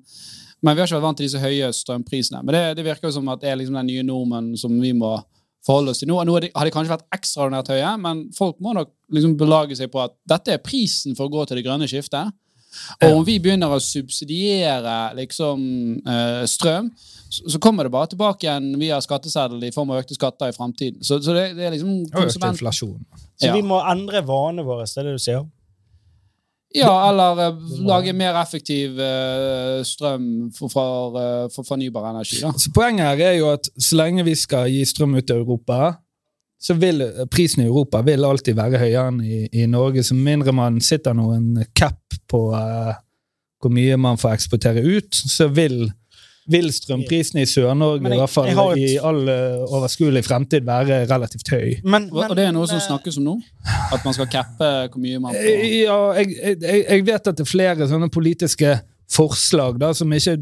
men 0.64 0.72
vi 0.76 0.80
har 0.80 0.88
ikke 0.88 0.96
vært 0.98 1.06
vant 1.10 1.20
til 1.20 1.28
disse 1.28 1.42
høye 1.42 1.68
strømprisene. 1.76 2.40
Men 2.44 2.56
det, 2.56 2.62
det 2.80 2.86
virker 2.88 3.10
jo 3.10 3.16
som 3.18 3.28
at 3.34 3.42
det 3.44 3.52
er 3.52 3.60
liksom 3.60 3.76
den 3.82 3.90
nye 3.92 4.06
normen 4.06 4.52
som 4.60 4.76
vi 4.80 4.94
må 4.96 5.16
forholde 5.64 5.92
oss 5.94 6.00
til 6.02 6.10
nå. 6.10 6.18
Nå 6.28 6.38
de- 6.44 6.52
har 6.54 6.68
de 6.68 6.72
kanskje 6.74 6.92
vært 6.96 7.06
ekstraordinært 7.18 7.70
høye, 7.72 7.92
men 8.00 8.24
folk 8.36 8.58
må 8.64 8.74
nok 8.76 8.90
liksom 9.12 9.36
belage 9.40 9.76
seg 9.78 9.92
på 9.92 10.02
at 10.04 10.16
dette 10.28 10.56
er 10.56 10.64
prisen 10.64 11.16
for 11.16 11.28
å 11.28 11.32
gå 11.36 11.44
til 11.48 11.60
det 11.60 11.64
grønne 11.68 11.88
skiftet. 11.88 12.32
Og 13.02 13.18
om 13.20 13.24
vi 13.26 13.38
begynner 13.42 13.72
å 13.74 13.80
subsidiere 13.82 15.14
liksom, 15.18 15.64
eh, 16.06 16.44
strøm, 16.50 16.90
så, 17.34 17.42
så 17.50 17.58
kommer 17.62 17.86
det 17.86 17.94
bare 17.94 18.10
tilbake 18.12 18.46
igjen 18.46 18.70
via 18.78 19.00
skatteseddel 19.02 19.64
i 19.66 19.72
form 19.74 19.90
av 19.94 20.02
økte 20.04 20.16
skatter 20.16 20.52
i 20.52 20.56
framtiden. 20.56 21.02
Så, 21.02 21.18
så 21.24 21.34
det, 21.36 21.48
det 21.58 21.66
er 21.66 21.74
liksom 21.74 22.04
økt 22.12 22.48
inflasjon. 22.52 23.00
Så 23.34 23.50
Ja. 23.50 23.56
vi 23.56 23.64
må 23.66 23.80
endre 23.90 24.22
vanene 24.26 24.66
våre, 24.66 24.86
det 24.86 25.02
er 25.02 25.10
det 25.10 25.18
du 25.18 25.22
sier? 25.24 25.44
Ja, 26.74 26.90
eller 27.06 27.38
uh, 27.54 27.58
lage 27.86 28.10
mer 28.18 28.34
effektiv 28.40 28.96
uh, 28.98 29.78
strøm 29.86 30.24
for, 30.56 30.72
for, 30.72 31.14
uh, 31.14 31.44
for 31.54 31.66
fornybar 31.66 32.08
energi. 32.10 32.40
Da. 32.42 32.50
Så 32.58 32.72
Poenget 32.74 33.06
her 33.12 33.22
er 33.28 33.36
jo 33.38 33.52
at 33.52 33.68
så 33.78 34.00
lenge 34.00 34.24
vi 34.26 34.34
skal 34.38 34.66
gi 34.72 34.80
strøm 34.90 35.14
ut 35.14 35.26
til 35.28 35.44
Europa, 35.44 35.92
så 36.64 36.76
vil 36.80 37.02
eh, 37.04 37.24
prisen 37.30 37.64
i 37.64 37.66
Europa 37.68 38.00
vil 38.06 38.24
alltid 38.24 38.56
være 38.56 38.78
høyere 38.80 39.08
enn 39.12 39.18
i, 39.24 39.42
i 39.62 39.66
Norge, 39.70 40.04
så 40.06 40.16
mindre 40.16 40.54
man 40.56 40.80
sitter 40.84 41.12
noen 41.18 41.58
cap 41.76 42.00
på 42.30 42.46
uh, 42.56 42.94
hvor 43.60 43.72
mye 43.72 43.96
man 44.00 44.16
får 44.20 44.32
eksportere 44.38 44.80
ut, 44.84 45.12
så 45.14 45.46
vil, 45.52 45.86
vil 46.52 46.66
strømprisen 46.72 47.38
i 47.40 47.46
Sør-Norge 47.48 48.08
i 48.12 48.18
hvert 48.20 48.32
fall 48.32 48.48
jeg 48.50 48.56
et- 48.74 48.94
i 48.94 48.98
all 49.10 49.22
eh, 49.32 49.62
overskuelig 49.76 50.24
fremtid 50.26 50.64
være 50.68 51.02
relativt 51.08 51.48
høy. 51.52 51.70
Men, 51.84 52.08
Og 52.12 52.26
og 52.30 52.34
det 52.36 52.44
er 52.48 52.52
noe 52.56 52.68
som 52.68 52.80
snakkes 52.84 53.16
om 53.20 53.28
nå? 53.30 53.36
At 53.92 54.04
man 54.04 54.16
skal 54.16 54.28
cappe 54.32 54.68
hvor 54.92 55.00
mye 55.04 55.20
man 55.20 55.36
får? 55.36 55.48
Ja, 55.84 55.98
jeg, 56.20 56.34
jeg, 56.42 56.84
jeg 56.88 57.06
vet 57.08 57.30
at 57.32 57.38
det 57.40 57.44
er 57.46 57.52
flere 57.52 57.88
sånne 57.88 58.10
politiske 58.12 58.74
forslag 59.14 59.76
da, 59.80 59.92
som 59.96 60.12
ikke, 60.16 60.38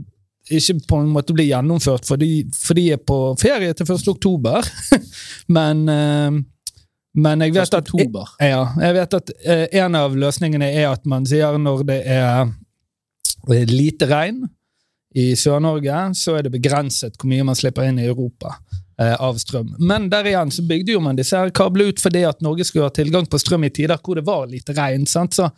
ikke 0.51 0.79
på 0.89 0.99
en 1.03 1.13
måte 1.13 1.35
blir 1.37 1.47
gjennomført 1.47 2.07
fordi, 2.09 2.47
fordi 2.57 2.89
jeg 2.91 2.99
er 2.99 3.05
på 3.07 3.19
ferie 3.41 3.75
til 3.77 3.87
1. 3.87 4.09
oktober. 4.11 4.67
men, 5.57 5.85
eh, 5.89 6.41
men 7.15 7.47
jeg 7.47 7.55
vet 7.55 7.69
1. 7.69 7.79
at 7.79 7.93
oktober. 7.93 8.35
ja, 8.41 8.65
jeg 8.81 8.99
vet 8.99 9.15
at 9.21 9.33
eh, 9.45 9.65
en 9.85 9.99
av 9.99 10.17
løsningene 10.19 10.73
er 10.73 10.91
at 10.91 11.07
man 11.07 11.27
sier 11.29 11.59
når 11.61 11.87
det 11.89 12.01
er 12.03 12.43
eh, 12.43 13.65
lite 13.71 14.11
regn 14.11 14.45
i 15.15 15.33
Sør-Norge, 15.37 16.07
så 16.17 16.39
er 16.39 16.47
det 16.47 16.55
begrenset 16.55 17.19
hvor 17.21 17.29
mye 17.29 17.45
man 17.45 17.59
slipper 17.59 17.85
inn 17.85 18.01
i 18.01 18.09
Europa 18.09 18.57
av 19.03 19.35
strøm. 19.41 19.73
Men 19.83 20.05
der 20.13 20.29
igjen 20.31 20.53
så 20.55 20.63
bygde 20.69 20.93
jo 20.95 21.01
man 21.03 21.17
disse 21.19 21.35
her 21.35 21.51
kablene 21.51 21.91
ut 21.91 22.01
fordi 22.01 22.23
at 22.29 22.45
Norge 22.45 22.65
skulle 22.69 22.87
ha 22.87 22.93
tilgang 22.95 23.27
på 23.27 23.41
strøm 23.41 23.65
i 23.67 23.71
tider 23.75 23.99
hvor 23.99 24.15
det 24.17 24.23
var 24.25 24.45
lite 24.47 24.77
regn. 24.77 25.09
sant? 25.11 25.35
Så 25.35 25.49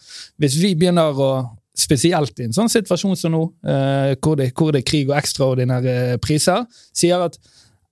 hvis 0.40 0.56
vi 0.62 0.70
begynner 0.78 1.12
å 1.12 1.28
Spesielt 1.74 2.38
i 2.38 2.44
en 2.46 2.52
sånn 2.54 2.68
situasjon 2.70 3.16
som 3.18 3.32
nå, 3.34 3.42
eh, 3.66 4.14
hvor, 4.22 4.37
det, 4.38 4.52
hvor 4.54 4.70
det 4.72 4.84
er 4.84 4.90
krig 4.90 5.08
og 5.10 5.16
ekstraordinære 5.18 6.18
priser, 6.22 6.66
sier 6.94 7.24
at 7.26 7.38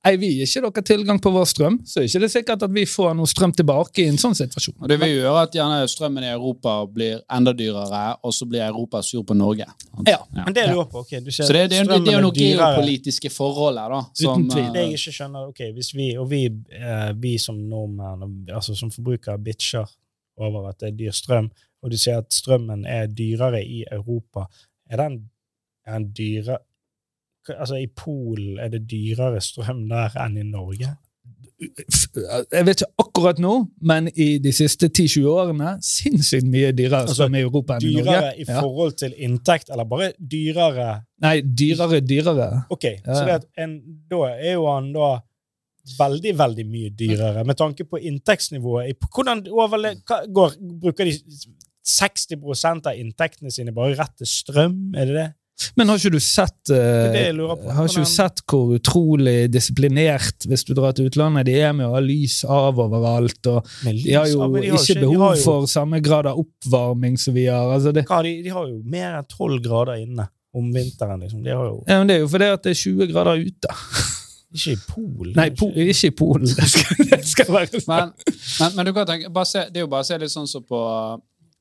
Ei, 0.05 0.17
vi 0.19 0.33
gir 0.35 0.49
ikke 0.49 0.61
dere 0.67 0.83
tilgang 0.83 1.19
på 1.23 1.31
vår 1.31 1.45
strøm, 1.47 1.77
så 1.87 2.01
er 2.01 2.09
ikke 2.09 2.21
det 2.25 2.29
sikkert 2.33 2.63
at 2.67 2.73
vi 2.75 2.83
får 2.91 3.13
noe 3.15 3.29
strøm 3.31 3.53
tilbake 3.55 4.03
i 4.03 4.09
en 4.11 4.17
sånn 4.19 4.35
situasjon. 4.35 4.75
Og 4.83 4.89
det 4.91 4.97
vil 4.99 5.13
gjøre 5.13 5.45
at 5.45 5.53
gjerne 5.55 5.77
strømmen 5.87 6.25
i 6.27 6.31
Europa 6.33 6.73
blir 6.91 7.21
enda 7.31 7.53
dyrere, 7.55 8.01
og 8.27 8.35
så 8.35 8.49
blir 8.51 8.65
Europa 8.67 8.99
sur 9.07 9.23
på 9.23 9.37
Norge. 9.39 9.63
Ja. 10.09 10.17
men 10.35 10.51
det 10.57 10.65
er 10.65 10.73
lurer 10.75 10.89
på, 10.91 11.05
ok, 11.05 11.13
du 11.23 11.31
ser 11.31 11.47
Så 11.47 11.55
det, 11.55 11.69
det, 11.71 11.85
jo- 11.87 12.01
det 12.03 12.11
er 12.11 12.19
jo 12.19 12.25
noe 12.27 12.35
dyrere. 12.35 12.73
geopolitiske 12.75 13.31
forhold 13.31 13.79
her, 13.79 13.95
da. 13.95 14.01
Som, 14.19 14.43
Uten 14.43 14.51
tvil. 14.51 14.65
eh, 14.67 14.73
Det 14.75 14.83
jeg 14.89 14.99
ikke 14.99 15.15
skjønner, 15.21 15.49
ok, 15.55 15.63
hvis 15.79 15.93
vi, 15.95 16.09
og 16.19 16.29
vi, 16.35 16.43
eh, 16.81 17.13
vi 17.23 17.37
som 17.39 17.63
nordmenn, 17.71 18.49
altså 18.51 18.75
som 18.75 18.91
forbrukere, 18.91 19.39
bitcher 19.39 19.87
over 20.37 20.67
at 20.71 20.81
det 20.83 20.89
er 20.91 20.97
dyr 20.99 21.15
strøm, 21.15 21.47
og 21.83 21.91
du 21.91 21.97
sier 21.99 22.21
at 22.23 22.33
strømmen 22.33 22.85
er 22.87 23.07
dyrere 23.11 23.63
i 23.65 23.85
Europa, 23.93 24.47
er 24.91 24.97
den, 25.03 25.17
er 25.87 25.99
den 25.99 26.11
dyre, 26.17 26.59
altså 27.57 27.75
i 27.83 27.89
Polen 27.91 28.59
er 28.63 28.69
det 28.71 28.85
dyrere 28.91 29.41
strøm 29.43 29.89
der 29.91 30.15
enn 30.23 30.37
i 30.39 30.45
Norge? 30.47 30.93
Jeg 31.63 32.67
vet 32.67 32.81
ikke 32.83 33.03
akkurat 33.05 33.39
nå, 33.43 33.53
men 33.87 34.09
i 34.19 34.39
de 34.43 34.51
siste 34.55 34.89
10-20 34.89 35.27
årene 35.31 35.73
sinnssykt 35.87 36.49
mye 36.51 36.73
dyrere 36.75 37.05
Altså, 37.05 37.21
strøm 37.21 37.37
i 37.39 37.43
Europa 37.45 37.77
enn 37.77 37.87
i 37.87 37.93
Norge. 37.95 38.07
Dyrere 38.09 38.33
i 38.43 38.47
forhold 38.49 38.97
til 38.99 39.15
inntekt, 39.27 39.71
eller 39.71 39.87
bare 39.91 40.09
dyrere? 40.19 40.89
Nei, 41.23 41.37
dyrere, 41.43 42.01
dyrere. 42.03 42.49
Ok, 42.75 42.89
Ja. 43.07 43.15
så 43.15 43.39
en, 43.63 43.77
da 44.11 44.25
er 44.33 44.57
jo 44.57 44.67
han 44.71 44.91
da 44.97 45.13
veldig, 45.99 46.33
veldig 46.39 46.67
mye 46.71 46.91
dyrere, 46.99 47.45
med 47.47 47.59
tanke 47.59 47.85
på 47.87 47.99
inntektsnivået. 47.99 48.99
Hvordan 49.15 49.47
overle 49.51 49.95
går, 50.35 50.59
bruker 50.83 51.05
de 51.11 51.15
60 51.83 52.87
av 52.87 52.97
inntektene 52.97 53.51
sine 53.53 53.73
bare 53.75 53.97
rett 53.99 54.17
til 54.21 54.27
strøm? 54.31 54.93
Er 54.97 55.07
det 55.11 55.15
det? 55.19 55.29
Men 55.77 55.91
har 55.93 56.01
ikke 56.01 56.15
du 56.15 56.23
sett 56.23 56.71
Det 56.71 56.79
eh, 56.79 57.29
det 57.37 57.47
på. 57.61 57.71
Har 57.77 57.87
ikke 57.87 58.03
du 58.03 58.09
sett 58.09 58.41
hvor 58.51 58.73
utrolig 58.75 59.51
disiplinert 59.53 60.47
hvis 60.49 60.65
du 60.67 60.73
drar 60.75 60.95
til 60.97 61.07
utlandet 61.11 61.47
de 61.47 61.55
er 61.61 61.75
med 61.77 61.87
å 61.87 61.93
ha 61.97 62.01
lys 62.03 62.41
av 62.49 62.81
overalt? 62.83 63.47
og 63.53 63.69
lys 63.87 64.05
De 64.07 64.17
har 64.17 64.31
jo 64.31 64.41
ja, 64.41 64.49
de 64.63 64.71
har 64.73 64.81
ikke 64.81 65.05
behov 65.05 65.37
jo- 65.37 65.45
for 65.45 65.69
samme 65.71 66.01
grad 66.03 66.27
av 66.31 66.41
oppvarming 66.43 67.19
som 67.21 67.37
vi 67.37 67.47
har. 67.47 67.69
altså 67.77 67.93
det, 67.95 68.07
Hva 68.09 68.23
de, 68.27 68.35
de 68.43 68.55
har 68.55 68.67
jo 68.71 68.81
mer 68.85 69.21
enn 69.21 69.29
12 69.29 69.61
grader 69.63 70.03
inne 70.03 70.29
om 70.55 70.73
vinteren. 70.73 71.21
liksom. 71.21 71.45
De 71.45 71.51
har 71.55 71.69
jo 71.69 71.79
ja, 71.87 71.99
men 72.01 72.11
det 72.11 72.17
er 72.17 72.25
jo 72.25 72.33
fordi 72.33 72.51
at 72.57 72.65
det 72.67 72.75
er 72.75 72.81
20 72.83 73.13
grader 73.13 73.47
ute. 73.47 73.77
Ikke 74.53 74.75
i 74.75 74.81
Polen. 74.85 75.33
Nei, 75.39 75.49
po 75.57 75.71
ikke 75.73 76.11
i 76.11 76.15
Polen. 76.17 76.49
Det 76.59 76.67
skal, 76.69 77.05
det 77.09 77.23
skal 77.29 77.53
være 77.55 77.81
Men, 77.89 78.11
men, 78.61 78.75
men 78.77 78.87
du 78.89 78.93
kan 78.93 79.07
tenke, 79.09 79.31
bare 79.33 79.49
se, 79.49 79.63
det 79.73 79.81
er 79.81 79.87
jo 79.87 79.93
bare 79.95 80.05
å 80.05 80.09
se 80.11 80.19
litt 80.21 80.33
sånn 80.35 80.49
som 80.51 80.65
på, 80.69 80.81
eh, 80.93 81.15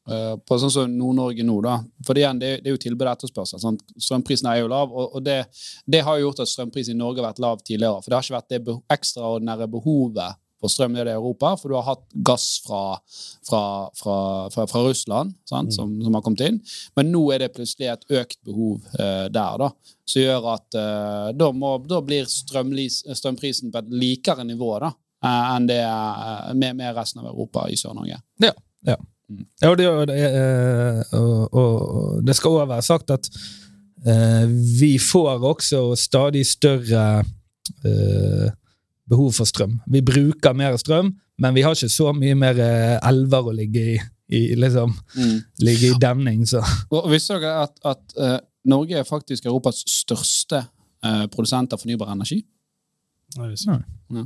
på 0.07 0.57
sånn 0.57 0.71
som 0.73 0.93
Nord-Norge 0.97 1.43
nå, 1.45 1.55
da. 1.61 1.75
For 2.07 2.17
igjen, 2.17 2.39
det, 2.41 2.47
er- 2.55 2.61
det 2.65 2.73
jo 2.73 2.79
tilbud 2.81 3.05
og 3.05 3.11
etterspørsel. 3.13 3.61
Sant? 3.61 3.83
Strømprisen 4.01 4.49
er 4.49 4.61
jo 4.63 4.69
lav, 4.71 4.91
og, 4.91 5.19
det, 5.23 5.43
det 5.85 6.01
har 6.07 6.17
jo 6.17 6.29
gjort 6.29 6.41
at 6.43 6.49
strømprisen 6.51 6.95
i 6.97 7.01
Norge 7.01 7.21
har 7.21 7.29
vært 7.31 7.43
lav 7.43 7.61
tidligere. 7.61 8.01
For 8.01 8.09
det 8.09 8.17
har 8.17 8.25
ikke 8.25 8.39
vært 8.39 8.55
det 8.55 8.79
ekstraordinære 8.97 9.69
behovet 9.71 10.39
for 10.61 10.69
strøm 10.69 10.95
i 10.95 11.01
Europa, 11.01 11.55
for 11.57 11.71
du 11.71 11.75
har 11.75 11.87
hatt 11.87 12.03
gass 12.13 12.61
fra, 12.65 12.81
fra, 13.49 13.61
fra, 13.97 14.67
fra, 14.69 14.81
Russland 14.85 15.33
sant? 15.49 15.73
Som, 15.73 15.95
som 16.05 16.13
har 16.13 16.21
kommet 16.25 16.43
inn. 16.45 16.59
Men 16.97 17.09
nå 17.13 17.23
er 17.33 17.41
det 17.45 17.53
plutselig 17.55 17.89
et 17.89 18.05
økt 18.21 18.37
behov 18.45 18.85
eh, 18.93 19.25
der, 19.33 19.57
da. 19.63 19.71
Som 20.05 20.21
gjør 20.21 20.49
at 20.53 20.77
eh, 20.77 21.29
da, 21.37 21.49
må, 21.55 21.75
da 21.89 22.01
blir 22.05 22.29
strømprisen 22.29 23.73
på 23.73 23.81
et 23.81 23.95
likere 24.03 24.45
nivå 24.45 24.75
da, 24.83 24.91
eh, 25.25 25.47
enn 25.55 25.69
det 25.71 25.79
er 25.87 26.53
med, 26.53 26.77
med 26.77 26.93
resten 26.97 27.23
av 27.23 27.31
Europa 27.33 27.65
i 27.69 27.79
Sør-Norge. 27.79 28.21
Ja, 28.85 28.99
og 28.99 29.10
det, 29.77 29.87
og 29.89 30.07
det, 30.09 30.17
eh, 30.17 31.01
og, 31.17 31.53
og, 31.53 31.75
og 31.95 32.23
det 32.27 32.35
skal 32.37 32.55
også 32.55 32.69
være 32.71 32.85
sagt 32.87 33.13
at 33.13 33.29
eh, 34.07 34.47
vi 34.79 34.95
får 35.01 35.43
også 35.51 35.83
stadig 35.99 36.45
større 36.47 37.23
eh, 37.85 38.47
behov 39.09 39.31
for 39.35 39.49
strøm. 39.49 39.79
Vi 39.91 40.01
bruker 40.01 40.53
mer 40.57 40.77
strøm, 40.77 41.13
men 41.41 41.55
vi 41.55 41.61
har 41.65 41.75
ikke 41.75 41.91
så 41.91 42.13
mye 42.15 42.35
mer 42.37 42.59
elver 43.01 43.51
å 43.51 43.55
ligge 43.55 43.85
i 43.95 43.99
i 44.31 44.55
liksom 44.55 44.93
Mm. 45.17 45.41
ligge 45.59 45.89
i 45.89 45.95
demning, 45.99 46.45
så 46.47 46.61
Og 46.95 47.09
visste 47.11 47.35
dere 47.35 47.65
at, 47.65 47.73
at 47.83 48.45
Norge 48.63 48.95
er 48.95 49.03
faktisk 49.03 49.45
Europas 49.45 49.81
største 49.83 50.61
produsent 51.33 51.73
av 51.73 51.81
fornybar 51.81 52.13
energi? 52.13 52.37
Nei, 53.35 53.49
det 53.49 53.59
er 53.67 53.83
Ja. 54.15 54.23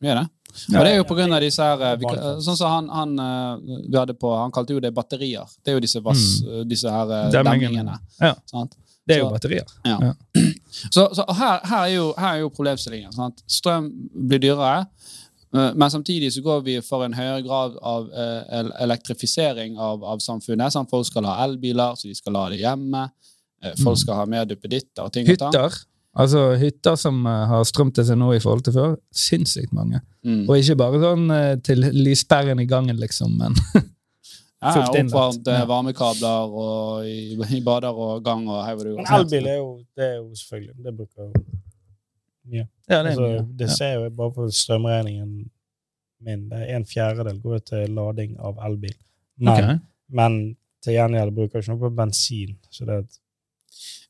Vi 0.00 0.06
er 0.06 0.14
det. 0.14 0.28
Ja, 0.68 0.80
og 0.80 0.84
det 0.86 0.92
er 0.92 0.96
jo 0.98 1.04
på 1.06 1.14
grunn 1.18 1.32
av 1.32 1.40
disse 1.44 1.62
her 1.62 1.82
eh, 1.92 2.40
Sånn 2.42 2.56
som 2.56 2.70
han, 2.72 2.88
han 2.90 3.18
eh, 3.22 3.78
vi 3.90 3.96
hadde 3.98 4.14
på 4.18 4.30
Han 4.34 4.50
kalte 4.54 4.72
jo 4.74 4.80
det 4.80 4.90
batterier. 4.96 5.46
Det 5.62 5.70
er 5.72 5.76
jo 5.78 5.82
disse, 5.84 6.00
vass, 6.02 6.24
disse 6.66 6.90
her 6.90 7.12
eh, 7.14 7.30
Demmingene. 7.36 7.98
Ja. 8.20 8.34
Sant? 8.50 8.74
det 9.08 9.16
er 9.16 9.22
jo 9.22 9.30
batterier. 9.32 9.64
Ja. 9.88 10.12
Så, 10.92 11.06
så 11.16 11.24
her, 11.32 11.62
her, 11.64 11.84
er 11.86 11.92
jo, 11.94 12.08
her 12.18 12.34
er 12.36 12.40
jo 12.42 12.50
problemstillingen. 12.52 13.12
Sant? 13.16 13.40
Strøm 13.48 13.86
blir 14.28 14.38
dyrere, 14.42 14.82
eh, 15.56 15.70
men 15.74 15.90
samtidig 15.90 16.28
så 16.34 16.42
går 16.44 16.60
vi 16.66 16.74
for 16.84 17.06
en 17.06 17.14
høyere 17.16 17.40
grad 17.46 17.78
av 17.80 18.10
eh, 18.12 18.68
elektrifisering 18.84 19.78
av, 19.80 20.04
av 20.04 20.20
samfunnet. 20.20 20.72
Sant? 20.74 20.90
Folk 20.92 21.06
skal 21.08 21.24
ha 21.28 21.38
elbiler, 21.46 21.96
så 21.96 22.08
de 22.10 22.14
skal 22.18 22.36
la 22.36 22.44
det 22.52 22.60
hjemme. 22.60 23.06
Eh, 23.64 23.72
Folk 23.80 23.96
Mm. 23.96 24.02
skal 24.04 24.14
ha 24.20 24.26
mer 24.26 24.44
duppeditter 24.46 25.02
og 25.08 25.12
ting. 25.12 25.24
og. 25.26 25.32
Hytter. 25.32 25.78
Altså 26.18 26.40
hytter 26.58 26.96
som 26.98 27.20
eh, 27.26 27.44
har 27.50 27.66
strøm 27.68 27.92
til 27.94 28.06
seg 28.08 28.18
nå 28.18 28.32
i 28.34 28.40
forhold 28.42 28.64
til 28.66 28.74
før. 28.74 28.96
Sinnssykt 29.14 29.72
mange. 29.76 30.00
Mm. 30.26 30.44
Og 30.48 30.56
ikke 30.58 30.76
bare 30.80 30.98
sånn 31.02 31.30
eh, 31.30 31.52
til 31.64 31.84
lyspæren 31.94 32.58
i 32.62 32.66
gangen, 32.70 32.98
liksom, 32.98 33.38
men 33.38 33.54
Ja, 34.58 34.72
fullt 34.74 34.96
innlagt. 34.98 35.14
Oppvarmt 35.14 35.46
Ja. 35.52 35.66
varmekabler 35.70 36.54
og 36.62 37.06
i, 37.06 37.36
i 37.58 37.60
bader 37.62 37.94
og 37.94 38.24
gang 38.26 38.42
og 38.50 38.64
hei 38.66 38.72
hvor 38.74 38.88
du 38.88 38.96
Men 38.96 39.12
elbil 39.20 39.46
er 39.46 39.60
jo, 39.60 39.68
det 39.94 40.04
er 40.08 40.16
jo 40.16 40.24
selvfølgelig 40.34 40.84
Det 40.84 40.94
bruker 40.96 41.22
jo 41.22 41.28
mye. 42.48 42.64
ja, 42.64 42.64
det 42.88 42.96
er 42.96 43.06
Altså, 43.12 43.46
det 43.60 43.70
ser 43.70 43.94
jo 43.94 44.02
jeg 44.08 44.16
bare 44.16 44.34
på 44.34 44.48
strømregningen 44.50 45.30
min. 46.26 46.48
Det 46.50 46.58
er 46.64 46.76
en 46.76 46.86
fjerdedel 46.88 47.38
går 47.42 47.52
jo 47.60 47.64
til 47.70 47.94
lading 47.94 48.34
av 48.42 48.58
elbil. 48.66 48.96
Men, 49.38 49.52
okay. 49.52 49.78
men 50.10 50.38
til 50.82 50.96
gjengjeld 50.96 51.34
bruker 51.36 51.58
jeg 51.58 51.62
ikke 51.62 51.74
noe 51.76 51.82
på 51.84 51.94
bensin. 51.94 52.56
Så 52.74 52.88
det 52.88 52.94
er 52.96 53.04
et, 53.04 53.18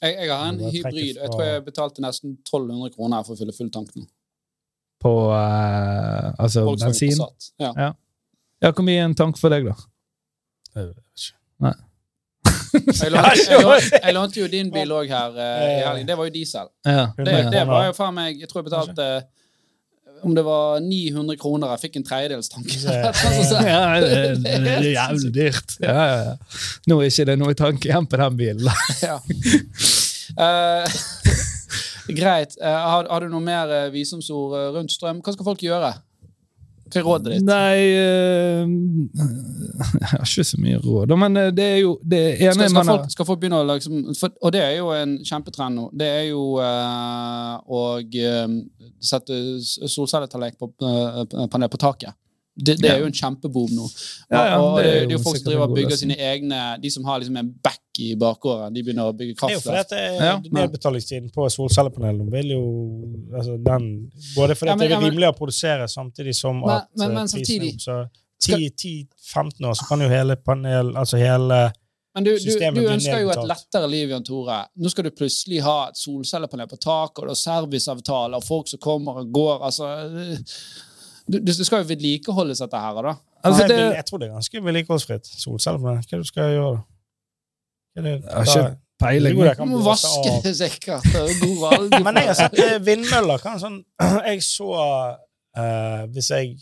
Jeg, 0.03 0.15
jeg 0.15 0.31
har 0.33 0.47
en 0.49 0.61
hybrid. 0.61 1.17
Jeg 1.19 1.33
tror 1.33 1.45
jeg 1.45 1.65
betalte 1.67 2.05
nesten 2.05 2.37
1200 2.41 2.95
kroner 2.95 3.27
for 3.27 3.35
å 3.35 3.41
fylle 3.41 3.55
full 3.57 3.71
tanken. 3.75 4.07
På 5.03 5.15
uh, 5.31 6.35
altså 6.39 6.65
Volkswagen 6.67 6.95
bensin. 6.95 7.19
Passat. 7.19 7.51
Ja. 7.63 7.93
Ja, 8.59 8.73
Hvor 8.75 8.83
mye 8.87 8.99
er 8.99 9.07
en 9.07 9.15
tank 9.19 9.39
for 9.39 9.55
deg, 9.55 9.69
da? 9.69 9.77
jeg 10.75 10.89
vet 10.89 10.99
ikke. 10.99 11.35
Jeg, 12.69 13.11
lånte, 13.11 13.31
jeg, 13.49 13.63
lånte, 13.65 13.99
jeg 14.05 14.15
lånte 14.15 14.41
jo 14.43 14.47
din 14.53 14.71
bil 14.73 14.91
òg 14.93 15.09
her 15.09 15.37
eh, 15.41 15.63
i 15.65 15.85
helgen. 15.87 16.07
Det 16.09 16.17
var 16.19 16.29
jo 16.29 16.33
diesel. 16.35 16.69
Ja. 16.85 17.07
Det, 17.17 17.37
det 17.55 17.63
var 17.69 17.87
jo 17.87 17.95
faen 17.97 18.13
meg 18.17 18.43
Jeg 18.43 18.51
tror 18.51 18.61
jeg 18.61 18.67
betalte 18.69 19.07
eh, 19.17 19.23
om 20.23 20.35
det 20.35 20.45
var 20.47 20.81
900 20.85 21.37
kroner. 21.41 21.75
Jeg 21.75 21.87
fikk 21.87 21.99
en 22.01 22.07
tredjedelstank. 22.09 22.67
Det- 22.85 23.69
Ja, 23.69 24.01
det, 24.01 24.43
det, 24.45 24.75
er 24.75 24.89
jævlig 25.01 25.33
dyrt. 25.35 25.77
Ja, 25.83 25.95
ja. 26.09 26.35
Nå 26.89 27.01
er 27.01 27.11
ikke 27.13 27.29
det 27.29 27.39
noe 27.41 27.57
tanke 27.59 27.91
igjen 27.91 28.09
på 28.11 28.21
den 28.23 28.39
bilen. 28.43 28.73
Eh, 30.39 30.85
greit. 32.15 32.53
Uh, 32.61 32.69
har, 32.69 33.07
har 33.11 33.25
du 33.25 33.33
noe 33.33 33.43
mer 33.43 33.71
uh, 33.73 33.87
eh, 33.89 34.69
rundt 34.77 34.93
strøm? 34.93 35.23
Hva 35.25 35.33
skal 35.35 35.47
folk 35.49 35.63
gjøre? 35.65 35.95
Hva 36.89 37.01
er 37.01 37.07
rådet 37.07 37.33
ditt? 37.35 37.47
Nei 37.47 37.79
eh, 37.95 38.63
Jeg 40.01 40.11
har 40.13 40.25
ikke 40.25 40.47
så 40.49 40.61
mye 40.63 40.81
råd, 40.83 41.15
men 41.21 41.41
eh, 41.41 41.51
det 41.55 41.67
er 41.75 41.81
jo 41.83 41.97
det 42.03 42.23
ene 42.39 42.55
Skal, 42.55 42.69
skal, 42.69 42.77
man 42.79 42.93
folk, 42.93 43.11
skal 43.15 43.29
folk 43.29 43.43
begynne 43.43 43.61
å 43.63 43.67
liksom 43.69 44.07
for, 44.19 44.35
Og 44.43 44.55
det 44.55 44.63
er 44.65 44.77
jo 44.79 44.93
en 44.97 45.17
kjempetrend 45.27 45.79
nå. 45.79 45.89
Det 45.99 46.09
er 46.21 46.25
jo 46.31 46.45
eh, 46.65 47.53
å 47.69 47.83
eh, 48.01 48.57
sette 49.01 49.39
solcelletallerken 49.63 50.59
på, 50.59 50.73
uh, 50.83 51.69
på 51.69 51.81
taket. 51.81 52.17
Det, 52.59 52.75
det 52.83 52.89
er 52.91 52.99
jo 53.05 53.07
en 53.07 53.15
kjempeboom 53.15 53.71
nå. 53.71 53.85
Og, 53.87 53.91
Ja, 54.35 54.41
ja, 54.51 54.57
og 54.61 54.79
det 54.79 54.85
det, 54.85 54.91
er 54.91 55.07
det 55.07 55.13
er 55.13 55.17
jo 55.17 55.23
folk 55.23 55.37
som 55.39 55.45
driver 55.47 55.67
og 55.69 55.75
bygger 55.77 55.97
sine 56.01 56.17
egne 56.19 56.59
De 56.83 56.91
som 56.91 57.05
har 57.07 57.21
liksom 57.23 57.37
en 57.39 57.51
back 57.63 58.01
i 58.03 58.15
bakgården, 58.19 58.75
de 58.75 58.83
begynner 58.83 59.09
å 59.11 59.15
bygge 59.15 59.35
Det 59.39 59.49
er 59.49 59.55
jo 59.55 59.61
fordi 59.63 59.77
kraftverk. 59.79 60.25
Ja. 60.27 60.35
nedbetalingstiden 60.59 61.31
på 61.35 61.47
solcellepanelene 61.55 62.31
vil 62.35 62.51
jo 62.57 62.63
altså 63.35 63.57
den, 63.63 63.89
Både 64.37 64.55
fordi 64.59 64.75
men- 64.75 64.79
det 64.89 64.93
er 64.97 65.05
rimelig 65.07 65.29
å 65.33 65.37
produsere 65.39 65.87
samtidig 65.89 66.35
som 66.35 66.61
Men- 66.61 66.71
at 66.77 66.89
men- 66.97 67.11
eh, 67.11 67.15
men 67.15 67.27
prisen 67.27 67.39
er 67.39 67.45
samtidig- 67.45 67.89
opp. 67.89 68.11
10-15 68.41 69.65
år 69.67 69.75
så 69.75 69.89
kan 69.89 70.01
jo 70.01 70.09
hele 70.09 70.37
panel, 70.37 70.97
altså 70.97 71.17
hele 71.19 71.73
Men 72.15 72.25
du, 72.25 72.31
du, 72.39 72.51
du 72.75 72.87
ønsker 72.89 73.21
jo 73.23 73.31
et 73.31 73.45
lettere 73.47 73.89
liv, 73.91 74.09
Jan 74.11 74.25
Tore. 74.25 74.65
Nå 74.79 74.91
skal 74.91 75.05
du 75.05 75.11
plutselig 75.11 75.61
ha 75.63 75.89
et 75.89 75.97
solcellepanel 76.01 76.67
på 76.67 76.79
taket, 76.81 77.19
og 77.23 77.29
det 77.29 77.35
er 77.37 77.43
serviceavtaler, 77.43 78.37
og 78.41 78.45
folk 78.45 78.67
som 78.69 78.79
kommer 78.83 79.21
og 79.23 79.33
går. 79.33 79.61
altså... 79.63 79.85
du, 81.33 81.39
Det 81.45 81.55
skal 81.67 81.83
jo 81.83 81.89
vedlikeholdes, 81.93 82.63
dette 82.65 82.83
her, 82.83 83.01
da. 83.05 83.15
Altså, 83.45 83.69
det, 83.69 83.79
jeg 83.95 84.05
tror 84.09 84.19
det 84.19 84.29
er 84.29 84.37
ganske 84.37 84.65
vedlikeholdsfritt. 84.65 85.33
Solcellepanel. 85.45 86.05
Hva 86.09 86.21
du 86.21 86.29
skal 86.29 86.53
gjøre 86.55 86.77
da? 86.77 86.85
Hva 87.95 88.03
er 88.03 88.07
det, 88.07 88.15
Jeg 88.19 88.35
har 88.35 88.53
ikke 88.53 88.77
peiling. 88.99 89.43
Du 89.59 89.65
må 89.71 89.83
vaske 89.87 90.33
det 90.47 90.55
sikkert. 90.59 91.07
er. 91.15 92.03
Men 92.07 92.21
jeg 92.21 92.33
har 92.33 92.39
sett 92.39 92.59
eh, 92.65 92.79
vindmøller. 92.85 93.43
Kan 93.43 93.61
sånn, 93.63 93.79
jeg 94.31 94.43
så 94.47 94.73
uh, 94.79 96.03
Hvis 96.15 96.33
jeg 96.35 96.57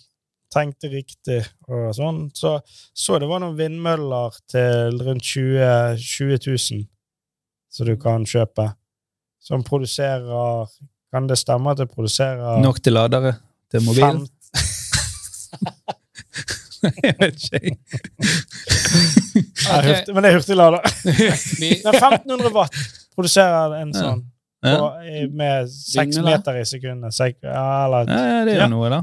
tenkte 0.53 0.89
riktig 0.89 1.41
og 1.69 1.91
sånn, 1.97 2.21
så 2.37 2.59
så 2.97 3.19
det 3.21 3.27
var 3.29 3.43
noen 3.43 3.57
vindmøller 3.59 4.37
til 4.49 5.01
rundt 5.05 5.27
20, 5.27 5.99
20 6.01 6.39
000 6.47 6.85
som 7.77 7.89
du 7.89 7.97
kan 8.01 8.25
kjøpe. 8.25 8.71
Som 9.47 9.63
produserer 9.63 10.67
Kan 11.15 11.29
det 11.31 11.37
stemme 11.39 11.71
at 11.71 11.79
det 11.79 11.91
produserer 11.93 12.59
Nok 12.59 12.81
til 12.83 12.97
ladere 12.97 13.37
til 13.71 13.85
mobilen? 13.87 14.25
Jeg 17.03 17.17
vet 17.21 17.45
ikke. 17.47 17.77
Ok, 19.67 19.87
Men 20.15 20.23
det 20.25 20.31
er 20.31 20.37
hurtiglader. 20.39 20.87
vi, 21.61 21.69
er 21.83 21.97
1500 21.99 22.53
watt 22.55 22.77
produserer 23.17 23.75
en 23.83 23.93
sånn 23.97 24.23
Ja. 24.67 24.79
med 25.31 25.69
seks 25.71 26.19
meter 26.25 26.57
i 26.61 26.65
sekundet. 26.67 27.15
Sek, 27.15 27.37
ja, 27.45 27.85
eller, 27.87 28.09
Ja, 28.09 28.23
ja, 28.39 28.45
det 28.47 28.55
er 28.55 28.57
jo 28.57 28.63
Ja. 28.63 28.69
noe, 28.73 28.89
da. 28.91 29.01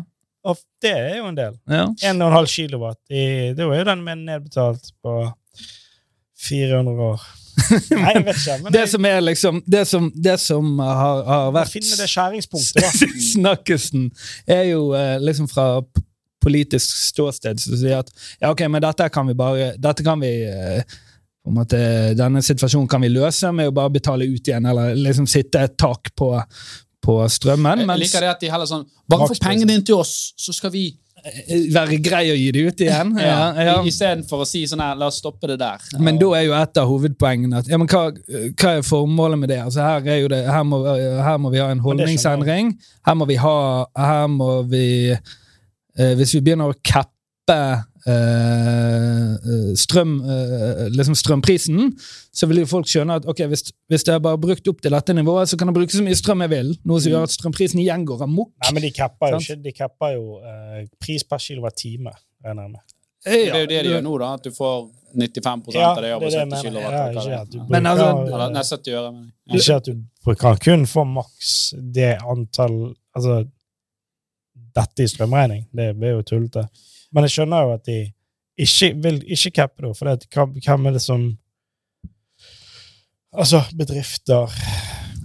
og 0.49 0.58
det 0.82 0.91
er 0.97 1.15
jo 1.17 1.27
en 1.29 1.36
del. 1.38 1.53
Ja. 1.69 1.86
1,5 2.13 2.47
kilowatt. 2.56 2.99
I, 3.10 3.53
det 3.56 3.67
var 3.69 3.77
jo 3.77 3.84
den 3.91 4.03
med 4.03 4.17
nedbetalt 4.25 4.89
på 5.03 5.17
400 6.47 7.06
år. 7.13 7.21
Nei, 7.93 8.13
jeg 8.17 8.25
vet 8.25 8.39
ikke. 8.41 8.58
Men 8.63 8.73
Det 8.73 8.79
jeg, 8.82 8.89
som 8.95 9.06
er 9.06 9.19
liksom 9.21 9.60
Det 9.69 9.84
som, 9.88 10.08
det 10.15 10.39
som 10.41 10.71
har, 10.82 11.19
har 11.27 11.51
vært 11.53 11.69
finne 11.75 11.99
det 11.99 12.08
skjæringspunktet, 12.10 12.82
da. 12.82 13.12
Snakkesen 13.29 14.08
er 14.49 14.63
jo 14.71 14.88
eh, 14.97 15.19
liksom 15.21 15.47
fra 15.51 15.67
politisk 16.43 16.99
ståsted 17.08 17.63
som 17.63 17.79
sier 17.79 18.03
at 18.03 18.12
ja, 18.39 18.51
ok, 18.51 18.67
men 18.67 18.84
dette 18.84 19.08
kan 19.13 19.27
vi 19.29 19.36
bare 19.38 19.73
Dette 19.79 20.06
kan 20.06 20.21
vi 20.21 20.36
eh, 20.49 20.84
på 21.43 21.51
en 21.51 21.60
måte, 21.60 21.77
Denne 22.17 22.41
situasjonen 22.43 22.88
kan 22.88 23.03
vi 23.03 23.12
løse 23.12 23.51
med 23.56 23.69
å 23.69 23.75
bare 23.75 23.91
betale 23.97 24.27
ut 24.29 24.47
igjen, 24.47 24.65
eller 24.69 24.95
liksom 24.95 25.27
sitte 25.29 25.65
et 25.67 25.77
tak 25.79 26.13
på, 26.15 26.32
på 27.03 27.21
strømmen. 27.29 27.84
jeg 27.84 27.89
Mens 27.89 28.06
liker 28.06 28.23
det 28.23 28.34
at 28.38 28.43
de 28.43 28.51
heller 28.51 28.69
sånn 28.69 28.86
Bare 29.12 29.32
få 29.32 29.39
pengene 29.43 29.75
inn 29.75 29.84
til 29.86 29.99
oss, 29.99 30.32
så 30.39 30.56
skal 30.56 30.71
vi 30.73 30.86
eh, 31.19 31.67
være 31.73 31.99
grei 32.03 32.23
å 32.32 32.38
gi 32.39 32.47
det 32.56 32.63
ut 32.63 32.86
igjen. 32.86 33.12
ja, 33.27 33.51
ja. 33.60 33.75
Istedenfor 33.91 34.45
å 34.45 34.47
si 34.47 34.63
sånn 34.69 34.86
her 34.86 34.95
La 34.99 35.12
oss 35.12 35.19
stoppe 35.19 35.51
det 35.51 35.60
der. 35.60 35.84
Men 35.99 36.21
da 36.21 36.32
er 36.39 36.47
jo 36.47 36.56
et 36.62 36.79
av 36.79 36.89
hovedpoengene 36.89 37.60
at 37.60 37.71
ja, 37.71 37.79
men 37.82 37.91
hva, 37.91 38.06
hva 38.15 38.75
er 38.77 38.88
formålet 38.88 39.43
med 39.43 39.51
det? 39.51 39.60
Altså 39.67 39.84
her, 39.84 40.08
er 40.15 40.23
jo 40.23 40.32
det 40.32 40.45
her, 40.47 40.63
må, 40.67 40.84
her 41.27 41.43
må 41.43 41.51
vi 41.51 41.63
ha 41.63 41.69
en 41.73 41.82
jeg. 41.82 41.88
holdningsendring. 41.89 42.75
Her 43.03 43.19
må 43.19 43.27
vi 43.27 43.39
ha 43.43 43.58
Her 43.99 44.27
må 44.32 44.62
vi 44.71 44.86
eh, 45.97 46.13
Hvis 46.19 46.34
vi 46.36 46.41
begynner 46.45 46.71
å 46.71 46.77
cappe 46.84 47.58
eh, 48.08 49.73
strøm, 49.79 50.13
eh, 50.23 50.88
liksom 50.93 51.15
strømprisen, 51.17 51.91
så 52.34 52.47
vil 52.49 52.63
jo 52.63 52.69
folk 52.69 52.88
skjønne 52.89 53.19
at 53.21 53.27
ok, 53.29 53.43
hvis, 53.51 53.67
hvis 53.91 54.06
jeg 54.08 54.21
bare 54.23 54.38
har 54.38 54.41
brukt 54.43 54.67
opp 54.71 54.82
til 54.84 54.95
dette 54.95 55.15
nivået, 55.17 55.49
så 55.51 55.60
kan 55.60 55.69
jeg 55.71 55.77
bruke 55.77 55.95
så 55.95 56.06
mye 56.06 56.17
strøm 56.19 56.43
jeg 56.45 56.53
vil. 56.56 56.73
Noe 56.89 57.03
som 57.03 57.13
gjør 57.13 57.27
at 57.27 57.36
strømprisen 57.36 57.84
igjen 57.84 58.06
går 58.10 58.25
amok. 58.27 58.51
Nei, 58.65 58.73
men 58.77 58.88
de 58.88 58.91
capper 58.95 59.36
jo 59.36 59.43
ikke. 59.43 59.60
De 59.67 59.75
capper 59.77 60.17
jo 60.17 60.25
eh, 60.41 60.84
pris 61.03 61.23
per 61.27 61.41
kilowattime, 61.43 62.13
regner 62.45 62.67
jeg 62.67 62.75
med. 62.75 62.84
det 63.23 63.39
er 63.39 63.63
jo 63.63 63.71
det 63.71 63.79
de 63.88 63.95
gjør 63.95 64.06
nå, 64.10 64.17
da. 64.23 64.34
At 64.39 64.43
du 64.49 64.51
får 64.56 64.75
95 65.13 65.75
Ja, 65.75 65.91
av 65.91 66.01
det 66.01 66.10
er 66.10 66.15
over 66.17 66.25
det 66.29 66.39
70 66.41 66.63
mener. 66.73 66.91
Ja. 67.29 67.65
Men 67.69 67.86
altså- 67.86 68.10
bruker- 68.17 68.34
Eller, 68.34 68.49
nei, 68.49 68.63
70 68.63 68.93
øre. 68.97 69.12
Ikke 69.53 69.75
at 69.75 69.86
du 69.86 70.36
kan 70.39 70.58
kun 70.58 70.86
få 70.89 71.03
maks 71.06 71.73
det 71.93 72.17
antall 72.23 72.95
Altså 73.15 73.43
dette 74.75 75.03
i 75.03 75.07
strømregning. 75.12 75.62
Det 75.73 75.86
er 75.95 76.12
jo 76.15 76.21
tullete. 76.27 76.63
Men 77.13 77.23
jeg 77.27 77.31
skjønner 77.38 77.59
jo 77.67 77.71
at 77.77 77.86
de 77.86 77.99
ikke 78.63 78.89
vil 79.03 79.17
ikke 79.33 79.51
cappe 79.62 79.79
det, 79.88 79.93
for 79.97 80.05
det, 80.09 80.15
hvem 80.65 80.81
er 80.89 80.93
det 80.97 81.03
som 81.03 81.21
Altså, 83.33 83.59
bedrifter 83.73 84.45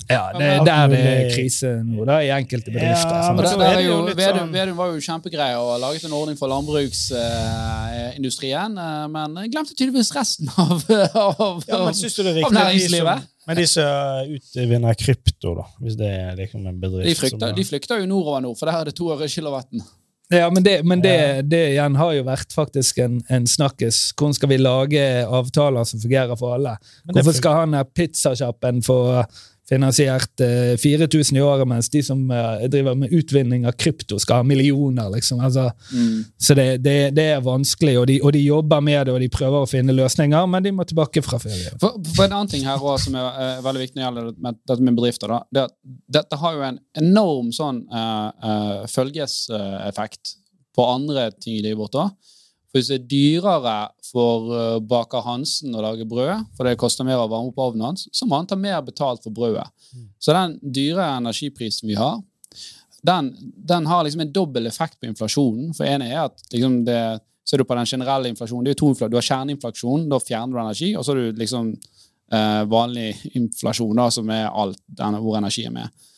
Ja, 0.08 0.30
det 0.32 0.46
Alt 0.48 0.64
der 0.66 0.87
det 0.88 0.98
er 1.04 1.28
krise 1.34 1.68
nå, 1.84 2.04
da, 2.08 2.14
i 2.24 2.30
enkelte 2.32 2.70
bedrifter. 2.72 3.12
Ja, 3.12 3.28
men 3.34 3.42
der, 3.44 3.50
så 3.50 3.56
der 3.61 3.66
er 3.66 3.72
er 3.72 3.76
det 3.76 3.84
jo, 3.84 3.96
Vedum, 4.06 4.16
sånn- 4.38 4.52
Vedum 4.54 4.76
var 4.78 4.87
jo 4.94 5.00
kjempegreie 5.04 5.58
og 5.61 5.76
laget 5.82 6.04
en 6.08 6.14
ordning 6.16 6.38
for 6.40 6.48
landbruksindustrien, 6.48 8.72
men 9.12 9.37
glemte 9.52 9.76
tydeligvis 9.76 10.08
resten 10.16 10.48
av, 10.56 10.80
av, 11.12 11.61
Ja, 11.68 11.84
men 11.84 11.92
du 11.92 12.08
det 12.08 12.32
er 12.32 12.40
av 12.40 12.48
at 12.48 12.56
næringslivet. 12.56 13.28
Men 13.48 13.56
de 13.56 13.64
som 13.70 14.34
utvinner 14.37 14.98
krypto, 15.00 15.54
da, 15.56 15.64
hvis 15.80 15.96
det 15.96 16.11
er 16.12 16.34
liksom 16.37 16.66
en 16.68 16.80
bedrift 16.82 17.08
De 17.08 17.14
som 17.14 17.24
flykter, 17.24 17.46
som, 17.46 17.56
de 17.56 17.64
flykter 17.64 18.02
jo 18.02 18.11
nordover 18.11 18.44
nå, 18.44 18.52
for 18.58 18.68
det 18.68 18.76
her 18.76 18.84
er 18.84 18.90
det 18.90 18.98
to 18.98 19.08
øre 19.14 19.28
kilowatten. 19.32 19.84
Ja, 20.28 20.50
men, 20.52 20.61
det, 20.62 20.82
men 20.84 21.00
det, 21.00 21.42
det 21.48 21.62
igjen 21.70 21.94
har 21.96 22.12
jo 22.12 22.24
vært 22.26 22.52
faktisk 22.52 22.98
en, 23.00 23.22
en 23.32 23.46
snakkes. 23.48 24.11
Hvordan 24.12 24.37
skal 24.37 24.50
vi 24.50 24.58
lage 24.61 25.04
avtaler 25.24 25.88
som 25.88 26.02
fungerer 26.02 26.37
for 26.37 26.58
alle? 26.58 26.74
Hvorfor 27.08 27.37
skal 27.38 27.62
han 27.62 27.76
ha 27.78 27.87
pizzasjappen 27.88 28.82
få 28.84 28.98
finansiert 29.68 30.40
eh, 30.40 30.74
4000 30.81 31.37
i 31.37 31.42
året, 31.44 31.68
mens 31.68 31.90
de 31.92 32.00
som 32.02 32.22
eh, 32.33 32.64
driver 32.72 32.96
med 32.96 33.12
utvinning 33.12 33.66
av 33.68 33.76
krypto, 33.76 34.18
skal 34.22 34.40
ha 34.40 34.46
millioner? 34.48 35.11
liksom. 35.14 35.40
Altså, 35.44 35.68
Mm. 35.92 36.24
så 36.38 36.54
det, 36.54 36.83
det, 36.85 37.14
det 37.16 37.24
er 37.35 37.40
vanskelig, 37.44 37.98
og 38.00 38.07
de, 38.09 38.18
og 38.22 38.33
de 38.33 38.40
jobber 38.44 38.81
med 38.81 39.07
det, 39.07 39.14
og 39.14 39.20
de 39.20 39.28
prøver 39.28 39.64
å 39.64 39.68
finne 39.68 39.92
løsninger, 39.92 40.46
men 40.46 40.64
de 40.64 40.72
må 40.72 40.85
tilbake 40.88 41.22
fra 41.24 41.38
ferie. 41.38 41.70
For, 41.81 41.96
for 42.14 42.24
En 42.24 42.33
annen 42.38 42.48
ting 42.48 42.64
her 42.66 42.76
også, 42.81 43.09
som 43.09 43.16
er 43.20 43.28
eh, 43.44 43.62
veldig 43.64 43.83
viktig 43.85 44.00
når 44.00 44.18
det 44.18 44.24
gjelder 44.24 44.59
dette 44.68 44.81
med 44.88 44.98
bedrifter, 44.98 45.28
da, 45.33 45.40
det 45.52 45.64
er 45.66 45.74
dette 46.18 46.37
har 46.40 46.57
jo 46.57 46.64
en 46.66 46.81
enorm 46.98 47.52
sånn 47.54 47.83
eh, 47.92 48.48
eh, 48.48 48.83
følgeseffekt 48.90 50.37
på 50.76 50.87
andre 50.88 51.31
ting 51.40 51.59
i 51.59 51.62
livet 51.64 51.78
vårt. 51.78 51.92
da. 51.96 52.09
For 52.68 52.78
Hvis 52.78 52.90
det 52.92 52.98
er 52.98 53.07
dyrere 53.09 53.76
for 54.11 54.50
eh, 54.52 54.81
baker 54.85 55.24
Hansen 55.24 55.76
å 55.76 55.85
lage 55.85 56.07
brød, 56.09 56.50
for 56.57 56.68
det 56.68 56.78
koster 56.81 57.07
mer 57.09 57.22
å 57.22 57.28
varme 57.31 57.52
opp 57.52 57.62
ovnen 57.64 57.87
hans, 57.88 58.09
så 58.12 58.28
må 58.28 58.37
han 58.37 58.48
ta 58.48 58.59
mer 58.61 58.83
betalt 58.85 59.24
for 59.24 59.35
brødet. 59.35 59.64
Så 60.20 60.37
den 60.37 60.59
dyre 60.62 61.07
energiprisen 61.16 61.88
vi 61.88 61.96
har, 61.96 62.18
den, 63.09 63.31
den 63.40 63.87
har 63.87 64.04
liksom 64.04 64.20
en 64.20 64.33
dobbel 64.35 64.66
effekt 64.66 64.98
på 65.00 65.09
inflasjonen. 65.09 65.72
For 65.76 65.87
ene 65.88 66.11
er 66.11 66.26
at 66.26 66.42
liksom 66.52 66.83
det, 66.85 67.00
ser 67.48 67.62
du 67.62 67.64
på 67.64 67.76
den 67.78 67.88
generelle 67.88 68.33
inflasjonen, 68.33 68.66
det 68.66 68.74
er 68.74 68.81
to 68.83 68.90
inflasjon. 68.92 69.14
Du 69.14 69.18
har 69.20 69.28
kjerneinflasjon, 69.28 70.09
da 70.11 70.20
fjerner 70.20 70.59
du 70.59 70.62
energi, 70.64 70.90
og 70.96 71.07
så 71.07 71.14
har 71.14 71.22
du 71.22 71.40
liksom 71.40 71.72
eh, 71.72 72.62
vanlig 72.68 73.09
inflasjon, 73.38 73.96
da, 73.96 74.11
som 74.12 74.31
er 74.35 74.48
alt 74.50 74.81
denne, 75.00 75.22
hvor 75.24 75.38
energi 75.40 75.64
er 75.68 75.74
med. 75.74 76.09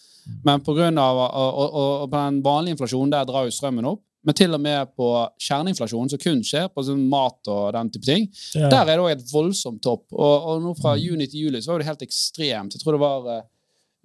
Men 0.46 0.62
på 0.64 0.74
grunn 0.76 0.98
av, 1.00 1.18
og, 1.28 1.50
og, 1.62 1.76
og 2.04 2.08
på 2.10 2.16
den 2.16 2.40
vanlige 2.44 2.76
inflasjonen, 2.76 3.12
der 3.14 3.28
drar 3.28 3.46
jo 3.46 3.54
strømmen 3.54 3.88
opp. 3.92 4.02
Men 4.24 4.34
til 4.36 4.52
og 4.52 4.60
med 4.60 4.90
på 4.98 5.06
kjerneinflasjon, 5.40 6.10
som 6.12 6.20
kun 6.20 6.42
skjer 6.44 6.66
på 6.68 6.82
sånn 6.84 7.06
mat 7.08 7.48
og 7.48 7.70
den 7.72 7.88
type 7.94 8.04
ting, 8.04 8.26
Ja. 8.54 8.68
der 8.68 8.82
er 8.82 8.96
det 8.96 8.98
også 9.00 9.14
et 9.16 9.32
voldsomt 9.32 9.80
topp. 9.82 10.04
Og, 10.12 10.34
og 10.50 10.60
nå 10.62 10.74
fra 10.76 10.92
juni 11.00 11.26
til 11.26 11.46
juli 11.46 11.62
så 11.64 11.72
var 11.72 11.78
det 11.80 11.86
helt 11.88 12.02
ekstremt. 12.04 12.74
Jeg 12.76 12.82
tror 12.82 12.98
det 12.98 13.00
var 13.00 13.30
eh, 13.38 13.42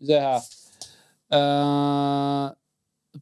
det 0.08 0.22
her 0.24 0.40
uh, 1.36 2.48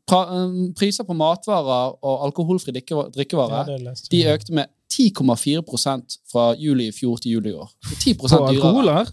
pra, 0.06 0.20
um, 0.38 0.74
Priser 0.78 1.06
på 1.08 1.16
matvarer 1.18 1.96
og 2.04 2.26
alkoholfri 2.28 2.74
drikke- 2.76 3.10
drikkevarer 3.16 3.74
Ja, 3.74 3.94
de 4.12 4.24
økte 4.34 4.54
med 4.54 4.70
10,4% 4.94 6.18
fra 6.30 6.52
juli 6.60 6.88
i 6.92 6.94
fjor 6.94 7.18
til 7.24 7.32
juli 7.40 7.50
i 7.54 7.58
år. 7.58 7.70
10% 7.98 8.18
På 8.22 8.50
dyrere. 8.54 9.06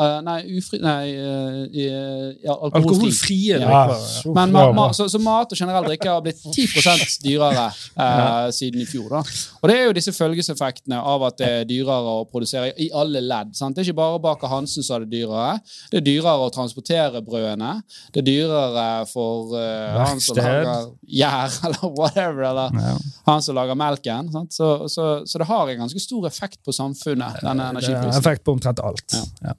Eh, 0.00 0.20
nei, 0.24 0.38
ufri, 0.56 0.78
nei 0.80 1.10
uh, 1.12 1.64
i- 1.76 2.36
ja, 2.46 2.54
alkoholfri. 2.54 2.80
Alkoholfrie 2.80 3.58
Ja. 3.60 3.80
så 4.00 4.32
Men 4.34 4.52
ma 4.54 4.62
ma 4.72 4.86
så, 4.96 5.08
så 5.12 5.18
mat 5.20 5.50
og 5.52 5.58
generell 5.58 5.84
drikke 5.84 6.08
har 6.08 6.22
blitt 6.24 6.40
10 6.40 7.18
dyrere 7.24 7.66
uh, 7.98 8.48
siden 8.50 8.80
i 8.80 8.86
fjor. 8.88 9.10
da. 9.10 9.20
Og 9.60 9.68
det 9.68 9.76
er 9.76 9.84
jo 9.90 9.92
disse 9.98 10.14
følgeseffektene 10.16 10.96
av 10.96 11.22
at 11.28 11.36
det 11.42 11.48
er 11.58 11.64
dyrere 11.68 12.14
å 12.22 12.24
produsere 12.30 12.72
i 12.80 12.88
alle 12.96 13.20
ledd. 13.20 13.52
sant? 13.58 13.76
Det 13.76 13.82
er 13.84 13.90
ikke 13.90 13.98
bare 14.00 14.18
Baker 14.24 14.48
Hansen 14.48 14.82
som 14.86 14.96
er 14.96 15.04
det 15.04 15.10
dyrere. 15.18 15.60
Det 15.92 16.00
er 16.00 16.06
dyrere 16.08 16.46
å 16.48 16.50
transportere 16.54 17.20
brødene. 17.26 17.82
Det 18.14 18.22
er 18.22 18.28
dyrere 18.30 18.88
for 19.12 19.52
eh, 19.60 19.98
han 20.00 20.20
som 20.20 20.36
lager 20.40 20.90
gjær, 21.06 21.58
eller 21.68 21.92
whatever, 21.98 22.42
eller 22.54 22.70
Ja. 22.80 22.96
han 23.26 23.42
som 23.44 23.54
lager 23.60 23.76
melken. 23.76 24.32
sant? 24.32 24.52
Så, 24.56 24.88
så, 24.88 25.10
så 25.26 25.38
det 25.44 25.46
har 25.50 25.68
en 25.68 25.84
ganske 25.84 26.00
stor 26.00 26.26
effekt 26.30 26.62
på 26.64 26.72
samfunnet, 26.72 27.42
denne 27.44 27.58
Det 27.60 27.66
har 27.66 27.74
energiprisen. 27.76 28.18
effekt 28.22 28.44
på 28.48 28.56
omtrent 28.56 28.80
alt. 28.80 29.18
Ja. 29.44 29.52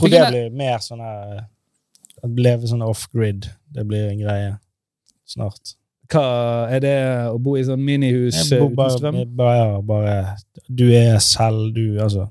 Tror 0.00 0.12
det 0.12 0.22
blir 0.32 0.56
mer 0.56 0.80
sånn 0.84 1.04
her 1.04 1.44
Å 2.20 2.28
leve 2.36 2.68
sånn 2.68 2.82
off-grid. 2.84 3.46
Det 3.72 3.84
blir 3.88 4.10
en 4.10 4.18
greie 4.20 4.50
snart. 5.28 5.76
Hva 6.10 6.24
er 6.74 6.82
det 6.82 6.96
å 7.30 7.38
bo 7.40 7.54
i 7.56 7.62
sånn 7.64 7.80
minihus 7.86 8.34
eh, 8.50 8.58
uten 8.58 8.74
bare, 8.76 8.96
strøm? 8.96 9.20
bare, 9.38 9.80
bare 9.86 10.14
Du 10.66 10.88
er 10.90 11.20
selv, 11.22 11.70
du, 11.76 12.00
altså. 12.02 12.26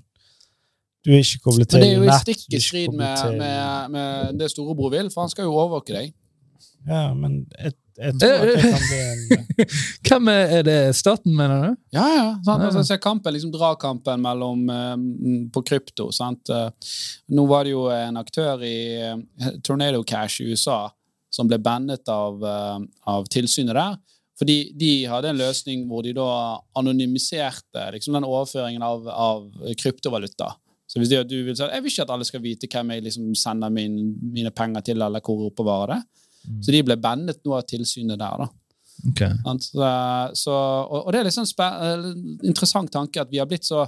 Du 1.06 1.14
er 1.16 1.24
ikke 1.24 1.46
koblet 1.48 1.72
til 1.72 1.80
Men 1.80 1.86
det 1.86 1.94
er 1.94 1.96
jo 1.96 2.04
i 2.04 2.10
nett, 2.12 2.26
stikk 2.26 2.58
i 2.58 2.60
strid 2.62 2.94
med, 2.94 3.38
med, 3.40 3.94
med 3.96 4.42
det 4.42 4.50
storebror 4.52 4.92
vil, 4.94 5.08
for 5.14 5.24
han 5.24 5.32
skal 5.32 5.48
jo 5.48 5.56
overvåke 5.56 5.96
deg. 5.96 6.12
Ja, 6.90 7.06
men 7.16 7.46
jeg, 7.56 7.74
jeg 8.00 8.16
tror 8.20 8.36
at 8.36 8.50
det 8.50 8.62
kan 8.64 8.86
bli 8.86 9.00
en 9.04 9.66
Hvem 10.10 10.30
er, 10.32 10.54
er 10.60 10.64
det 10.68 10.78
staten, 10.96 11.34
mener 11.36 11.66
du? 11.66 11.80
Ja, 11.96 12.06
ja. 12.16 12.28
Sant? 12.46 12.64
Altså, 12.64 12.84
se 12.88 12.98
kampen, 13.02 13.36
liksom 13.36 13.52
Dragkampen 13.54 14.22
mellom, 14.24 14.64
eh, 14.72 14.94
på 15.54 15.64
krypto. 15.68 16.10
Sant? 16.16 16.52
Eh, 16.54 16.70
nå 17.36 17.46
var 17.50 17.68
det 17.68 17.74
jo 17.76 17.90
en 17.94 18.22
aktør 18.22 18.64
i 18.66 18.78
eh, 19.04 19.52
Tornado 19.66 20.02
Cash 20.08 20.44
i 20.44 20.54
USA 20.54 20.86
som 21.30 21.50
ble 21.50 21.60
bannet 21.62 22.08
av, 22.10 22.40
eh, 22.44 22.80
av 23.12 23.28
tilsynet 23.32 23.76
der. 23.78 24.00
Fordi 24.40 24.58
de 24.80 24.94
hadde 25.12 25.34
en 25.34 25.42
løsning 25.42 25.84
hvor 25.90 26.06
de 26.06 26.16
da 26.16 26.30
anonymiserte 26.80 27.90
liksom, 27.92 28.16
den 28.16 28.28
overføringen 28.28 28.86
av, 28.86 29.08
av 29.12 29.74
kryptovaluta. 29.82 30.54
Så 30.90 30.98
hvis 30.98 31.12
det, 31.12 31.26
du 31.30 31.36
vil 31.46 31.54
si 31.54 31.68
Jeg 31.68 31.84
vil 31.84 31.92
ikke 31.92 32.06
at 32.08 32.14
alle 32.16 32.26
skal 32.26 32.42
vite 32.42 32.70
hvem 32.72 32.96
jeg 32.96 33.04
liksom 33.06 33.34
sender 33.38 33.70
min, 33.70 34.00
mine 34.34 34.50
penger 34.56 34.88
til, 34.88 35.04
eller 35.06 35.22
hvor 35.22 35.50
oppbevarer 35.52 36.00
det. 36.00 36.26
Så 36.66 36.74
de 36.74 36.82
ble 36.86 36.98
bannet 36.98 37.40
nå 37.46 37.56
av 37.58 37.68
tilsynet 37.70 38.20
der. 38.20 38.44
da. 38.44 38.50
Ok. 39.10 39.22
Så, 39.64 40.54
og, 40.54 40.98
og 41.06 41.14
det 41.14 41.22
er 41.22 41.30
liksom 41.30 41.48
en 41.48 42.10
eh, 42.10 42.10
interessant 42.50 42.92
tanke 42.92 43.22
at 43.22 43.32
vi 43.32 43.40
har 43.40 43.48
blitt 43.50 43.68
så 43.68 43.86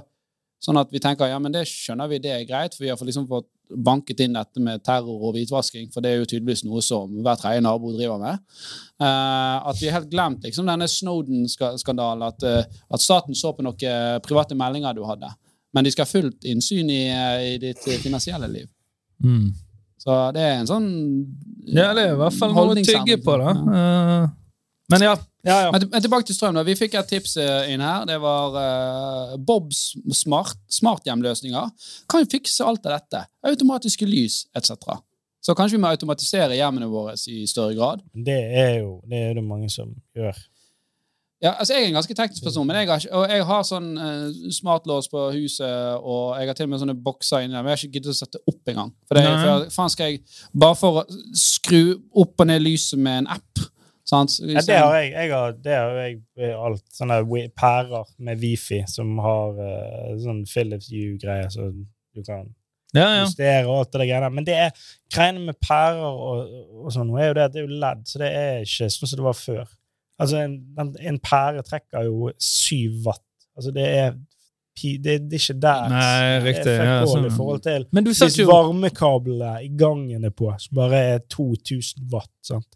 sånn 0.62 0.78
at 0.78 0.92
vi 0.94 1.00
tenker 1.02 1.30
ja, 1.30 1.40
men 1.42 1.54
det 1.54 1.64
skjønner 1.66 2.10
vi, 2.10 2.20
det 2.22 2.32
er 2.36 2.46
greit, 2.46 2.76
for 2.76 2.84
vi 2.84 2.92
har 2.92 2.98
fått 2.98 3.10
liksom 3.10 3.26
fått 3.30 3.48
banket 3.82 4.20
inn 4.22 4.36
dette 4.36 4.60
med 4.62 4.82
terror 4.84 5.24
og 5.28 5.34
hvitvasking, 5.34 5.88
for 5.94 6.04
det 6.04 6.12
er 6.12 6.20
jo 6.20 6.28
tydeligvis 6.28 6.62
noe 6.68 6.82
som 6.84 7.10
hver 7.24 7.40
tredje 7.40 7.64
nabo 7.64 7.90
driver 7.94 8.20
med. 8.20 8.42
Eh, 9.02 9.56
at 9.72 9.80
vi 9.80 9.88
har 9.88 9.98
helt 9.98 10.12
glemt 10.12 10.46
liksom 10.46 10.68
denne 10.68 10.88
Snowden-skandalen, 10.90 12.26
at, 12.28 12.46
eh, 12.46 12.78
at 12.94 13.02
staten 13.04 13.38
så 13.38 13.54
på 13.56 13.64
noen 13.66 14.22
private 14.22 14.58
meldinger 14.58 14.94
du 14.94 15.02
hadde, 15.08 15.32
men 15.72 15.86
de 15.86 15.94
skal 15.94 16.06
ha 16.06 16.12
fullt 16.12 16.46
innsyn 16.46 16.92
i, 16.92 17.02
eh, 17.10 17.48
i 17.54 17.58
ditt 17.62 17.82
finansielle 18.04 18.50
liv. 18.52 18.70
Mm. 19.24 19.50
Så 20.02 20.18
det 20.34 20.42
er 20.42 20.56
en 20.60 20.68
sånn 20.68 20.86
Ja, 21.68 21.92
det 21.94 22.08
er 22.08 22.14
i 22.16 22.18
hvert 22.18 22.38
fall 22.38 22.54
noe 22.54 22.74
å 22.74 22.78
tygge 22.82 23.20
på, 23.22 23.36
da. 23.38 23.52
Ja. 23.54 23.82
Eh, 23.82 24.30
men 24.92 25.04
ja. 25.06 25.12
ja, 25.46 25.58
ja. 25.66 25.68
Men, 25.72 26.02
tilbake 26.02 26.26
til 26.28 26.36
strøm. 26.36 26.56
da. 26.58 26.64
Vi 26.66 26.74
fikk 26.76 26.98
et 27.00 27.08
tips 27.14 27.36
eh, 27.40 27.70
inn 27.72 27.80
her. 27.80 28.02
Det 28.08 28.18
var 28.20 28.58
uh, 28.58 29.36
Bobs 29.40 29.94
smart, 30.18 30.58
smarthjemløsninger. 30.68 31.70
Kan 32.10 32.24
jo 32.24 32.28
fikse 32.34 32.66
alt 32.66 32.84
av 32.90 32.98
dette. 32.98 33.22
Automatiske 33.48 34.08
lys 34.08 34.42
etc. 34.58 34.74
Så 35.42 35.56
kanskje 35.58 35.78
vi 35.78 35.82
må 35.82 35.90
automatisere 35.90 36.58
hjemmene 36.58 36.90
våre 36.90 37.16
i 37.30 37.46
større 37.50 37.74
grad. 37.78 38.02
Det 38.12 38.36
er 38.36 38.74
jo 38.82 38.98
det, 39.08 39.22
er 39.30 39.38
det 39.38 39.46
mange 39.46 39.70
som 39.72 39.94
gjør. 40.18 40.36
Ja, 41.42 41.56
altså 41.58 41.74
Jeg 41.74 41.82
er 41.82 41.88
en 41.90 41.96
ganske 41.98 42.14
teknisk 42.14 42.44
person, 42.44 42.66
men 42.66 42.76
jeg 42.76 42.86
har, 42.86 43.00
ikke, 43.02 43.14
og 43.18 43.30
jeg 43.32 43.46
har 43.48 43.64
sånn 43.66 43.88
uh, 43.98 44.50
smartlås 44.54 45.08
på 45.10 45.24
huset, 45.34 45.98
og 45.98 46.36
jeg 46.38 46.50
har 46.52 46.58
til 46.58 46.68
og 46.68 46.70
med 46.70 46.82
sånne 46.84 46.94
bokser 47.02 47.42
inni 47.42 47.56
der, 47.56 47.64
men 47.64 47.72
jeg 47.72 47.78
har 47.80 47.82
ikke 47.82 47.98
giddet 47.98 48.14
å 48.14 48.20
sette 48.20 48.40
opp 48.46 48.70
engang. 48.70 48.92
For 49.10 49.18
det, 49.18 49.24
for 49.42 49.66
faen 49.74 49.92
skal 49.92 50.12
jeg 50.12 50.22
Bare 50.62 50.78
for 50.78 51.00
å 51.00 51.04
skru 51.34 51.96
opp 52.22 52.44
og 52.44 52.50
ned 52.50 52.62
lyset 52.62 53.02
med 53.02 53.24
en 53.24 53.30
app. 53.34 53.64
Sant? 54.06 54.38
Ja, 54.44 54.62
det 54.66 54.78
har 54.78 54.96
jeg. 55.00 55.10
jeg 55.16 55.32
har, 55.32 55.58
det 55.64 55.76
har 55.78 55.98
jeg 55.98 56.54
alt. 56.58 56.86
Sånne 56.94 57.20
pærer 57.58 58.08
med 58.22 58.42
wifi 58.42 58.82
som 58.90 59.14
har 59.24 59.58
uh, 59.58 60.14
sånn 60.22 60.44
Philips 60.46 60.92
Hue-greier, 60.94 61.50
så 61.50 61.72
du 61.72 62.22
kan 62.22 62.46
ja, 62.92 63.06
ja. 63.06 63.20
justere 63.24 63.66
og 63.66 63.80
alt 63.80 63.94
det 63.98 64.06
greiene. 64.12 64.30
Men 64.30 64.46
det 64.46 64.58
er 64.68 64.88
greiene 65.10 65.46
med 65.48 65.58
pærer 65.58 66.06
og, 66.06 66.58
og 66.84 66.94
sånn, 66.94 67.10
nå 67.10 67.18
er 67.18 67.32
jo 67.32 67.38
det 67.38 67.46
at 67.48 67.54
det 67.54 67.64
er 67.64 67.70
jo 67.70 67.82
LED, 67.82 68.10
så 68.10 68.22
det 68.22 68.34
er 68.36 68.66
ikke 68.66 68.92
sånn 68.94 69.10
som 69.10 69.22
det 69.22 69.30
var 69.32 69.38
før. 69.38 69.78
Altså, 70.20 70.42
en, 70.44 70.92
en 71.00 71.18
pære 71.22 71.62
trekker 71.66 72.06
jo 72.08 72.30
syv 72.40 73.06
watt. 73.06 73.24
Altså, 73.56 73.72
det 73.74 73.86
er, 73.88 74.12
det, 74.82 75.16
det 75.30 75.38
er 75.38 75.40
ikke 75.40 75.58
der. 75.62 75.88
Nei, 75.92 76.36
riktig, 76.44 76.66
Det 76.68 76.76
er 76.80 76.90
ja, 76.90 77.00
sånn. 77.08 77.26
i 77.28 77.32
forhold 77.36 77.64
til 77.64 77.88
Men 77.92 78.06
du 78.06 78.12
hvis 78.12 78.22
satt 78.22 78.38
jo, 78.40 78.48
varmekablene 78.50 79.56
i 79.66 79.72
gangen 79.78 80.28
er 80.28 80.34
på, 80.36 80.52
som 80.62 80.78
bare 80.78 81.02
er 81.16 81.26
2000 81.32 82.06
watt. 82.12 82.32
sant? 82.46 82.68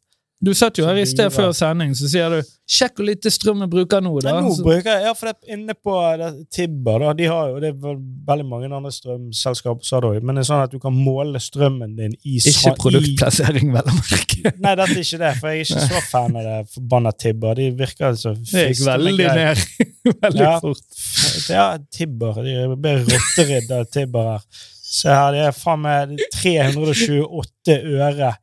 Du 0.44 0.52
satt 0.54 0.76
jo 0.78 0.84
her 0.84 0.98
i 1.00 1.04
sted 1.08 1.30
før 1.32 1.52
sending, 1.56 1.94
så 1.96 2.08
sier 2.12 2.28
du 2.30 2.42
'sjekk 2.68 2.98
hvor 2.98 3.06
lite 3.06 3.30
strøm 3.32 3.60
jeg 3.62 3.70
bruker 3.72 4.02
nå', 4.04 4.10
da. 4.20 4.34
Ja, 4.34 4.40
nå 4.44 4.50
bruker 4.60 4.90
jeg, 4.90 5.02
ja, 5.06 5.12
for 5.16 5.30
det 5.30 5.36
er 5.46 5.54
inne 5.56 5.74
på 5.74 5.94
det, 6.20 6.28
Tibber, 6.52 6.98
da, 7.00 7.12
de 7.16 7.28
har 7.30 7.48
jo, 7.52 7.60
det 7.62 7.70
er 7.70 7.96
veldig 8.28 8.46
mange 8.50 8.68
andre 8.68 8.90
strømselskaper 8.92 9.86
som 9.86 10.02
har 10.02 10.14
det 10.18 10.22
men 10.26 10.34
det 10.36 10.42
er 10.44 10.48
sånn 10.50 10.64
at 10.66 10.74
du 10.74 10.78
kan 10.82 10.92
måle 10.92 11.40
strømmen 11.40 11.96
din 11.96 12.16
i 12.26 12.36
Ikke 12.42 12.74
produktplassering, 12.82 13.72
vel 13.72 13.88
å 13.88 13.96
merke. 13.96 14.52
Nei, 14.66 14.74
dette 14.82 14.92
er 14.98 15.02
ikke 15.06 15.22
det, 15.24 15.32
for 15.40 15.48
jeg 15.48 15.62
er 15.62 15.68
ikke 15.70 15.88
så 15.88 16.04
fan 16.10 16.36
av 16.36 16.48
det 16.50 16.56
forbanna 16.74 17.12
Tibber. 17.16 17.54
De 17.56 17.70
virker 17.80 18.14
så 18.20 18.34
Det 18.36 18.68
gikk 18.74 18.84
veldig 18.86 19.28
ned 19.40 19.66
veldig 20.26 20.42
Ja. 20.44 20.54
fort. 20.60 21.04
Ja, 21.48 21.66
Tibber. 21.90 22.42
De 22.44 22.76
blir 22.76 23.04
rotteridd 23.08 23.70
av 23.72 23.86
Tibber 23.94 24.32
her. 24.34 24.44
Se 24.86 25.08
her, 25.10 25.32
det 25.34 25.46
er 25.48 25.56
faen 25.56 25.80
meg 25.82 26.18
328 26.34 27.78
øre 27.96 28.34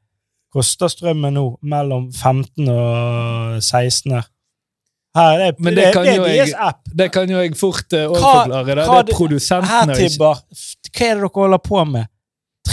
koster 0.53 0.91
strømmen 0.93 1.33
nå 1.33 1.45
mellom 1.65 2.07
15 2.13 2.69
og 2.69 3.57
16 3.63 4.13
her. 4.13 4.29
Her, 5.13 5.37
det, 5.37 5.47
Men 5.59 5.75
det, 5.75 5.77
det 5.77 5.85
det, 5.85 5.93
kan 5.93 6.05
det 6.07 6.15
jo 6.15 6.23
er 6.23 6.27
jeg- 6.33 6.37
deres 6.47 6.53
app. 6.69 6.87
Det 7.01 7.07
kan 7.13 7.29
jo 7.29 7.41
jeg 7.41 7.55
fort 7.57 7.93
uh, 7.93 7.99
overforklare. 8.09 8.63
Hva 8.87 9.01
Det 9.05 9.13
er 9.13 9.17
produsentene 9.17 9.69
Her, 9.69 9.93
Tibber, 9.99 10.39
hva 10.41 11.05
er 11.09 11.13
det 11.13 11.21
dere 11.21 11.29
holder 11.37 11.61
på 11.67 11.83
med? 11.91 12.05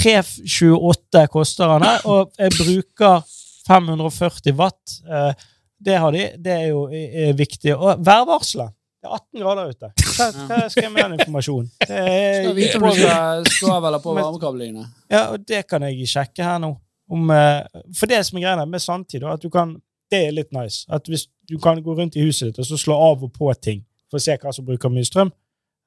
328 0.01 1.27
koster 1.33 1.69
den 1.75 1.83
her, 1.89 2.05
og 2.09 2.31
jeg 2.39 2.53
bruker 2.57 3.25
540 3.69 4.55
watt. 4.59 5.01
Eh, 5.09 5.33
Det, 5.81 5.95
har 5.97 6.13
de, 6.13 6.27
det 6.37 6.53
er 6.53 6.67
jo 6.69 6.83
er 6.93 7.33
viktig. 7.33 7.73
Og 7.73 8.03
værvarselet. 8.05 8.75
Det 9.01 9.09
er 9.09 9.15
18 9.17 9.41
grader 9.41 9.71
ute. 9.73 9.89
Hva, 9.97 10.27
hva 10.51 10.59
skal 10.69 10.83
jeg 10.85 10.93
med 10.93 11.03
den 11.07 11.15
informasjonen? 11.17 11.71
Det 11.89 12.01
er, 12.01 12.43
Skal 12.43 12.57
vite 12.59 12.77
om 12.77 12.85
du 12.85 12.91
skal 12.99 13.47
stå 13.49 13.71
eller 13.79 14.03
på 14.05 14.13
varmekablene. 14.19 14.85
Ja, 15.09 15.23
og 15.33 15.47
det 15.49 15.63
kan 15.71 15.87
jeg 15.89 16.05
sjekke 16.13 16.45
her 16.45 16.59
nå. 16.61 16.75
Om, 17.11 17.31
eh, 17.35 17.83
for 17.97 18.11
det 18.11 18.21
som 18.27 18.39
er 18.39 18.47
greia 18.47 18.67
med 18.67 18.83
sanntid, 18.83 19.25
at 19.27 19.43
du 19.43 19.51
kan, 19.51 19.77
det 20.11 20.27
er 20.27 20.35
litt 20.35 20.53
nice. 20.55 20.85
At 20.89 21.09
hvis 21.11 21.27
du 21.51 21.59
kan 21.59 21.83
gå 21.83 21.95
rundt 21.99 22.17
i 22.17 22.25
huset 22.25 22.51
ditt 22.51 22.61
og 22.63 22.69
så 22.69 22.79
slå 22.79 22.95
av 22.95 23.25
og 23.27 23.33
på 23.35 23.53
ting 23.59 23.85
for 24.11 24.19
å 24.19 24.23
se 24.23 24.37
hva 24.39 24.53
som 24.55 24.67
bruker 24.67 24.93
mye 24.93 25.07
strøm. 25.07 25.33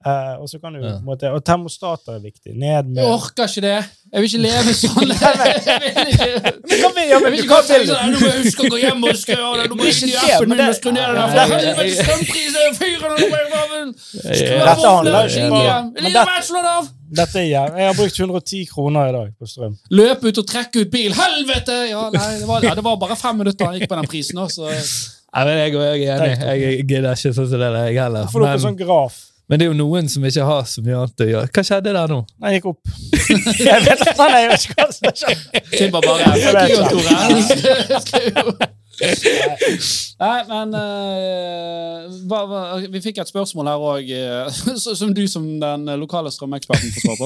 Eh, 0.06 0.34
og 0.42 0.50
så 0.50 0.60
kan 0.62 0.74
du, 0.76 0.80
Ja. 0.84 0.94
måte, 1.06 1.30
og 1.32 1.44
termostater 1.46 2.16
er 2.18 2.24
viktig. 2.24 2.54
Ned 2.56 2.90
med 2.92 3.04
Jeg 3.04 3.12
orker 3.14 3.48
ikke 3.48 3.62
det. 3.66 3.76
Jeg 4.14 4.22
vil 4.22 4.30
ikke 4.30 4.42
leve 4.44 4.74
sånn. 4.84 5.14
Jeg 5.70 5.78
vil 5.84 6.12
ikke 6.14 6.28
Men 6.70 6.82
hva 6.84 6.90
vil, 6.94 7.08
ja, 7.10 7.20
men 7.20 7.30
Jeg 7.30 7.32
vil 7.34 7.44
ikke 7.44 7.62
sånn, 7.68 8.12
Nå 8.14 8.20
må 8.20 8.28
jeg 8.30 8.42
huske 8.44 8.66
å 8.68 8.72
gå 8.74 8.82
hjem 8.84 9.06
og 9.10 9.16
skru 9.22 9.38
av 9.40 9.54
det. 9.58 9.70
Nå 9.72 9.78
må 9.80 9.88
jeg 9.88 9.96
inn 10.04 10.10
i 10.10 10.18
er 10.18 10.36
appen 10.38 10.54
min 10.54 10.66
og 10.66 10.76
skru 10.78 10.92
ned 10.94 11.08
den. 11.18 11.24
For 11.34 11.54
helvete, 11.54 11.96
strømpriser 12.02 12.76
fyren 12.82 13.08
og 13.10 13.24
nå 13.24 13.30
må 13.32 13.40
jeg 13.40 13.50
bare 13.54 13.84
Dette 13.94 14.92
handler 14.92 15.32
ikke 15.32 15.50
bare-! 15.54 16.84
Dette 17.14 17.40
er 17.40 17.50
Jeg 17.78 17.88
har 17.88 17.98
brukt 17.98 18.20
110 18.20 18.64
kroner 18.74 19.10
i 19.10 19.14
dag 19.14 19.34
på 19.38 19.46
strøm. 19.50 19.76
Løpe 19.94 20.32
ut 20.32 20.40
og 20.42 20.48
trekke 20.50 20.82
ut 20.86 20.94
bil. 20.94 21.14
Helvete! 21.18 21.76
Ja, 21.92 22.08
nei, 22.14 22.30
det 22.42 22.48
var, 22.50 22.64
ja, 22.66 22.74
det 22.78 22.86
var 22.86 22.98
bare 23.02 23.18
fem 23.20 23.38
minutter 23.38 23.70
han 23.70 23.78
gikk 23.78 23.90
på 23.92 24.00
den 24.00 24.10
prisen. 24.10 24.40
Også. 24.42 24.70
Nei, 24.70 25.44
men 25.46 25.60
jeg, 25.60 25.74
jeg 25.74 26.08
er 26.10 26.26
enig. 26.26 26.64
Jeg 26.64 26.88
gidder 26.90 27.14
ikke 27.14 27.34
sånn 27.38 27.50
som 27.52 27.54
det 27.54 27.60
der, 27.68 27.78
jeg 27.90 28.02
heller. 28.02 28.28
Får 28.34 28.40
du 28.42 28.46
opp 28.46 28.50
en 28.50 28.58
Men, 28.58 28.66
sånn 28.66 28.80
graf. 28.82 29.20
Men 29.50 29.60
det 29.60 29.66
er 29.66 29.72
jo 29.72 29.78
noen 29.78 30.08
som 30.10 30.24
ikke 30.26 30.46
har 30.48 30.64
så 30.70 30.84
mye 30.86 31.00
annet 31.02 31.24
å 31.26 31.28
gjøre. 31.28 31.50
Hva 31.56 31.64
skjedde 31.68 31.96
der 31.98 32.14
nå? 32.14 32.20
Jeg 32.46 32.60
gikk 32.60 32.70
opp. 32.72 32.94
Jeg 33.68 33.82
vet 33.84 34.00
ikke, 34.04 34.14
nei, 34.20 34.40
jeg 34.44 34.50
vet 34.52 34.64
ikke 34.68 34.78
hva 34.78 34.88
som 34.96 35.04
skjer. 35.20 35.38
Tipper 35.74 36.02
bare 36.06 36.20
Jeg 36.40 36.54
vet 36.56 38.14
ikke. 38.14 38.72
Nei, 40.22 40.40
men 40.48 40.76
uh, 40.78 42.12
hva, 42.30 42.42
hva, 42.46 42.60
Vi 42.94 43.02
fikk 43.04 43.20
et 43.24 43.32
spørsmål 43.32 43.70
her 43.72 43.86
òg, 43.88 44.12
som 45.02 45.14
du 45.16 45.24
som 45.30 45.48
den 45.62 45.88
lokale 46.00 46.32
strømeksperten 46.34 46.94
får 46.94 47.02
svare 47.08 47.18
på. 47.24 47.26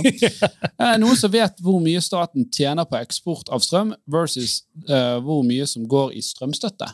Uh, 0.80 0.96
Noen 1.02 1.20
som 1.20 1.34
vet 1.34 1.60
hvor 1.64 1.82
mye 1.84 2.02
staten 2.04 2.48
tjener 2.54 2.88
på 2.88 3.00
eksport 3.02 3.52
av 3.54 3.64
strøm, 3.66 3.94
versus 4.08 4.62
eh, 4.88 5.18
hvor 5.24 5.44
mye 5.46 5.68
som 5.70 5.86
går 5.90 6.16
i 6.18 6.22
strømstøtte? 6.24 6.88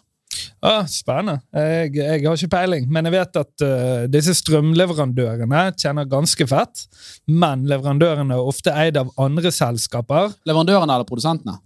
Ah, 0.63 0.85
spennende. 0.89 1.41
Jeg, 1.53 1.91
jeg 1.97 2.23
har 2.25 2.37
ikke 2.37 2.53
peiling, 2.55 2.87
men 2.91 3.09
jeg 3.09 3.15
vet 3.15 3.39
at 3.41 3.65
uh, 3.65 4.05
disse 4.11 4.35
strømleverandørene 4.39 5.65
tjener 5.79 6.09
ganske 6.09 6.47
fett. 6.49 6.85
Men 7.27 7.67
leverandørene 7.69 8.37
er 8.37 8.51
ofte 8.53 8.73
eid 8.75 8.99
av 8.99 9.13
andre 9.21 9.51
selskaper. 9.53 10.33
Leverandørene 10.49 10.95
eller 10.95 11.07
produsentene? 11.07 11.59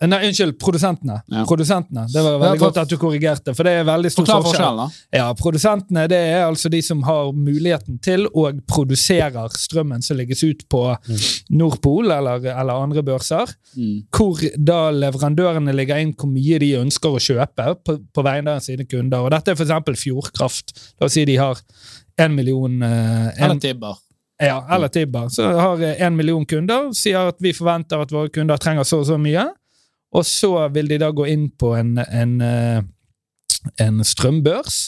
Eh, 0.00 0.06
Nei, 0.06 0.20
unnskyld, 0.28 0.54
produsentene. 0.62 1.16
Ja. 1.26 1.40
Produsentene. 1.48 2.04
Det 2.12 2.22
var 2.22 2.36
veldig 2.38 2.60
godt 2.62 2.76
at 2.84 2.90
du 2.92 2.96
korrigerte, 3.02 3.54
for 3.56 3.66
det 3.66 3.72
er 3.80 3.86
veldig 3.88 4.12
stor 4.14 4.26
Forklar 4.28 4.44
forskjell. 4.44 4.66
forskjellen, 4.78 4.92
da. 5.10 5.18
Ja, 5.18 5.26
Produsentene 5.34 6.04
det 6.12 6.20
er 6.36 6.44
altså 6.46 6.70
de 6.70 6.80
som 6.86 7.02
har 7.02 7.32
muligheten 7.34 7.98
til 8.04 8.28
og 8.30 8.60
produserer 8.70 9.50
strømmen 9.58 10.04
som 10.06 10.16
legges 10.20 10.44
ut 10.46 10.62
på 10.70 10.84
Nordpol 11.50 12.12
eller, 12.14 12.46
eller 12.52 12.74
andre 12.84 13.02
børser. 13.02 13.50
Mm. 13.74 13.96
Hvor 14.14 14.42
da 14.70 14.80
leverandørene 14.94 15.74
legger 15.74 16.02
inn 16.04 16.14
hvor 16.14 16.30
mye 16.30 16.58
de 16.62 16.72
ønsker 16.78 17.18
å 17.18 17.22
kjøpe 17.22 17.70
på, 17.84 17.98
på 18.14 18.26
vegne 18.26 18.54
av 18.58 18.64
sine 18.64 18.86
kunder. 18.86 19.24
Og 19.26 19.32
Dette 19.34 19.54
er 19.54 19.58
f.eks. 19.58 20.02
Fjordkraft. 20.04 20.76
La 21.00 21.08
oss 21.10 21.16
si 21.18 21.24
de 21.28 21.38
har 21.40 21.58
en 22.18 22.34
million 22.38 22.82
eh, 22.82 23.32
en, 23.34 23.50
Eller 23.50 23.60
Tibber. 23.62 23.98
ja, 24.42 24.60
eller 24.74 24.88
Tibber. 24.94 25.28
Så 25.34 25.50
har 25.58 25.82
én 25.82 26.06
en 26.06 26.16
million 26.16 26.46
kunder, 26.46 26.92
sier 26.94 27.32
at 27.32 27.42
vi 27.42 27.52
forventer 27.52 28.02
at 28.02 28.12
våre 28.14 28.30
kunder 28.30 28.58
trenger 28.62 28.86
så 28.86 29.02
og 29.02 29.08
så 29.10 29.18
mye. 29.18 29.48
Og 30.16 30.24
så 30.24 30.52
vil 30.72 30.88
de 30.88 31.00
da 31.02 31.10
gå 31.12 31.26
inn 31.28 31.50
på 31.50 31.74
en, 31.76 31.98
en, 31.98 32.40
eh, 32.40 32.80
en 33.84 34.04
strømbørs 34.04 34.86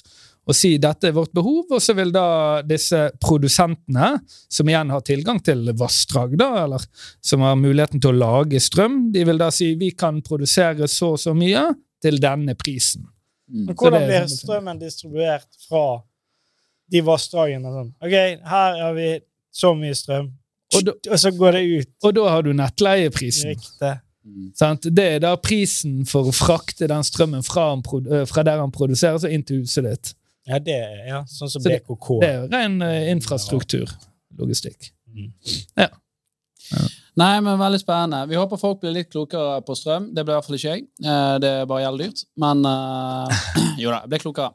og 0.50 0.56
si 0.56 0.72
dette 0.82 1.06
er 1.06 1.14
vårt 1.14 1.30
behov, 1.36 1.68
og 1.70 1.82
så 1.82 1.94
vil 1.94 2.10
da 2.14 2.24
disse 2.66 2.98
produsentene, 3.22 4.16
som 4.50 4.70
igjen 4.70 4.90
har 4.90 5.04
tilgang 5.06 5.38
til 5.46 5.68
vassdrag, 5.78 6.34
da, 6.40 6.48
eller 6.64 6.82
som 7.22 7.44
har 7.46 7.58
muligheten 7.60 8.02
til 8.02 8.10
å 8.10 8.18
lage 8.18 8.62
strøm, 8.62 9.12
de 9.14 9.22
vil 9.28 9.38
da 9.40 9.50
si 9.54 9.72
vi 9.78 9.92
kan 9.94 10.18
produsere 10.26 10.88
så 10.90 11.12
og 11.14 11.22
så 11.22 11.36
mye 11.36 11.68
til 12.02 12.18
denne 12.22 12.56
prisen. 12.58 13.06
Mm. 13.50 13.68
Men 13.68 13.78
hvordan 13.78 14.06
blir 14.08 14.28
strømmen 14.32 14.82
distribuert 14.82 15.48
fra 15.68 15.84
de 16.90 17.04
vassdragene? 17.06 17.74
Sånn? 17.76 17.94
OK, 18.02 18.18
her 18.50 18.82
har 18.82 18.98
vi 18.98 19.10
så 19.54 19.74
mye 19.78 19.96
strøm, 19.98 20.32
Og 20.78 20.84
da, 20.86 20.92
og 21.10 21.18
så 21.18 21.30
går 21.34 21.56
det 21.58 21.62
ut. 21.66 21.88
og 22.06 22.12
da 22.14 22.28
har 22.30 22.44
du 22.46 22.52
nettleieprisen. 22.54 23.54
Riktig. 23.54 23.94
Mm. 24.30 24.50
Sant? 24.54 24.86
Det 24.96 25.04
er 25.16 25.18
da 25.22 25.34
prisen 25.42 26.04
for 26.06 26.30
å 26.30 26.34
frakte 26.34 26.86
den 26.90 27.02
strømmen 27.06 27.42
fra, 27.46 27.70
han 27.74 27.82
øh, 28.06 28.26
fra 28.30 28.44
der 28.46 28.60
han 28.62 28.72
produserer, 28.74 29.18
så 29.18 29.30
inn 29.32 29.42
til 29.46 29.64
huset 29.64 29.84
ditt. 29.88 30.12
Ja, 30.48 30.58
det 30.62 30.76
er 30.78 31.02
ja, 31.08 31.18
sånn 31.28 31.50
som 31.50 31.62
Så 31.62 31.68
det- 31.68 31.82
BKK. 31.82 32.08
Det 32.22 32.28
er 32.30 32.38
jo 32.40 32.48
ren 32.54 32.78
øh, 32.82 33.10
infrastruktur. 33.12 33.90
Logistikk. 34.38 34.92
Mm. 35.10 35.32
Nei, 37.20 37.34
men 37.44 37.58
veldig 37.60 37.78
spennende. 37.82 38.20
Vi 38.30 38.36
håper 38.38 38.56
folk 38.60 38.78
blir 38.80 38.94
litt 38.94 39.08
klokere 39.12 39.58
på 39.66 39.74
strøm. 39.76 40.06
Det 40.16 40.22
ble 40.24 40.32
i 40.32 40.36
hvert 40.38 40.46
fall 40.46 40.56
ikke 40.56 40.70
jeg. 40.76 40.84
Eh, 41.04 41.34
Det 41.42 41.50
er 41.60 41.66
bare 41.68 41.82
jævlig 41.84 42.06
dyrt. 42.08 42.22
Men 42.40 42.62
uh, 42.64 43.40
Jo 43.82 43.90
da, 43.92 43.98
jeg 44.04 44.10
ble 44.12 44.20
klokere. 44.22 44.50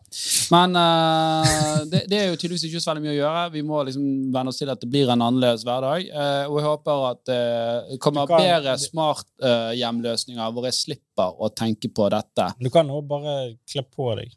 Men 0.54 0.78
uh, 0.80 1.84
det, 1.92 2.02
det 2.12 2.20
er 2.22 2.28
jo 2.32 2.38
tydeligvis 2.42 2.66
ikke 2.70 2.82
så 2.84 2.92
veldig 2.94 3.04
mye 3.06 3.14
å 3.14 3.18
gjøre. 3.20 3.44
Vi 3.58 3.64
må 3.70 3.82
liksom 3.90 4.08
venne 4.36 4.54
oss 4.54 4.62
til 4.62 4.72
at 4.74 4.82
det 4.82 4.90
blir 4.94 5.12
en 5.14 5.26
annerledes 5.28 5.66
hverdag. 5.68 6.08
Uh, 6.14 6.46
Og 6.50 6.58
jeg 6.62 6.68
håper 6.70 7.06
at 7.12 7.22
det 7.30 8.00
kommer 8.06 8.30
kan- 8.32 8.42
bedre 8.46 8.78
smart-hjemløsninger 8.88 10.56
hvor 10.56 10.68
jeg 10.70 10.78
slipper 10.80 11.36
å 11.46 11.52
tenke 11.54 11.92
på 11.94 12.10
dette. 12.14 12.50
Du 12.62 12.70
kan 12.74 12.90
jo 12.90 13.02
bare 13.06 13.36
kle 13.70 13.86
på 13.92 14.10
deg 14.22 14.34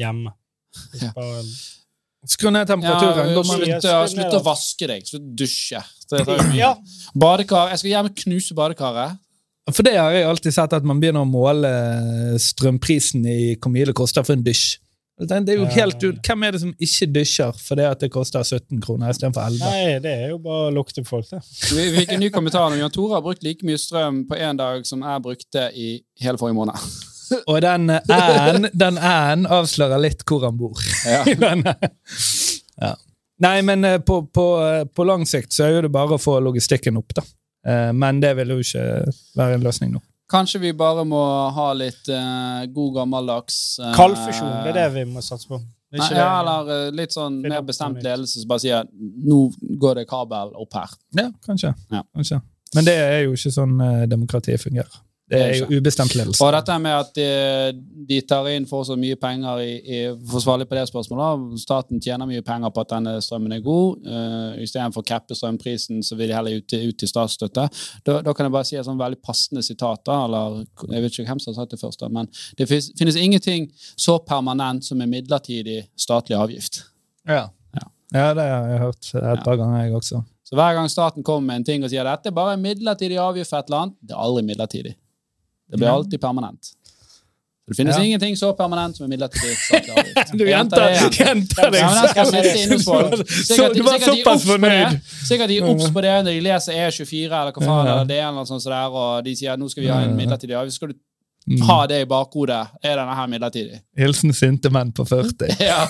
hjemme. 0.00 0.32
Ja. 0.98 1.10
Bare, 1.14 1.42
Skru 2.28 2.52
ned 2.54 2.68
temperaturen. 2.70 3.32
Ja, 3.34 3.42
slutt, 3.42 4.12
slutt 4.14 4.36
å 4.38 4.42
vaske 4.46 4.86
deg. 4.86 5.06
Slutt 5.08 5.24
å 5.24 5.34
dusje. 5.42 5.82
Ja, 6.52 6.74
Badekar. 7.16 7.70
Jeg 7.72 7.80
skal 7.80 7.90
gjerne 7.94 8.10
knuse 8.12 8.54
badekaret. 8.54 9.16
For 9.72 9.86
det 9.86 9.94
har 9.96 10.12
jeg 10.12 10.26
alltid 10.28 10.52
sett 10.52 10.74
at 10.76 10.84
man 10.84 10.98
begynner 11.00 11.24
å 11.24 11.28
måle 11.28 11.70
strømprisen 12.42 13.24
i 13.24 13.36
hvor 13.54 13.72
mye 13.72 13.86
det 13.88 13.94
koster 13.96 14.26
for 14.26 14.36
en 14.36 14.42
dusj. 14.44 14.74
Det 15.22 15.38
er 15.38 15.58
jo 15.60 15.68
helt 15.70 16.02
ut. 16.02 16.18
Hvem 16.24 16.44
er 16.46 16.54
det 16.54 16.60
som 16.64 16.72
ikke 16.82 17.06
dusjer 17.14 17.58
fordi 17.60 17.84
at 17.86 18.00
det 18.02 18.10
koster 18.10 18.42
17 18.42 18.80
kroner 18.82 19.12
istedenfor 19.12 19.44
11? 19.52 19.62
nei, 19.62 20.00
det 20.02 20.14
er 20.24 20.32
jo 20.32 20.40
bare 20.42 20.70
å 20.70 20.74
lukte 20.74 21.04
på 21.04 21.12
folk, 21.12 21.28
det. 21.30 21.42
Vi 21.70 21.84
vi 21.92 22.02
fikk 22.02 22.14
en 22.16 22.22
ny 22.24 22.30
kommentar 22.34 22.66
om 22.66 22.78
Jan 22.80 22.92
Tore 22.92 23.18
har 23.18 23.24
brukt 23.24 23.44
like 23.46 23.66
mye 23.68 23.78
strøm 23.78 24.24
på 24.28 24.40
én 24.40 24.58
dag 24.58 24.86
som 24.88 25.04
jeg 25.04 25.24
brukte 25.24 25.68
i 25.78 25.94
hele 26.24 26.40
forrige 26.40 26.58
måned. 26.58 26.90
Og 27.46 27.60
den 27.64 27.90
æ-en 27.90 28.68
den 28.72 28.98
æ-en 28.98 29.46
avslører 29.46 30.00
litt 30.02 30.24
hvor 30.28 30.46
han 30.48 30.58
bor. 30.60 30.82
Ja. 31.06 31.24
Ja. 32.82 32.96
Nei, 33.42 33.60
men 33.62 33.84
eh, 33.84 33.98
på, 34.02 34.16
på, 34.26 34.44
eh, 34.64 34.84
på 34.88 35.04
lang 35.06 35.26
sikt 35.28 35.52
så 35.54 35.66
er 35.66 35.76
jo 35.76 35.82
det 35.84 35.90
bare 35.94 36.16
å 36.16 36.20
få 36.20 36.38
logistikken 36.42 36.96
opp, 36.98 37.12
da. 37.14 37.22
Eh, 37.68 37.90
Men 37.92 38.20
det 38.22 38.32
vil 38.40 38.54
jo 38.56 38.62
ikke 38.64 38.86
være 39.38 39.58
en 39.58 39.66
løsning 39.66 39.92
nå. 39.94 40.00
Kanskje 40.32 40.62
vi 40.62 40.72
bare 40.72 41.04
må 41.04 41.20
ha 41.52 41.66
litt 41.76 42.08
uh, 42.08 42.64
god 42.72 42.94
gammeldags 42.96 43.56
uh, 43.82 43.90
Kaldfusjon, 43.92 44.48
det 44.64 44.70
er 44.72 44.78
det 44.78 44.86
vi 44.94 45.02
må 45.04 45.20
satse 45.20 45.50
på. 45.50 45.58
Nei, 45.92 46.06
ja, 46.16 46.30
eller 46.38 46.70
uh, 46.70 46.94
litt 46.96 47.12
sånn 47.12 47.36
mer 47.44 47.60
bestemt 47.68 48.00
ledelse 48.00 48.40
som 48.40 48.48
bare 48.48 48.62
sier 48.62 48.88
nå 48.96 49.42
går 49.82 50.00
det 50.00 50.06
kabel 50.08 50.54
opp 50.56 50.78
her. 50.78 50.94
Ja, 51.18 51.26
kanskje. 51.44 51.74
Ja. 51.92 52.00
kanskje. 52.16 52.40
Men 52.72 52.88
det 52.88 52.94
er 52.96 53.18
jo 53.26 53.34
ikke 53.36 53.52
sånn 53.52 53.76
uh, 53.76 54.06
demokratiet 54.08 54.62
fungerer. 54.62 55.02
Det 55.32 55.40
er 55.40 55.54
jo 55.62 55.80
ubestemt 55.80 56.14
ledelse. 56.16 56.44
Og 56.44 56.52
dette 56.52 56.74
med 56.82 56.92
at 56.92 57.12
de, 57.16 57.28
de 58.08 58.18
tar 58.28 58.48
inn 58.52 58.66
for 58.68 58.84
så 58.84 58.96
mye 59.00 59.16
penger 59.20 59.62
i, 59.64 59.70
i 59.80 60.00
forsvarlig 60.28 60.66
på 60.68 60.76
det 60.76 60.84
spørsmålet, 60.90 61.60
staten 61.62 62.02
tjener 62.04 62.28
mye 62.28 62.44
penger 62.44 62.72
på 62.74 62.84
at 62.84 62.92
denne 62.92 63.14
strømmen 63.24 63.56
er 63.56 63.62
god, 63.64 64.04
uh, 64.04 64.60
istedenfor 64.62 65.04
å 65.04 65.08
cappe 65.08 65.36
strømprisen, 65.38 66.02
så 66.04 66.18
vil 66.18 66.28
de 66.30 66.36
heller 66.36 66.60
ut, 66.60 66.76
ut 66.76 66.98
til 67.00 67.10
statsstøtte. 67.10 67.68
Da, 68.04 68.18
da 68.26 68.36
kan 68.36 68.48
jeg 68.48 68.56
bare 68.58 68.68
si 68.68 68.76
et 68.76 68.88
sånn 68.88 69.00
veldig 69.00 69.22
passende 69.24 69.64
sitat, 69.64 70.04
da, 70.08 70.18
eller 70.26 70.60
jeg 70.90 71.06
vet 71.06 71.16
ikke 71.16 71.28
hvem 71.30 71.42
som 71.42 71.52
har 71.54 71.62
sagt 71.62 71.76
det 71.76 71.80
først, 71.80 72.02
da, 72.04 72.12
men 72.12 72.28
det 72.58 72.68
finnes, 72.68 72.92
finnes 72.98 73.20
ingenting 73.20 73.70
så 73.96 74.18
permanent 74.26 74.84
som 74.84 75.00
en 75.00 75.12
midlertidig 75.12 75.86
statlig 75.98 76.36
avgift. 76.38 76.82
Ja. 77.28 77.46
Ja. 77.78 77.88
ja, 78.12 78.28
det 78.36 78.44
har 78.44 78.68
jeg 78.68 78.84
hørt 78.84 79.14
et 79.16 79.46
par 79.46 79.56
ganger, 79.56 79.86
jeg 79.86 79.96
også. 79.96 80.22
Så 80.52 80.58
hver 80.58 80.74
gang 80.76 80.90
staten 80.92 81.24
kommer 81.24 81.46
med 81.48 81.62
en 81.62 81.64
ting 81.64 81.84
og 81.86 81.88
sier 81.88 82.04
dette 82.04 82.28
er 82.28 82.36
bare 82.36 82.58
en 82.58 82.64
midlertidig 82.64 83.16
avgift 83.16 83.54
for 83.54 83.62
et 83.62 83.70
eller 83.70 83.86
annet, 83.86 83.94
det 84.04 84.12
er 84.12 84.24
aldri 84.26 84.42
midlertidig. 84.44 84.92
Det 85.72 85.80
blir 85.80 85.88
alltid 85.90 86.20
permanent. 86.20 86.70
Det 87.68 87.76
finnes 87.78 87.96
Ja. 87.96 88.02
ingenting 88.04 88.36
så 88.36 88.52
permanent 88.52 88.96
som 88.96 89.04
en 89.06 89.10
midlertidig 89.10 89.56
statlig 89.56 89.92
avgift. 89.98 90.32
Du 90.38 90.44
gjentar 90.48 90.80
det 90.80 90.96
igjen. 90.98 91.12
gjentar 91.12 91.76
Ja, 91.78 92.08
skal 92.10 92.26
sitte 92.26 92.58
inne 92.58 92.74
hos 92.76 92.84
folk. 92.84 93.28
Sikkert, 93.48 93.74
du 93.78 93.82
var 93.86 93.98
såpass 94.02 94.44
fornøyd. 94.48 94.98
Sikkert 95.28 95.48
de 95.48 95.56
er 95.60 95.68
obs 95.70 95.86
på 95.94 96.02
det 96.04 96.12
når 96.26 96.32
de 96.36 96.40
leser 96.44 96.72
E24 96.82 97.30
eller 97.30 97.52
hva 97.56 97.62
faen, 97.64 97.86
eller 97.92 98.04
det 98.10 98.18
eller 98.26 98.44
sånt 98.50 98.66
der, 98.66 98.98
og 99.04 99.24
de 99.24 99.34
sier 99.38 99.54
at 99.54 99.62
nå 99.62 99.70
skal 99.72 99.86
vi 99.86 99.88
ha 99.94 100.00
en 100.04 100.16
midlertidig 100.18 100.58
avgift. 100.58 100.76
Skal 100.80 100.92
du 100.92 100.98
Mm. 101.46 101.62
Ha 101.66 101.78
det 101.90 102.00
i 102.04 102.08
bakhodet. 102.08 102.60
Er 102.82 102.98
denne 103.00 103.14
her 103.18 103.30
midlertidig? 103.30 103.80
Hilsen 103.98 104.34
sinte 104.36 104.70
menn 104.72 104.92
på 104.94 105.06
40. 105.08 105.56
Ja. 105.62 105.86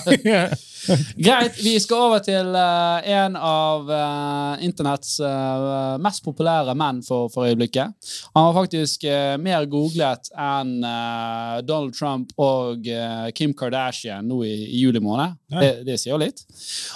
Greit, 1.15 1.55
vi 1.63 1.77
skal 1.79 2.01
over 2.09 2.19
til 2.25 2.49
uh, 2.57 2.99
en 3.07 3.37
av 3.39 3.87
uh, 3.87 4.63
internetts 4.65 5.15
uh, 5.23 5.95
mest 6.03 6.23
populære 6.25 6.75
menn 6.75 6.99
for, 7.05 7.29
for 7.31 7.47
øyeblikket. 7.47 7.93
Han 8.35 8.49
var 8.49 8.53
faktisk 8.57 9.05
eh, 9.07 9.35
mer 9.41 9.65
googlet 9.69 10.29
enn 10.39 10.83
eh, 10.87 11.61
Donald 11.67 11.95
Trump 11.97 12.33
og 12.41 12.87
eh, 12.89 13.29
Kim 13.37 13.53
Kardashian 13.57 14.27
nå 14.29 14.41
i, 14.47 14.53
i 14.73 14.83
juli 14.83 15.01
måned. 15.03 15.37
Ja. 15.53 15.59
Det, 15.63 15.71
det 15.87 15.99
sier 16.01 16.15
jo 16.15 16.21
litt. 16.23 16.43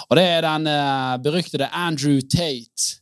Og 0.08 0.18
det 0.18 0.26
er 0.36 0.46
den 0.46 0.68
eh, 0.72 1.14
beryktede 1.24 1.70
Andrew 1.72 2.20
Tate. 2.20 2.98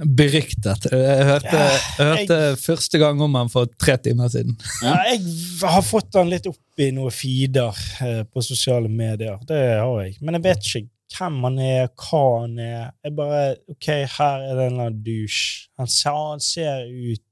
Beryktet. 0.00 0.86
Jeg 0.92 1.24
hørte, 1.28 1.52
Ja, 1.52 1.64
jeg 1.98 2.06
hørte 2.08 2.38
første 2.62 2.98
gang 2.98 3.20
om 3.20 3.34
han 3.36 3.50
for 3.52 3.68
tre 3.78 3.98
timer 4.00 4.30
siden. 4.32 4.56
Ja, 4.82 4.94
jeg 5.10 5.20
har 5.60 5.82
fått 5.84 6.16
han 6.16 6.30
litt 6.32 6.46
opp 6.48 6.80
i 6.80 6.88
noen 6.96 7.12
feeder 7.12 7.76
eh, 8.06 8.22
på 8.24 8.40
sosiale 8.44 8.88
medier. 8.88 9.36
Det 9.48 9.58
har 9.76 9.98
jeg. 10.06 10.16
Men 10.24 10.38
jeg 10.38 10.46
vet 10.46 10.70
ikke 10.70 10.88
hvem 11.18 11.36
han 11.44 11.58
er, 11.58 11.90
hva 12.00 12.22
han 12.46 12.56
er. 12.64 12.86
Jeg 13.04 13.16
bare 13.18 13.42
OK, 13.68 13.90
her 14.16 14.46
er 14.46 14.54
det 14.56 14.66
en 14.70 14.72
eller 14.72 14.86
annen 14.86 15.02
douche. 15.04 15.68
Han 15.80 15.90
ser, 15.90 16.16
han 16.32 16.44
ser 16.44 16.86
ut 16.88 17.26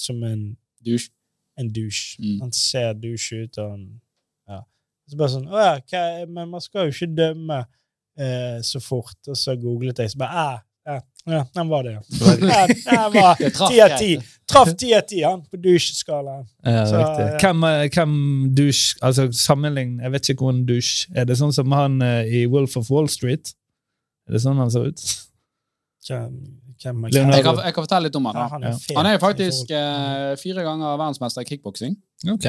som 0.00 0.22
en, 0.26 0.56
Dusj. 0.82 1.10
en 1.60 1.68
douche. 1.76 2.16
Mm. 2.22 2.40
Han 2.46 2.52
ser 2.56 2.96
douche 2.98 3.44
ut, 3.44 3.58
og 3.58 3.70
han 3.76 3.86
Ja. 4.48 4.62
Så 5.10 5.18
bare 5.20 5.34
sånn 5.34 5.48
Å 5.50 5.60
ja, 5.92 6.02
men 6.26 6.48
man 6.50 6.62
skal 6.64 6.88
jo 6.88 6.94
ikke 6.96 7.12
dømme 7.14 7.62
eh, 8.16 8.58
så 8.64 8.80
fort. 8.80 9.18
Og 9.28 9.36
så 9.36 9.58
googlet 9.60 10.00
jeg, 10.00 10.14
så 10.14 10.22
bare 10.24 10.46
eh, 10.56 10.60
ja, 10.86 11.00
ja, 11.30 11.40
den 11.54 11.68
var 11.70 11.82
det, 11.86 11.92
ja. 11.92 12.02
ja 12.54 12.66
den 12.66 13.12
var 13.14 13.34
ti 13.38 13.80
av 13.84 13.96
ti. 13.98 14.10
Traff 14.52 14.72
ti 14.76 14.88
av 14.94 15.04
ti, 15.08 15.20
han, 15.22 15.44
på 15.48 15.56
dusjskalaen. 15.62 16.46
Ja, 16.66 16.82
Så, 16.86 16.98
riktig. 16.98 17.26
ja. 17.28 17.36
Hvem, 17.40 17.64
eh, 17.68 17.84
hvem 17.94 18.14
dusj 18.58 18.80
Altså 19.00 19.28
sammenlign 19.32 19.94
Jeg 20.02 20.12
vet 20.12 20.28
ikke 20.32 20.44
hvordan 20.44 20.64
dusj 20.68 20.90
Er 21.16 21.24
det 21.30 21.36
sånn 21.38 21.54
som 21.54 21.72
han 21.72 21.94
eh, 22.04 22.26
i 22.26 22.42
Wolf 22.50 22.74
of 22.80 22.90
Wall 22.92 23.08
Street? 23.08 23.54
Er 24.28 24.36
det 24.36 24.42
sånn 24.44 24.58
han 24.60 24.70
ser 24.74 24.90
ut? 24.90 25.04
Hvem, 26.08 26.34
hvem 26.82 27.06
Jeg 27.14 27.44
kan, 27.46 27.62
jeg 27.62 27.74
kan 27.76 27.86
fortelle 27.86 28.08
litt 28.08 28.18
om 28.18 28.26
han. 28.28 28.36
Ja, 28.36 28.42
da. 28.42 28.50
han 28.56 28.66
er 28.66 28.76
fet. 28.82 28.96
Han 28.98 29.08
er 29.12 29.18
faktisk 29.22 29.70
eh, 29.78 30.32
fire 30.42 30.64
ganger 30.66 30.96
verdensmester 30.98 31.46
i 31.46 31.48
kickboksing. 31.52 31.94
Ok. 32.34 32.48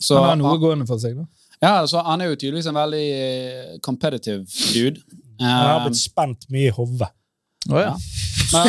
Så 0.00 0.16
han 0.16 0.30
har 0.32 0.38
noe 0.40 0.56
gående 0.60 0.86
for 0.88 1.00
seg, 1.00 1.16
da. 1.20 1.26
ja, 1.62 1.74
så 1.88 2.00
han 2.04 2.24
er 2.24 2.32
jo 2.32 2.38
tydeligvis 2.40 2.68
en 2.72 2.76
veldig 2.80 3.04
eh, 3.20 3.76
competitive 3.84 4.42
dude. 4.72 5.04
Han 5.40 5.52
har 5.52 5.78
Um, 5.82 5.90
blitt 5.90 6.00
spent 6.00 6.46
mye 6.48 6.70
i 6.70 6.72
hodet, 6.72 7.10
Å 7.72 7.82
ja. 7.82 7.94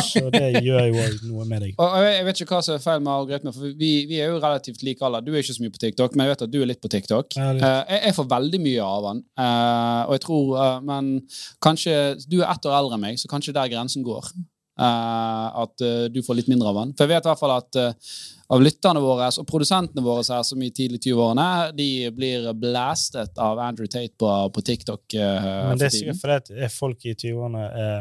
så 0.02 0.24
det 0.32 0.62
gjør 0.64 0.88
jo 0.88 1.04
noe 1.30 1.46
med 1.48 1.62
deg. 1.62 1.74
og 1.78 1.86
og 1.86 2.04
jeg 2.06 2.18
jeg 2.18 2.26
vet 2.26 2.42
ikke 2.42 2.56
hva 2.56 2.60
som 2.66 2.74
er 2.74 2.82
feil 2.82 3.02
med 3.04 3.12
algoritmer, 3.14 3.54
for 3.54 3.78
vi, 3.78 3.92
vi 4.10 4.20
er 4.20 4.32
jo 4.32 4.40
relativt 4.42 4.82
like 4.86 5.04
alder. 5.06 5.24
Du 5.24 5.32
er 5.32 5.42
ikke 5.42 5.56
så 5.56 5.64
mye 5.64 5.74
på 5.74 5.82
TikTok, 5.84 6.16
men 6.16 6.26
jeg 6.26 6.34
vet 6.34 6.44
at 6.48 6.52
du 6.52 6.58
er 6.60 6.70
litt 6.70 6.82
på 6.82 6.90
TikTok. 6.92 7.38
Ja, 7.38 7.50
litt. 7.54 7.64
Eh, 7.64 7.80
jeg, 7.94 8.02
jeg 8.08 8.18
får 8.18 8.30
veldig 8.34 8.62
mye 8.64 8.88
av 8.88 9.08
han, 9.12 9.24
eh, 9.44 10.02
og 10.08 10.16
jeg 10.16 10.24
tror 10.26 10.54
eh, 10.62 10.78
Men 10.88 11.10
kanskje 11.64 11.94
Du 12.26 12.40
er 12.40 12.48
ett 12.50 12.68
år 12.68 12.78
eldre 12.78 12.98
enn 12.98 13.04
meg, 13.06 13.20
så 13.20 13.30
kanskje 13.30 13.54
der 13.56 13.70
grensen 13.72 14.06
går. 14.06 14.32
Eh, 14.78 15.62
at 15.62 15.86
du 16.14 16.20
får 16.26 16.40
litt 16.40 16.50
mindre 16.50 16.72
av 16.72 16.82
han. 16.82 16.96
For 16.96 17.06
jeg 17.06 17.16
vet 17.16 17.26
i 17.26 17.32
hvert 17.32 17.42
fall 17.42 17.56
at 17.58 17.80
av 18.48 18.62
lytterne 18.64 19.00
våre 19.04 19.28
og 19.28 19.46
produsentene 19.48 20.04
våre 20.04 20.22
her 20.24 20.44
som 20.46 20.60
i 20.64 20.70
tidlig 20.72 21.02
20-årene, 21.04 21.48
de 21.76 22.08
blir 22.16 22.46
blastet 22.56 23.36
av 23.44 23.60
Andrew 23.60 23.90
Tate 23.90 24.16
på, 24.16 24.30
på 24.54 24.64
TikTok. 24.64 25.04
Uh, 25.12 25.48
Men 25.68 25.80
det 25.80 25.90
er 25.90 25.92
sikkert 25.92 26.22
fordi 26.22 26.70
folk 26.72 27.04
i 27.04 27.12
20-årene 27.12 27.66
er 27.68 27.98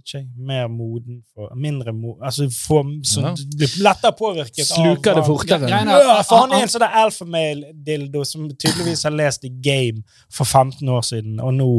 ikke, 0.00 0.18
jeg, 0.18 0.26
mer 0.36 0.68
moden 0.72 1.20
for 1.34 1.52
Mindre 1.56 1.92
moden 1.94 2.24
Altså 2.26 2.48
for, 2.52 2.88
sånn, 3.06 3.30
Ja. 3.30 3.32
du 3.36 3.56
blir 3.62 3.84
lettere 3.86 4.12
påvirket 4.18 4.66
Sluker 4.66 5.14
det 5.20 5.24
fortere. 5.26 5.68
Ja, 5.70 5.80
Ja, 5.86 6.22
for 6.26 6.44
han 6.44 6.52
er 6.56 6.64
en 6.64 6.72
sånn 6.72 6.86
alfamale-dildo 6.88 8.24
som 8.26 8.48
tydeligvis 8.50 9.04
har 9.06 9.14
lest 9.14 9.42
The 9.42 9.50
Game 9.50 10.02
for 10.30 10.44
15 10.44 10.88
år 10.88 11.02
siden, 11.06 11.40
og 11.40 11.54
nå 11.54 11.70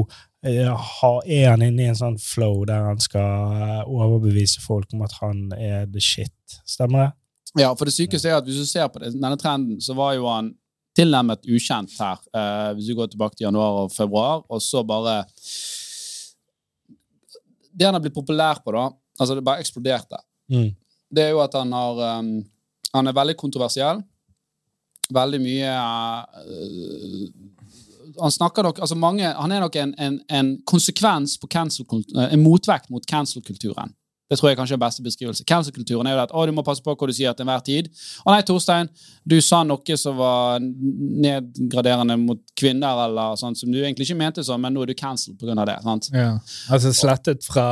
eh, 0.43 0.65
er 0.65 1.49
han 1.49 1.61
inne 1.61 1.83
i 1.83 1.89
en 1.91 1.95
sånn 1.99 2.17
flow 2.21 2.63
der 2.65 2.87
han 2.87 2.99
skal 2.99 3.57
eh, 3.57 3.83
overbevise 3.85 4.61
folk 4.63 4.93
om 4.93 5.03
at 5.05 5.13
han 5.21 5.51
er 5.57 5.85
the 5.91 6.01
shit. 6.01 6.33
Stemmer 6.65 7.05
det? 7.05 7.11
Ja, 7.61 7.73
for 7.75 7.85
det 7.85 7.93
sykeste 7.93 8.29
er 8.29 8.37
at 8.39 8.47
hvis 8.47 8.61
du 8.63 8.65
ser 8.65 8.87
på 8.87 9.01
denne 9.03 9.37
trenden, 9.37 9.81
så 9.83 9.93
var 9.97 10.15
jo 10.15 10.29
han 10.31 10.53
tilnærmet 10.97 11.45
ukjent 11.47 11.93
her, 11.99 12.19
Uh, 12.35 12.73
hvis 12.75 12.87
du 12.87 12.95
går 12.95 13.07
tilbake 13.11 13.35
til 13.37 13.45
januar 13.45 13.85
og 13.85 13.91
februar, 13.95 14.41
og 14.49 14.61
så 14.61 14.83
bare 14.87 15.21
Det 17.73 17.85
han 17.87 17.95
har 17.95 18.01
blitt 18.03 18.15
populær 18.15 18.59
på, 18.63 18.71
da, 18.75 18.89
altså 19.19 19.35
det 19.37 19.43
bare 19.47 19.63
eksploderte, 19.63 20.19
Mm. 20.51 20.73
det 21.15 21.21
er 21.23 21.29
jo 21.31 21.39
at 21.39 21.53
han 21.55 21.71
har 21.71 22.19
um, 22.19 22.31
Han 22.93 23.07
er 23.07 23.13
veldig 23.15 23.37
kontroversiell. 23.39 24.01
Veldig 25.13 25.39
mye 25.39 25.69
uh, 25.71 27.29
Han 28.19 28.31
snakker 28.31 28.63
nok 28.63 28.79
altså 28.83 28.95
mange, 28.99 29.23
Han 29.23 29.51
er 29.51 29.59
nok 29.63 29.75
en, 29.79 29.93
en, 29.97 30.17
en 30.29 30.49
konsekvens 30.67 31.37
på 31.39 31.47
cancel 31.47 31.85
eh, 31.87 32.33
En 32.33 32.43
motvekt 32.43 32.89
mot 32.89 33.05
cancel-kulturen. 33.07 33.93
Det 34.31 34.37
tror 34.39 34.47
jeg 34.47 34.57
kanskje 34.61 34.77
er 34.77 34.79
beste 34.79 35.03
beskrivelse. 35.03 35.43
Cancel-kulturen 35.43 36.07
er 36.07 36.13
jo 36.15 36.19
det 36.21 36.27
at 36.29 36.33
å, 36.39 36.45
du 36.47 36.53
må 36.55 36.63
passe 36.63 36.79
på 36.85 36.93
hva 36.95 37.07
du 37.09 37.11
sier 37.15 37.33
til 37.35 37.43
enhver 37.43 37.63
tid. 37.67 37.89
Å 38.23 38.31
nei, 38.31 38.41
Torstein, 38.47 38.87
du 39.27 39.35
sa 39.43 39.59
noe 39.67 39.97
som 39.99 40.15
var 40.15 40.61
nedgraderende 40.63 42.15
mot 42.21 42.39
kvinner, 42.57 43.03
eller 43.09 43.35
sånt, 43.39 43.59
som 43.59 43.71
du 43.73 43.81
egentlig 43.81 44.07
ikke 44.07 44.19
mente 44.21 44.45
sånn, 44.47 44.61
men 44.63 44.73
nå 44.75 44.85
er 44.85 44.93
du 44.93 44.95
cancelled 44.97 45.35
pga. 45.41 45.65
det. 45.67 45.77
sant? 45.83 46.07
Ja. 46.15 46.29
Altså 46.71 46.93
slettet 46.95 47.43
fra 47.47 47.65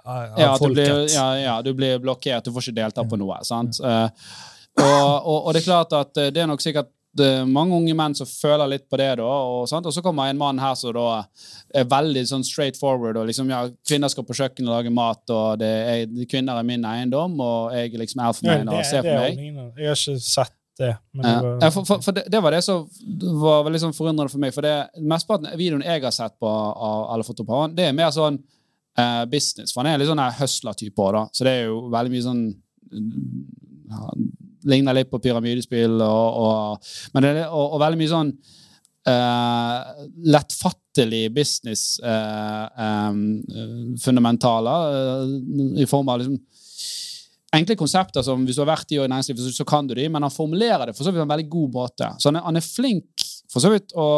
av 0.00 0.38
Ja, 0.40 0.52
du 0.54 0.64
folket. 0.64 0.78
blir, 0.78 1.04
ja, 1.14 1.26
ja, 1.40 1.58
du 1.62 1.74
blir 1.76 2.00
blokkert, 2.02 2.48
du 2.48 2.54
får 2.56 2.70
ikke 2.70 2.78
delta 2.80 3.04
på 3.04 3.20
noe. 3.20 3.36
sant? 3.44 3.80
Eh, 3.84 4.08
og, 4.80 5.12
og, 5.20 5.36
og 5.46 5.52
det 5.52 5.60
er 5.62 5.68
klart 5.68 5.92
at 5.98 6.16
eh, 6.22 6.30
det 6.32 6.42
er 6.44 6.48
nok 6.50 6.64
sikkert 6.64 6.88
mange 7.50 7.74
unge 7.74 7.94
menn 7.98 8.14
som 8.14 8.28
føler 8.28 8.70
litt 8.70 8.84
på 8.90 8.98
det, 9.00 9.08
da, 9.18 9.24
og, 9.26 9.64
sant? 9.68 9.86
og 9.86 9.94
så 9.94 10.02
kommer 10.04 10.30
en 10.30 10.38
mann 10.38 10.60
her 10.62 10.76
som 10.78 10.94
da 10.94 11.24
er 11.74 11.88
veldig 11.90 12.22
sånn 12.30 12.44
straight 12.46 12.78
forward, 12.78 13.18
og 13.18 13.26
liksom, 13.26 13.50
ja, 13.50 13.64
kvinner 13.88 14.12
skal 14.12 14.26
på 14.28 14.36
kjøkkenet 14.38 14.68
og 14.68 14.76
lage 14.76 14.94
mat, 14.94 15.24
og 15.34 15.58
det 15.62 15.70
er, 15.90 16.06
kvinner 16.30 16.60
er 16.60 16.68
min 16.68 16.86
eiendom, 16.86 17.34
og 17.42 17.74
jeg 17.74 17.90
er 17.90 18.04
liksom 18.04 18.22
meg, 18.22 18.30
og 18.70 18.84
ser 18.86 19.02
på 19.02 19.16
meg. 19.16 19.42
Jeg 19.42 19.90
har 19.90 19.98
ikke 19.98 20.18
sett 20.22 20.54
det. 20.80 20.92
Men 21.12 21.26
Ja. 21.26 21.34
det 21.34 21.44
var, 21.48 21.58
Ja, 21.62 21.70
for, 21.70 21.84
for, 21.84 22.00
for 22.00 22.12
det, 22.12 22.24
det 22.32 22.42
var 22.42 22.54
det 22.54 22.62
som 22.64 22.86
var 23.42 23.64
veldig 23.66 23.80
sånn 23.82 23.96
forundrende 23.96 24.32
for 24.32 24.40
meg. 24.42 24.54
For 24.54 24.64
det 24.64 24.74
mesteparten 25.02 25.50
av 25.50 25.58
videoen 25.60 25.84
jeg 25.84 26.02
har 26.06 26.14
sett 26.14 26.38
på, 26.40 26.48
av, 26.48 27.22
fått 27.26 27.42
opp 27.44 27.76
det 27.76 27.90
er 27.90 27.96
mer 27.96 28.10
sånn 28.14 28.38
uh, 28.98 29.24
business. 29.30 29.74
For 29.74 29.82
han 29.82 29.92
er 29.92 30.00
litt 30.00 30.08
sånn 30.08 30.22
hustler-type 30.40 31.04
òg, 31.04 31.12
da. 31.18 31.26
Så 31.34 31.44
det 31.44 31.56
er 31.58 31.66
jo 31.68 31.82
veldig 31.92 32.14
mye 32.14 32.24
sånn 32.24 32.44
ja, 32.90 34.14
Ligner 34.68 34.96
litt 34.96 35.10
på 35.10 35.20
pyramidespill 35.22 36.00
og, 36.04 36.40
og, 36.44 36.90
men 37.14 37.22
det, 37.24 37.46
og, 37.48 37.76
og 37.76 37.80
veldig 37.82 38.00
mye 38.00 38.10
sånn 38.10 38.32
uh, 39.08 39.80
lettfattelig 40.34 41.30
business-fundamentaler 41.36 43.08
uh, 43.08 43.10
um, 43.10 43.96
fundamentaler 44.00 44.80
eh, 44.94 45.82
i 45.82 45.86
form 45.88 46.08
av 46.12 46.20
liksom 46.20 46.38
enkle 47.56 47.74
konsepter 47.78 48.22
som 48.22 48.44
hvis 48.46 48.56
du 48.58 48.62
har 48.62 48.70
vært 48.70 48.92
i 48.94 49.00
næringslivet, 49.00 49.42
så, 49.42 49.50
så 49.62 49.64
kan 49.66 49.88
du 49.88 49.94
de, 49.98 50.06
men 50.12 50.22
han 50.22 50.30
formulerer 50.34 50.86
det 50.86 50.94
for 50.94 51.02
så 51.02 51.10
vidt 51.10 51.18
på 51.18 51.26
en 51.26 51.32
veldig 51.32 51.50
god 51.50 51.70
måte. 51.74 52.06
Så 52.22 52.28
han 52.30 52.38
er, 52.38 52.44
han 52.46 52.58
er 52.60 52.66
flink 52.66 53.24
for 53.50 53.58
så 53.64 53.70
vidt 53.72 53.90
å 53.98 54.08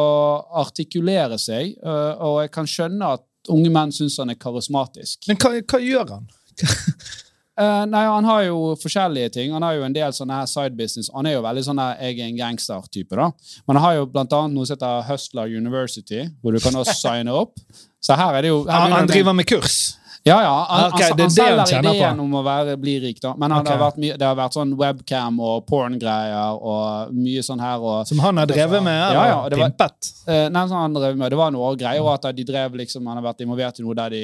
artikulere 0.61 1.39
seg, 1.41 1.79
og 1.81 2.43
jeg 2.43 2.51
kan 2.53 2.69
skjønne 2.69 3.15
at 3.17 3.25
unge 3.49 3.71
menn 3.73 3.93
syns 3.95 4.19
han 4.21 4.31
er 4.35 4.37
karismatisk. 4.41 5.25
Men 5.31 5.41
hva, 5.41 5.55
hva 5.65 5.81
gjør 5.81 6.13
han? 6.19 6.29
Eh, 7.63 7.85
nei, 7.87 8.03
Han 8.09 8.27
har 8.27 8.43
jo 8.49 8.59
forskjellige 8.83 9.33
ting. 9.39 9.53
Han 9.55 9.63
har 9.67 9.77
jo 9.79 9.87
en 9.87 9.95
del 9.95 10.15
sånne 10.17 10.41
her 10.41 10.51
side 10.51 10.77
business. 10.79 11.11
Han 11.15 11.29
er 11.29 11.37
jo 11.37 11.45
veldig 11.45 11.65
sånn 11.69 11.81
jeg 11.83 12.19
er 12.19 12.27
en 12.27 12.41
gangster-type. 12.41 13.17
da. 13.17 13.31
Men 13.67 13.79
han 13.79 13.85
har 13.87 13.97
jo 14.01 14.07
blant 14.11 14.37
annet 14.39 14.57
noe 14.57 14.69
som 14.69 14.77
heter 14.77 15.07
Hustler 15.09 15.57
University, 15.57 16.27
hvor 16.43 16.57
du 16.57 16.61
kan 16.63 16.77
også 16.83 16.97
signe 17.05 17.35
opp. 17.35 17.55
Så 18.03 18.17
her 18.19 18.35
er 18.35 18.43
det 18.43 18.51
jo 18.51 18.65
Han, 18.67 18.93
han 18.93 19.11
driver 19.11 19.37
med 19.37 19.47
kurs. 19.47 19.95
Ja, 20.25 20.37
ja. 20.43 20.51
Han, 20.71 20.93
okay, 20.93 21.09
han, 21.09 21.19
han 21.19 21.21
han 21.21 21.31
selger 21.35 21.65
tjener 21.67 21.89
på. 21.89 21.95
ideen 21.97 22.21
om 22.23 22.35
å 22.39 22.43
være, 22.47 22.77
bli 22.79 22.93
rik, 23.03 23.17
da. 23.21 23.33
Men 23.37 23.51
han 23.51 23.65
det, 23.67 23.73
har 23.81 23.97
mye, 23.99 24.17
det 24.21 24.27
har 24.29 24.37
vært 24.39 24.55
sånn 24.55 24.77
webcam 24.79 25.41
og 25.43 25.65
porn-greier 25.67 26.61
og 26.63 27.11
mye 27.17 27.43
sånn 27.43 27.59
her. 27.61 27.83
og 27.83 28.07
Som 28.07 28.21
han 28.23 28.39
har 28.39 28.47
drevet 28.47 28.85
med? 28.87 29.01
Ja, 29.17 29.25
ja, 29.33 29.41
det 29.51 29.59
var- 29.59 29.73
pimpet? 29.73 30.13
Uh, 30.29 30.47
nei, 30.55 30.63
sånn 30.71 30.79
han 30.85 30.95
drev 30.95 31.17
med. 31.19 31.31
Det 31.35 31.41
var 31.41 31.51
noe 31.51 31.73
greier 31.77 32.07
at 32.15 32.29
de 32.37 32.45
drev 32.47 32.79
liksom, 32.79 33.07
han 33.11 33.19
har 33.19 33.27
vært 33.33 33.43
involvert 33.43 33.81
i 33.83 33.83
noe 33.89 33.99
der 33.99 34.11
de 34.15 34.23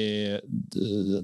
d- 0.71 1.21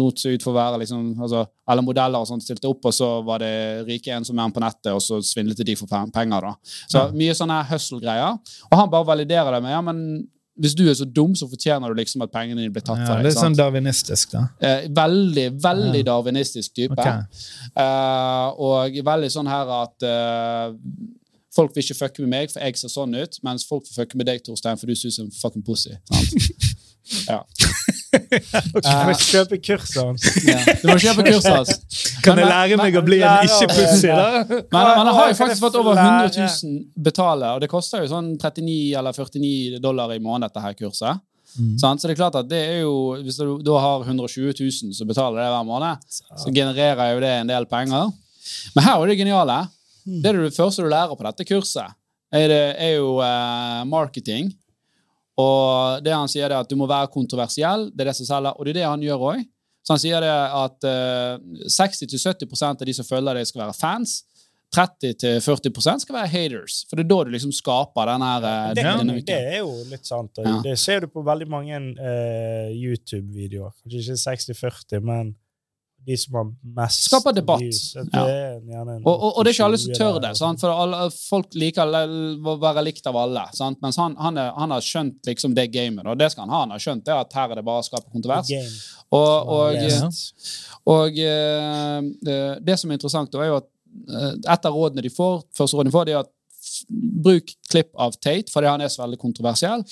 lot 0.00 0.18
seg 0.24 0.38
ut 0.38 0.42
for 0.46 0.54
å 0.54 0.58
være 0.58 0.80
liksom, 0.84 1.14
altså, 1.20 1.44
Eller 1.68 1.82
modeller 1.82 2.20
og 2.20 2.26
sånt 2.28 2.42
stilte 2.44 2.68
opp, 2.68 2.84
og 2.84 2.92
så 2.92 3.22
var 3.24 3.38
det 3.40 3.86
rike 3.88 4.12
en 4.12 4.24
som 4.24 4.38
er 4.38 4.50
på 4.52 4.60
nettet, 4.60 4.90
og 4.92 5.00
så 5.00 5.20
svindlet 5.24 5.62
de 5.64 5.74
for 5.76 5.88
penger. 6.12 6.40
da. 6.48 6.54
Så 6.92 7.06
mye 7.16 7.32
sånne 7.36 7.62
hustle-greier. 7.70 8.36
Og 8.70 8.78
han 8.78 8.90
bare 8.92 9.04
validerer 9.08 9.52
det 9.56 9.62
med 9.64 9.72
ja, 9.72 9.80
men 9.80 10.28
hvis 10.60 10.74
du 10.78 10.84
er 10.88 10.94
så 10.94 11.04
dum, 11.04 11.32
så 11.34 11.48
fortjener 11.50 11.90
du 11.90 11.98
liksom 11.98 12.22
at 12.22 12.30
pengene 12.30 12.60
dine 12.62 12.70
blir 12.72 12.84
tatt 12.86 13.00
Ja, 13.02 13.06
fra 13.08 13.16
det 13.18 13.26
deg. 13.30 13.32
er 13.34 13.40
sånn 13.42 13.56
darwinistisk, 13.58 14.36
da. 14.36 14.44
Eh, 14.62 14.86
veldig, 14.94 15.48
veldig 15.64 16.04
darwinistisk 16.06 16.74
type. 16.78 16.94
Okay. 16.94 17.24
Eh, 17.74 18.48
og 18.62 19.00
veldig 19.10 19.30
sånn 19.34 19.50
her 19.50 19.72
at 19.80 20.06
eh, 20.06 20.76
folk 21.54 21.74
vil 21.74 21.82
ikke 21.86 21.98
fucke 21.98 22.22
med 22.22 22.30
meg, 22.36 22.52
for 22.54 22.62
jeg 22.62 22.78
ser 22.78 22.92
sånn 22.92 23.14
ut, 23.18 23.38
mens 23.46 23.66
folk 23.66 23.82
vil 23.88 23.98
fucke 24.04 24.18
med 24.20 24.30
deg, 24.30 24.44
Torstein, 24.46 24.78
for 24.78 24.86
du 24.90 24.94
ser 24.94 25.10
ut 25.10 25.18
som 25.18 25.26
en 25.26 25.36
fucking 25.40 25.66
pussy. 25.66 25.96
Sant? 26.12 26.74
Ja. 27.28 27.42
Du 28.14 28.88
må 29.08 29.14
kjøpe 29.18 29.58
kurset 29.60 29.98
hans. 30.00 30.24
Ja. 30.46 30.56
Du 30.80 30.86
må 30.88 30.94
kjøpe 31.02 31.24
kurset 31.26 31.50
hans. 31.50 32.00
Kan 32.24 32.38
jeg 32.40 32.48
lære 32.48 32.78
meg 32.78 32.94
men- 32.94 33.00
å 33.00 33.04
bli 33.04 33.18
en 33.20 33.48
ikke-pussy, 33.48 34.08
da? 34.08 34.44
Men, 34.74 34.88
men 35.00 35.10
har 35.18 35.28
jo 35.28 35.36
faktisk 35.38 35.64
fått 35.66 35.76
over 35.80 35.98
100 35.98 36.30
000 36.38 37.04
betale, 37.04 37.50
og 37.54 37.60
det 37.64 37.68
koster 37.72 38.04
jo 38.04 38.10
sånn 38.12 38.34
39 38.38 38.94
eller 38.98 39.16
49 39.16 39.82
dollar 39.84 40.14
i 40.14 40.20
måneden, 40.22 40.48
dette 40.48 40.64
her 40.64 40.76
kurset. 40.78 41.22
Mm. 41.58 41.76
Sant? 41.78 42.00
Så 42.00 42.08
det 42.08 42.16
er 42.16 42.22
klart 42.22 42.38
at 42.40 42.48
det 42.50 42.60
er 42.72 42.80
jo, 42.82 42.94
hvis 43.22 43.38
du 43.38 43.58
da 43.66 43.78
har 43.82 44.06
120 44.06 44.54
000 44.58 44.94
som 44.96 45.10
betaler 45.10 45.42
det 45.42 45.50
hver 45.52 45.68
måned, 45.68 46.08
så 46.10 46.54
genererer 46.54 47.14
jo 47.14 47.22
det 47.22 47.32
en 47.42 47.52
del 47.52 47.68
penger. 47.70 48.10
Men 48.74 48.86
her 48.86 49.02
er 49.02 49.12
det 49.12 49.20
geniale. 49.20 49.60
Det 50.04 50.30
er 50.30 50.40
det 50.42 50.56
første 50.56 50.84
du 50.84 50.90
lærer 50.92 51.16
på 51.16 51.24
dette 51.24 51.46
kurset, 51.48 51.94
er, 52.34 52.48
det, 52.50 52.62
er 52.82 52.96
jo 52.98 53.18
uh, 53.22 53.84
marketing. 53.88 54.50
Og 55.40 56.04
det 56.04 56.14
han 56.14 56.30
sier, 56.30 56.46
er 56.46 56.60
at 56.60 56.70
du 56.70 56.76
må 56.78 56.86
være 56.90 57.10
kontroversiell. 57.12 57.88
Det 57.90 58.04
er 58.04 58.12
det 58.12 58.18
som 58.20 58.28
selger, 58.28 58.54
og 58.54 58.66
det 58.66 58.74
er 58.74 58.80
det 58.82 58.86
han 58.86 59.02
gjør 59.02 59.26
òg. 59.32 59.42
Så 59.84 59.92
han 59.92 60.00
sier 60.00 60.24
det 60.24 60.30
at 60.32 60.86
uh, 60.88 61.66
60-70% 61.68 62.84
av 62.84 62.88
de 62.88 62.94
som 62.96 63.06
følger 63.08 63.36
deg, 63.36 63.48
skal 63.50 63.66
være 63.66 63.76
fans. 63.76 64.22
30-40% 64.74 66.02
skal 66.02 66.16
være 66.16 66.30
haters. 66.32 66.80
For 66.88 66.98
det 66.98 67.04
er 67.04 67.10
da 67.12 67.18
du 67.26 67.32
liksom 67.34 67.52
skaper 67.54 68.10
den 68.10 68.24
her 68.26 68.46
eh, 68.48 68.70
Det, 68.74 68.84
det 69.28 69.36
er 69.38 69.60
jo 69.60 69.70
litt 69.90 70.08
sant. 70.08 70.40
Ja. 70.42 70.56
Det 70.64 70.74
ser 70.80 71.04
du 71.04 71.12
på 71.12 71.22
veldig 71.26 71.46
mange 71.50 71.78
uh, 72.00 72.72
YouTube-videoer. 72.72 73.74
Kanskje 73.84 74.02
ikke 74.02 74.18
60-40, 74.24 75.04
men 75.04 75.34
de 76.06 76.16
som 76.20 76.34
har 76.38 76.48
mest 76.76 77.06
Skaper 77.08 77.32
debatt. 77.36 77.60
views. 77.62 77.94
Ja. 77.96 78.04
Det 78.24 78.34
er 78.34 78.80
en 78.82 78.90
Og, 79.04 79.12
og, 79.14 79.30
og 79.38 79.44
det 79.44 79.50
er 79.50 79.54
ikke 79.56 79.64
alle 79.68 79.78
som 79.80 79.92
tør 79.96 80.18
det. 80.20 80.32
Sant? 80.36 80.60
For 80.60 80.72
alle, 80.72 81.06
folk 81.14 81.54
liker 81.58 81.88
å 81.88 82.56
være 82.60 82.84
likt 82.84 83.06
av 83.10 83.16
alle. 83.16 83.44
Sant? 83.56 83.80
Mens 83.84 83.96
han, 84.00 84.16
han, 84.20 84.36
er, 84.42 84.50
han 84.58 84.74
har 84.76 84.84
skjønt 84.84 85.24
liksom 85.30 85.54
det 85.56 85.68
gamet. 85.74 86.06
Og 86.06 86.18
det 86.20 86.30
skal 86.34 86.44
han 86.46 86.52
ha. 86.54 86.60
Han 86.66 86.74
har 86.76 86.82
skjønt 86.84 87.04
det 87.08 87.14
at 87.16 87.32
her 87.40 87.54
er 87.54 87.60
det 87.60 87.64
bare 87.66 87.82
å 87.84 87.86
skape 87.88 88.10
kontrovers. 88.12 88.50
Og, 89.14 89.52
og, 89.56 89.74
yeah. 89.74 90.08
eh, 91.20 92.00
det- 92.24 92.58
det 92.66 92.78
som 92.80 92.90
er 92.90 92.98
interessant, 92.98 93.30
da, 93.32 93.40
er 93.44 93.52
jo 93.52 93.60
at 93.62 93.68
eh, 94.10 94.32
et 94.56 94.66
av 94.68 94.74
rådene 94.74 95.02
de 95.06 95.12
får, 95.14 95.44
første 95.56 95.76
rådene 95.78 95.92
de 95.92 95.96
får, 95.96 96.04
det 96.10 96.14
er 96.16 96.24
at 96.24 96.32
bruk 97.24 97.50
klipp 97.70 97.90
av 98.00 98.16
Tate, 98.18 98.50
fordi 98.52 98.66
han 98.72 98.80
er 98.84 98.88
så 98.92 99.02
veldig 99.04 99.18
kontroversiell. 99.20 99.84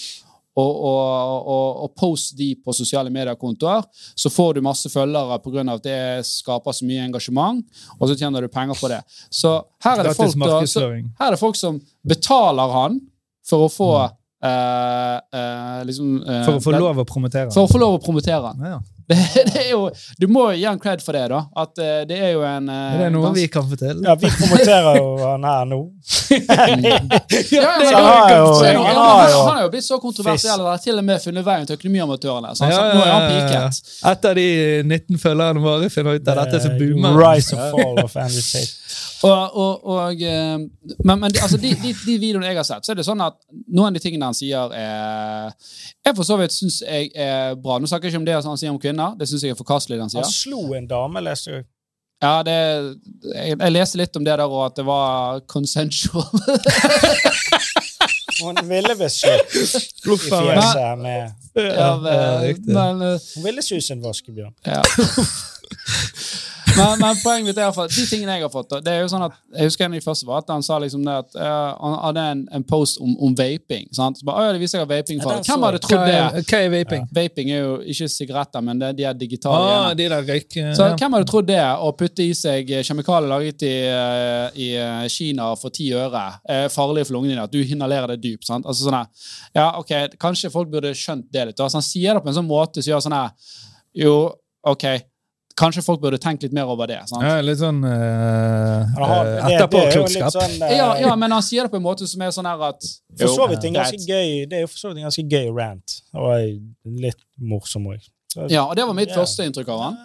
Og, 0.53 0.73
og, 0.85 1.47
og, 1.49 1.69
og 1.85 1.93
post 1.97 2.35
de 2.37 2.51
på 2.61 2.75
sosiale 2.77 3.09
mediekontoer, 3.13 3.87
så 3.93 4.29
får 4.29 4.59
du 4.59 4.67
masse 4.67 4.91
følgere 4.93 5.39
pga. 5.41 5.63
at 5.73 5.87
det 5.87 6.27
skaper 6.29 6.77
så 6.77 6.85
mye 6.85 7.07
engasjement, 7.07 7.63
og 7.99 8.09
så 8.09 8.17
tjener 8.19 8.45
du 8.45 8.49
penger 8.53 8.77
på 8.77 8.91
det. 8.93 9.01
Så 9.33 9.55
her 9.85 10.03
er 10.03 10.11
det 10.11 10.17
folk, 10.17 10.37
da, 10.37 10.61
så, 10.69 10.91
her 10.91 11.31
er 11.31 11.37
det 11.37 11.41
folk 11.41 11.57
som 11.57 11.81
betaler 12.05 12.77
han 12.77 13.01
for 13.49 13.65
å 13.65 13.71
få 13.73 13.91
eh, 14.05 15.17
eh, 15.41 15.81
liksom, 15.89 16.19
eh, 16.21 16.45
For 16.45 16.61
å 16.61 16.65
få 16.69 16.77
lov 16.77 17.01
å 17.01 17.07
promotere. 17.09 17.49
for 17.55 17.65
å 17.65 17.73
få 17.73 17.81
lov 17.81 17.97
å 17.97 18.03
promotere 18.05 18.53
han. 18.53 18.67
Ja. 18.75 18.81
Det, 19.09 19.17
det 19.53 19.61
er 19.65 19.71
jo, 19.73 19.91
du 20.21 20.27
må 20.31 20.45
gi 20.55 20.65
han 20.65 20.79
cred 20.83 21.03
for 21.03 21.13
det, 21.17 21.25
da. 21.33 21.41
At 21.59 21.79
eh, 21.83 22.03
det 22.09 22.19
er 22.23 22.31
jo 22.37 22.43
en 22.47 22.69
eh, 22.71 22.95
Er 22.95 22.99
det 23.05 23.09
noe 23.17 23.33
vi 23.35 23.47
kan 23.53 23.67
få 23.69 23.77
til? 23.81 24.03
Ja, 24.07 24.15
vi 24.21 24.31
promoterer 24.31 24.99
jo 25.01 25.09
han 25.23 25.45
her 25.49 25.65
nå. 25.69 25.81
Han 26.53 26.85
har 26.85 28.37
jo- 28.37 28.63
det- 28.63 28.77
han 28.77 28.95
ja, 28.95 29.03
har 29.03 29.31
jo- 29.31 29.45
Han 29.49 29.63
jo 29.63 29.69
blitt 29.71 29.85
så 29.85 29.99
kontroversiell 30.01 30.67
at 30.73 30.83
til 30.83 30.99
og 30.99 31.05
med 31.05 31.21
funnet 31.23 31.45
veien 31.47 31.67
til 31.67 31.77
Økonomiamatørene. 31.77 32.55
Så 32.57 32.65
han, 32.65 32.73
Ja, 32.73 32.87
ja, 32.87 32.95
nå 32.95 33.03
er 33.03 33.13
han 33.13 33.27
piket. 33.33 33.81
Etter 34.13 34.35
de 34.35 34.47
19 34.83 35.19
følgerne 35.23 35.61
våre 35.63 35.91
finner 35.91 36.19
ut 36.19 36.29
av 36.29 36.37
dette, 36.45 36.61
så 36.65 36.73
boomer 36.79 37.17
Rise 37.19 37.57
and 37.57 37.71
fall 37.77 38.05
of 38.05 38.17
Andrew 38.17 38.41
Tate. 38.43 38.79
Og, 39.23 39.57
og, 39.63 39.85
og, 39.87 40.23
eh, 40.23 40.59
men 41.05 41.21
men 41.21 41.29
altså, 41.43 41.57
de, 41.63 41.71
de, 41.83 41.93
de 41.95 42.17
videoene 42.19 42.47
jeg 42.51 42.57
har 42.59 42.67
sett, 42.67 42.85
så 42.87 42.93
er 42.93 42.99
det 42.99 43.05
sånn 43.07 43.23
at 43.23 43.37
noen 43.69 43.93
av 43.93 43.95
de 43.97 44.03
tingene 44.03 44.27
han 44.31 44.35
sier, 44.37 44.73
er 44.75 45.53
jeg 46.05 46.17
for 46.19 46.27
så 46.27 46.37
vidt 46.41 46.53
syns 46.57 46.81
jeg 46.83 47.13
er 47.15 47.55
bra. 47.63 47.79
Nå 47.79 47.87
snakker 47.91 48.09
jeg 48.09 48.15
ikke 48.17 48.23
om 48.23 48.27
det 48.27 48.35
han 48.41 48.59
sier 48.59 48.73
om 48.75 48.81
kvinner. 48.83 49.15
Det 49.21 49.29
syns 49.31 49.45
jeg 49.47 49.55
er 49.55 49.61
forkastelig. 49.61 50.01
han 50.03 50.11
sier. 50.11 50.25
Han 50.27 50.33
slo 50.35 50.75
en 50.79 50.89
dame, 50.91 51.23
leste 51.23 51.55
jeg. 51.55 51.65
Ja, 52.23 52.37
det, 52.47 52.53
jeg, 53.35 53.57
jeg 53.59 53.73
leste 53.75 53.99
litt 53.99 54.15
om 54.19 54.23
det 54.27 54.37
der, 54.39 54.45
og 54.47 54.67
at 54.69 54.77
det 54.79 54.85
var 54.87 55.41
consensual. 55.51 56.29
Hun 58.43 58.57
ville 58.67 58.95
visst 58.99 59.21
slå 59.23 59.33
i 59.35 60.15
Uff, 60.15 60.25
ja, 60.31 60.41
men- 60.41 60.63
fjeset 60.63 60.99
med 60.99 61.33
Ja, 61.77 61.91
men, 62.01 62.63
men, 62.67 63.03
eh, 63.13 63.21
Hun 63.37 63.45
ville 63.45 63.63
suse 63.63 63.93
en 63.93 64.03
vaskebjørn. 64.03 64.55
ja. 64.67 64.83
men, 66.77 67.01
men 67.03 67.19
poenget 67.23 67.51
mitt 67.51 67.59
er 67.59 67.65
i 67.65 67.69
hvert 67.69 67.77
fall, 67.77 67.91
de 67.93 68.05
tingene 68.09 68.37
jeg 68.37 68.45
har 68.47 68.53
fått 68.53 68.75
det 68.85 68.93
er 68.93 69.03
jo 69.03 69.11
sånn 69.13 69.25
at, 69.27 69.35
Jeg 69.57 69.69
husker 69.69 69.85
en 69.87 69.93
av 69.95 69.99
de 69.99 70.05
første 70.05 70.29
var 70.29 70.43
at 70.43 70.51
han 70.53 70.65
sa 70.65 70.79
liksom 70.83 71.05
det 71.07 71.15
at 71.25 71.37
uh, 71.37 71.73
han 71.77 71.97
hadde 72.07 72.25
en, 72.33 72.43
en 72.59 72.65
post 72.67 73.01
om, 73.03 73.13
om 73.27 73.35
vaping. 73.37 73.89
sant? 73.97 74.21
Så 74.21 74.27
bare, 74.27 74.53
det 74.55 74.63
viser 74.63 74.79
seg 74.81 74.87
at 74.87 74.93
vaping 74.93 75.21
Ja, 75.21 75.27
farlig. 75.27 75.45
Hvem 75.49 75.67
hadde 75.67 75.83
trodd 75.85 76.05
det? 76.09 76.45
hva 76.49 76.61
er 76.61 76.73
vaping? 76.73 77.07
Vaping 77.19 77.53
er 77.53 77.61
jo 77.61 77.75
ikke 77.95 78.09
sigaretter, 78.15 78.65
men 78.65 78.81
det 78.81 78.89
er 78.91 78.99
de 78.99 79.07
er 79.11 79.19
digitale. 79.19 79.73
Ah, 79.77 79.91
de 79.99 80.09
der 80.13 80.25
røyk... 80.29 80.49
Så 80.77 80.89
ja. 80.89 80.97
hvem 80.99 81.17
hadde 81.19 81.29
trodd 81.31 81.49
det? 81.51 81.61
Å 81.63 81.93
putte 81.99 82.25
i 82.25 82.33
seg 82.37 82.71
kjemikalier 82.87 83.31
laget 83.31 83.67
i, 83.69 83.75
eh, 83.91 84.61
i 84.65 84.69
eh, 84.81 85.07
Kina 85.13 85.53
for 85.61 85.75
ti 85.75 85.91
øre 85.97 86.25
er 86.49 86.69
farlig 86.73 87.07
for 87.09 87.19
lungene 87.19 87.35
dine. 87.35 87.47
At 87.49 87.55
du 87.55 87.61
inhalerer 87.63 88.15
det 88.15 88.23
dypt. 88.25 88.47
sant? 88.49 88.67
Altså 88.69 88.89
sånn 88.89 88.99
her, 88.99 89.31
Ja, 89.59 89.69
ok, 89.81 90.17
Kanskje 90.23 90.53
folk 90.53 90.71
burde 90.73 90.95
skjønt 90.97 91.29
det 91.33 91.49
litt. 91.51 91.59
da. 91.59 91.69
Så 91.69 91.81
han 91.81 91.87
sier 91.87 92.15
det 92.17 92.25
på 92.25 92.33
en 92.33 92.39
sånn 92.41 92.49
måte 92.49 92.83
som 92.83 92.95
gjør 92.95 93.05
sånn 93.07 93.19
her 93.19 93.33
Jo, 94.05 94.15
ok, 94.67 94.87
kanskje 95.59 95.85
folk 95.85 96.01
burde 96.03 96.19
tenkt 96.23 96.45
litt 96.47 96.55
mer 96.57 96.71
over 96.71 96.89
det. 96.91 97.01
sant? 97.11 97.25
Ja, 97.25 97.41
litt 97.45 97.61
sånn 97.61 97.83
uh, 97.85 98.89
jo 98.97 99.09
litt 99.27 99.45
etterpåklokskap. 99.51 100.33
sånn, 100.35 100.57
uh, 100.63 100.73
Ja, 100.75 100.89
ja, 101.03 101.13
men 101.19 101.35
han 101.35 101.45
sier 101.45 101.69
det 101.69 101.75
på 101.75 101.81
en 101.81 101.87
måte 101.87 102.09
som 102.11 102.25
er 102.25 102.33
sånn 102.35 102.49
her 102.49 102.65
at 102.73 102.89
For 103.21 103.35
så 103.35 103.49
vidt 103.51 103.69
en 103.69 103.77
ganske 103.77 104.01
gøy 104.01 104.47
Det 104.49 104.59
er 104.59 104.65
jo 104.65 104.71
for 104.73 104.81
så 104.81 104.91
vidt 104.93 105.03
en 105.03 105.09
ganske 105.11 105.27
gøy 105.29 105.53
rant. 105.57 105.99
Og 106.17 106.99
litt 107.07 107.21
morsom 107.39 107.91
òg. 107.93 108.03
Ja, 108.49 108.65
og 108.65 108.77
det 108.77 108.85
var 108.89 108.97
mitt 108.97 109.11
yeah. 109.11 109.19
første 109.21 109.45
inntrykk 109.45 109.69
av 109.75 109.81
han. 109.83 109.97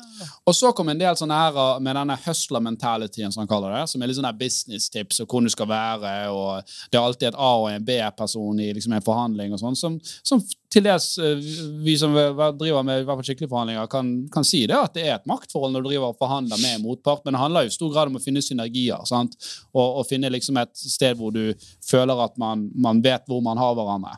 Og 0.50 0.56
så 0.56 0.72
kom 0.76 0.90
en 0.92 1.00
del 1.00 1.16
sånne 1.16 1.36
her 1.38 1.56
uh, 1.56 1.80
med 1.84 1.96
denne 1.96 2.16
hustler 2.26 2.64
mentalityen, 2.64 3.32
som 3.32 3.44
han 3.44 3.50
kaller 3.50 3.74
det, 3.76 3.84
som 3.92 4.02
er 4.02 4.10
litt 4.10 4.18
sånne 4.18 4.34
business-tips 4.40 5.22
og 5.24 5.32
hvor 5.32 5.46
du 5.46 5.52
skal 5.54 5.70
være, 5.70 6.14
og 6.34 6.68
det 6.92 7.00
er 7.00 7.04
alltid 7.04 7.28
et 7.30 7.38
A- 7.38 7.54
og 7.62 7.68
en 7.72 7.86
B-person 7.88 8.62
i 8.64 8.72
liksom 8.76 8.96
en 8.98 9.06
forhandling 9.06 9.56
og 9.56 9.62
sånn, 9.62 9.78
som, 9.80 9.98
som 10.28 10.44
til 10.74 10.84
dels 10.88 11.10
uh, 11.22 11.38
vi 11.86 11.96
som 12.00 12.16
driver 12.18 12.86
med 12.88 13.04
i 13.04 13.08
hvert 13.08 13.22
fall 13.22 13.30
skikkelige 13.30 13.54
forhandlinger, 13.54 13.92
kan, 13.92 14.14
kan 14.34 14.48
si 14.48 14.66
det 14.70 14.80
at 14.80 14.98
det 14.98 15.08
er 15.08 15.16
et 15.18 15.30
maktforhold 15.30 15.76
når 15.76 15.86
du 15.86 15.92
driver 15.94 16.12
og 16.12 16.22
forhandler 16.22 16.64
med 16.64 16.80
en 16.80 16.88
motpart, 16.88 17.24
men 17.26 17.38
det 17.38 17.44
handler 17.46 17.68
jo 17.68 17.74
i 17.74 17.78
stor 17.78 17.94
grad 17.96 18.12
om 18.12 18.20
å 18.20 18.24
finne 18.24 18.44
synergier, 18.44 19.08
sant? 19.10 19.38
Og, 19.72 20.02
og 20.02 20.08
finne 20.10 20.34
liksom 20.34 20.60
et 20.60 20.74
sted 20.76 21.16
hvor 21.20 21.36
du 21.36 21.54
føler 21.86 22.26
at 22.28 22.36
man, 22.42 22.68
man 22.76 23.04
vet 23.06 23.30
hvor 23.30 23.44
man 23.46 23.62
har 23.62 23.78
hverandre. 23.78 24.18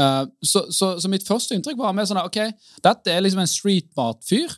Eh, 0.00 0.22
så, 0.44 0.66
så, 0.72 0.92
så 1.00 1.10
mitt 1.10 1.26
første 1.26 1.56
inntrykk 1.56 1.80
var 1.80 1.96
mer 1.96 2.08
sånn 2.08 2.20
at, 2.20 2.28
ok, 2.28 2.78
dette 2.84 3.12
er 3.12 3.24
liksom 3.24 3.42
en 3.42 3.50
streetmart-fyr 3.50 4.56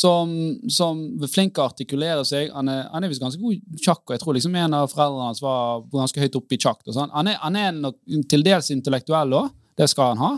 som, 0.00 0.32
som 0.70 1.00
er 1.22 1.30
flink 1.30 1.54
til 1.54 1.64
å 1.64 1.68
artikulere 1.70 2.24
seg. 2.26 2.50
Han 2.54 2.70
er, 2.72 2.84
han 2.92 3.04
er 3.04 3.12
visst 3.12 3.22
ganske 3.22 3.40
god 3.42 3.56
i 3.58 3.82
sjakk, 3.82 4.04
og 4.06 4.14
jeg 4.14 4.22
tror 4.22 4.38
liksom 4.38 4.58
en 4.58 4.76
av 4.80 4.90
foreldrene 4.92 5.30
hans 5.30 5.42
var 5.44 5.84
ganske 5.92 6.22
høyt 6.22 6.38
oppe 6.38 6.56
i 6.56 6.60
sjakk. 6.62 6.82
sånn. 6.86 7.12
Han 7.14 7.30
er, 7.30 7.40
han 7.42 7.58
er 7.58 7.74
nok 7.76 7.98
til 8.30 8.46
dels 8.46 8.70
intellektuell 8.74 9.34
òg, 9.40 9.50
det 9.78 9.88
skal 9.90 10.14
han 10.14 10.22
ha. 10.22 10.32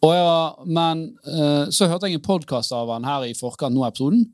Ja, 0.00 0.36
men 0.64 1.02
uh, 1.26 1.68
så 1.74 1.88
hørte 1.90 2.08
jeg 2.08 2.20
en 2.20 2.24
podkast 2.24 2.72
av 2.72 2.88
han 2.94 3.04
her 3.04 3.26
i 3.28 3.36
forkant 3.36 3.76
nå 3.76 3.84
episoden, 3.88 4.24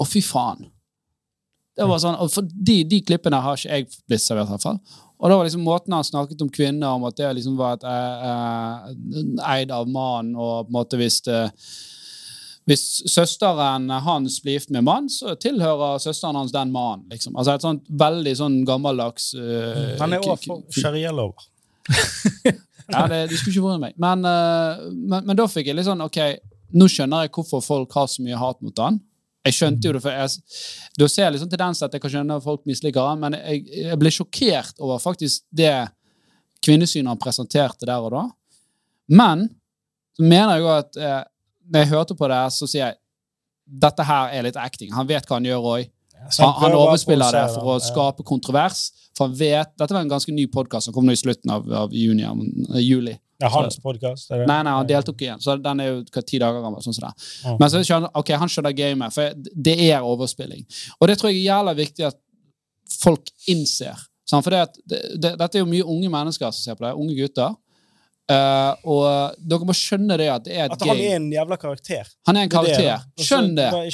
og 0.00 0.08
fy 0.08 0.22
faen. 0.24 0.70
Det 1.74 1.86
var 1.90 2.00
sånn, 2.00 2.16
og 2.22 2.30
for 2.30 2.46
de, 2.46 2.82
de 2.86 3.00
klippene 3.04 3.40
har 3.42 3.58
ikke 3.58 3.80
jeg 3.80 3.88
blitt 4.06 4.22
servert, 4.22 4.48
i 4.48 4.54
hvert 4.54 4.64
fall. 4.64 4.78
Og 5.24 5.30
da 5.30 5.38
var 5.40 5.46
liksom 5.48 5.64
måten 5.64 5.94
han 5.96 6.04
snakket 6.04 6.42
om 6.44 6.50
kvinner, 6.52 6.92
om 6.92 7.06
at 7.08 7.16
det 7.16 7.30
liksom 7.38 7.56
var 7.56 7.78
et, 7.78 7.84
eh, 7.88 8.24
eh, 8.28 9.54
eid 9.54 9.70
av 9.72 9.88
mannen, 9.88 10.34
og 10.36 10.66
på 10.66 10.68
en 10.68 10.76
måte 10.76 10.98
hvis 11.00 11.22
det, 11.24 11.38
hvis 12.68 12.82
søsteren 13.08 13.88
hans 14.04 14.36
blir 14.44 14.58
gift 14.58 14.70
med 14.70 14.84
mann, 14.84 15.08
så 15.08 15.32
tilhører 15.40 15.96
søsteren 16.04 16.36
hans 16.36 16.52
den 16.52 16.72
mannen. 16.72 17.06
Liksom. 17.08 17.38
Altså 17.40 17.54
et 17.54 17.64
sånt 17.64 17.88
veldig 17.88 18.36
sånn 18.36 18.60
gammeldags 18.68 19.32
uh, 19.36 19.96
Han 20.00 20.16
er 20.16 20.24
òg 20.24 20.44
for 20.44 20.62
sharialover. 20.72 21.48
ja, 22.92 23.06
det, 23.08 23.22
det 23.30 23.40
skulle 23.40 23.52
ikke 23.52 23.66
vært 23.66 23.82
meg. 23.82 23.98
Men, 24.00 24.24
uh, 24.28 24.84
men, 24.92 25.24
men 25.24 25.40
da 25.40 25.48
fikk 25.48 25.72
jeg 25.72 25.76
litt 25.76 25.88
sånn 25.88 26.04
OK, 26.04 26.20
nå 26.76 26.88
skjønner 26.88 27.24
jeg 27.24 27.32
hvorfor 27.36 27.64
folk 27.64 27.96
har 27.96 28.12
så 28.12 28.24
mye 28.24 28.40
hat 28.40 28.60
mot 28.64 28.84
han. 28.84 29.00
Jeg 29.44 29.56
skjønte 29.58 29.88
jo 29.88 29.92
det, 29.92 30.00
for 30.00 30.14
jeg, 30.14 30.60
Da 30.96 31.08
ser 31.10 31.26
jeg 31.26 31.34
liksom 31.34 31.50
tendenser 31.52 31.88
at 31.88 31.96
jeg 31.96 32.02
kan 32.04 32.12
skjønne 32.14 32.38
at 32.38 32.46
folk 32.46 32.62
misliker 32.68 33.10
han, 33.10 33.20
men 33.20 33.36
jeg, 33.36 33.64
jeg 33.90 34.00
ble 34.00 34.12
sjokkert 34.14 34.80
over 34.80 35.02
faktisk 35.02 35.44
det 35.52 35.74
kvinnesynet 36.64 37.12
han 37.12 37.20
presenterte 37.20 37.88
der 37.88 38.00
og 38.00 38.14
da. 38.14 38.24
Men 39.12 39.48
så 40.16 40.24
mener 40.24 40.54
jeg 40.54 40.64
jo 40.64 40.70
at 40.72 40.96
eh, 40.96 41.22
når 41.68 41.82
jeg 41.84 41.92
hørte 41.92 42.16
på 42.16 42.28
det, 42.30 42.40
så 42.54 42.68
sier 42.70 42.86
jeg 42.86 43.00
dette 43.84 44.04
her 44.04 44.32
er 44.36 44.46
litt 44.46 44.58
acting. 44.60 44.92
Han 44.94 45.08
vet 45.08 45.26
hva 45.28 45.38
han 45.38 45.48
gjør 45.48 45.68
òg. 45.74 45.90
Han, 46.38 46.52
han 46.60 46.76
overspiller 46.76 47.36
det 47.36 47.44
for 47.56 47.74
å 47.74 47.82
skape 47.82 48.24
kontrovers. 48.26 48.86
For 49.16 49.28
han 49.28 49.36
vet, 49.38 49.74
Dette 49.78 49.94
var 49.94 50.04
en 50.04 50.10
ganske 50.10 50.32
ny 50.34 50.46
podkast 50.52 50.88
som 50.88 50.94
kom 50.94 51.06
nå 51.06 51.14
i 51.14 51.20
slutten 51.20 51.52
av, 51.52 51.66
av 51.84 51.92
juni, 51.94 52.24
eh, 52.24 52.80
juli. 52.82 53.14
Er 53.42 53.50
hans 53.50 53.78
podkast. 53.82 54.30
Nei, 54.30 54.46
nei, 54.62 54.72
han 54.72 54.86
deltok 54.86 55.22
igjen, 55.24 55.40
så 55.42 55.56
den 55.58 55.80
er 55.82 55.88
jo 55.90 55.96
hva, 56.04 56.22
ti 56.22 56.38
dager 56.38 56.62
gammel. 56.62 56.82
sånn 56.84 56.94
sånn 56.94 57.08
det. 57.08 57.56
Men 57.60 57.72
så 57.72 57.82
skjønner, 57.82 58.12
ok, 58.14 58.30
han 58.40 58.52
skjønner 58.52 58.76
gamet, 58.78 59.14
for 59.16 59.34
det 59.68 59.74
er 59.88 60.06
overspilling. 60.06 60.62
Og 61.00 61.10
det 61.10 61.18
tror 61.18 61.32
jeg 61.32 61.42
er 61.42 61.48
jævla 61.50 61.74
viktig 61.78 62.06
at 62.12 62.20
folk 63.00 63.32
innser. 63.50 63.98
For 64.30 64.50
det 64.54 64.62
at, 64.68 64.78
det, 64.88 65.02
det, 65.20 65.34
dette 65.40 65.58
er 65.58 65.64
jo 65.64 65.70
mye 65.70 65.84
unge 65.84 66.10
mennesker 66.12 66.50
som 66.54 66.62
ser 66.62 66.78
på 66.78 66.86
det, 66.86 66.94
unge 66.94 67.16
gutter. 67.18 67.56
Uh, 68.24 68.72
og 68.88 69.34
dere 69.44 69.66
må 69.68 69.74
skjønne 69.76 70.16
det 70.16 70.30
at 70.32 70.44
det 70.46 70.54
er 70.56 70.62
et 70.64 70.72
At 70.72 70.80
han 70.86 70.94
game. 70.96 71.08
er 71.10 71.18
en 71.18 71.26
jævla 71.34 71.58
karakter. 71.60 72.08
Han 72.24 72.38
er 72.38 72.46
en 72.46 72.48
er 72.48 72.54
karakter. 72.54 73.02
Skjønn 73.20 73.50
det. 73.58 73.66
bare 73.74 73.90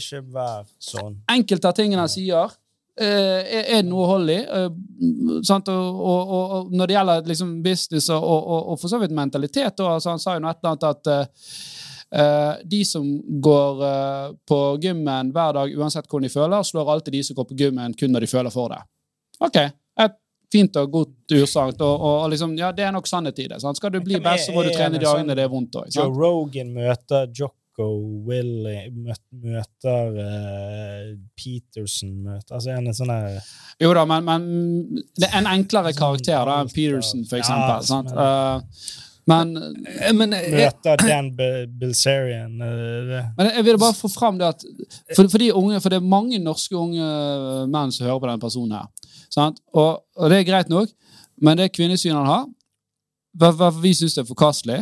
Ikke, 0.00 0.22
vær- 0.34 0.66
sånn. 0.82 1.20
Enkelte 1.30 1.70
av 1.70 1.76
tingene 1.78 2.02
han 2.02 2.10
sier, 2.10 2.50
er, 3.06 3.60
er 3.60 3.82
det 3.82 3.88
noe 3.90 4.06
hold 4.10 4.30
i. 4.32 4.38
eh. 4.44 4.70
Og, 5.70 5.70
og, 5.72 6.54
og, 6.56 6.72
når 6.76 6.86
det 6.90 6.96
gjelder 6.96 7.28
liksom 7.30 7.52
business 7.64 8.10
og, 8.12 8.24
og, 8.24 8.74
for 8.80 8.92
så 8.92 9.00
vidt 9.00 9.14
mentalitet, 9.16 9.80
altså 9.80 10.12
han 10.12 10.20
sa 10.22 10.36
jo 10.36 10.42
noe 10.44 10.52
et 10.52 10.60
eller 10.62 10.74
annet 10.76 10.90
at 10.90 11.14
Uh, 12.10 12.18
eh, 12.18 12.54
de 12.66 12.84
som 12.84 13.04
går 13.22 13.82
uh, 13.84 14.32
på 14.42 14.56
gymmen 14.82 15.28
hver 15.30 15.52
dag, 15.54 15.76
uansett 15.78 16.08
hvordan 16.08 16.26
de 16.26 16.32
føler, 16.32 16.64
slår 16.66 16.90
alltid 16.90 17.14
de 17.14 17.20
som 17.22 17.36
går 17.38 17.46
på 17.52 17.58
gymmen 17.60 17.94
kun 17.94 18.10
når 18.10 18.24
de 18.26 18.30
føler 18.32 18.50
for 18.50 18.72
det. 18.72 18.80
Ok, 19.38 19.58
et 20.02 20.16
fint 20.50 20.76
og 20.80 20.90
godt 20.90 21.36
utsagn. 21.36 21.76
Og, 21.78 21.94
og, 21.94 22.16
og 22.24 22.32
liksom, 22.32 22.56
ja, 22.58 22.72
det 22.74 22.88
er 22.88 22.94
nok 22.96 23.06
sannhet 23.06 23.38
i 23.38 23.46
det. 23.52 23.60
Sant? 23.62 23.78
Skal 23.78 23.94
du 23.94 24.00
bli 24.02 24.18
best, 24.18 24.48
så 24.48 24.56
må 24.56 24.64
du 24.66 24.72
trene 24.74 24.98
de 24.98 25.04
dagene 25.04 25.30
sånn- 25.30 25.38
det 25.38 25.44
er 25.46 25.52
vondt 25.52 25.78
òg. 25.78 25.92
Joe 25.94 26.10
Rogan 26.10 26.74
møter 26.74 27.30
Jocko 27.80 28.24
Willy 28.26 28.90
Møter 29.32 30.12
uh, 30.20 31.16
Peterson 31.38 32.12
møter 32.24 32.54
Altså 32.58 32.74
en 32.76 32.90
sånn 32.94 33.08
der 33.12 33.38
Jo 33.80 33.92
da, 33.96 34.04
men, 34.08 34.24
men 34.28 34.48
det 35.16 35.30
er 35.30 35.38
en 35.40 35.48
enklere 35.54 35.92
karakter 35.96 36.44
da, 36.44 36.58
enn 36.60 36.68
Peterson, 36.74 37.24
for 37.28 37.40
eksempel. 37.40 37.78
Ja, 37.78 37.80
sant? 37.88 38.10
men- 38.12 38.20
Eh, 38.20 38.92
men, 39.30 39.56
Eh, 39.56 40.12
Men 40.12 40.32
jeg, 40.32 40.50
Møter 40.50 40.96
Dan 41.06 41.28
Bilzerian. 41.78 42.56
men 42.58 43.50
jeg 43.54 43.64
vil 43.64 43.78
bare 43.78 43.94
få 43.94 44.08
fram 44.10 44.38
det 44.40 44.46
at 44.48 44.64
for, 45.14 45.28
for, 45.28 45.38
de 45.38 45.52
unge, 45.54 45.80
for 45.80 45.88
det 45.92 45.96
er 46.00 46.08
mange 46.08 46.38
norske 46.42 46.74
unge 46.76 47.04
menn 47.70 47.92
som 47.92 48.06
hører 48.08 48.18
på 48.20 48.26
denne 48.26 48.40
personen 48.42 48.72
her. 48.72 48.88
Sant? 49.30 49.60
Og, 49.72 50.02
og 50.16 50.30
det 50.30 50.40
er 50.40 50.48
greit 50.48 50.68
nok, 50.72 50.88
men 51.40 51.56
det 51.60 51.70
kvinnesynet 51.76 52.16
han 52.16 52.26
har, 52.26 52.46
hva- 53.38 53.52
hva 53.54 53.70
vi 53.80 53.92
syns 53.94 54.14
det 54.18 54.24
er 54.24 54.28
forkastelig, 54.34 54.80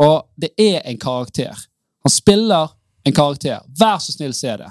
og 0.00 0.24
det 0.40 0.50
er 0.58 0.80
en 0.88 0.98
karakter. 0.98 1.54
Han 2.04 2.10
spiller 2.12 2.70
en 3.04 3.12
karakter. 3.16 3.60
Vær 3.80 3.98
så 4.00 4.12
snill, 4.12 4.34
se 4.36 4.56
det. 4.60 4.70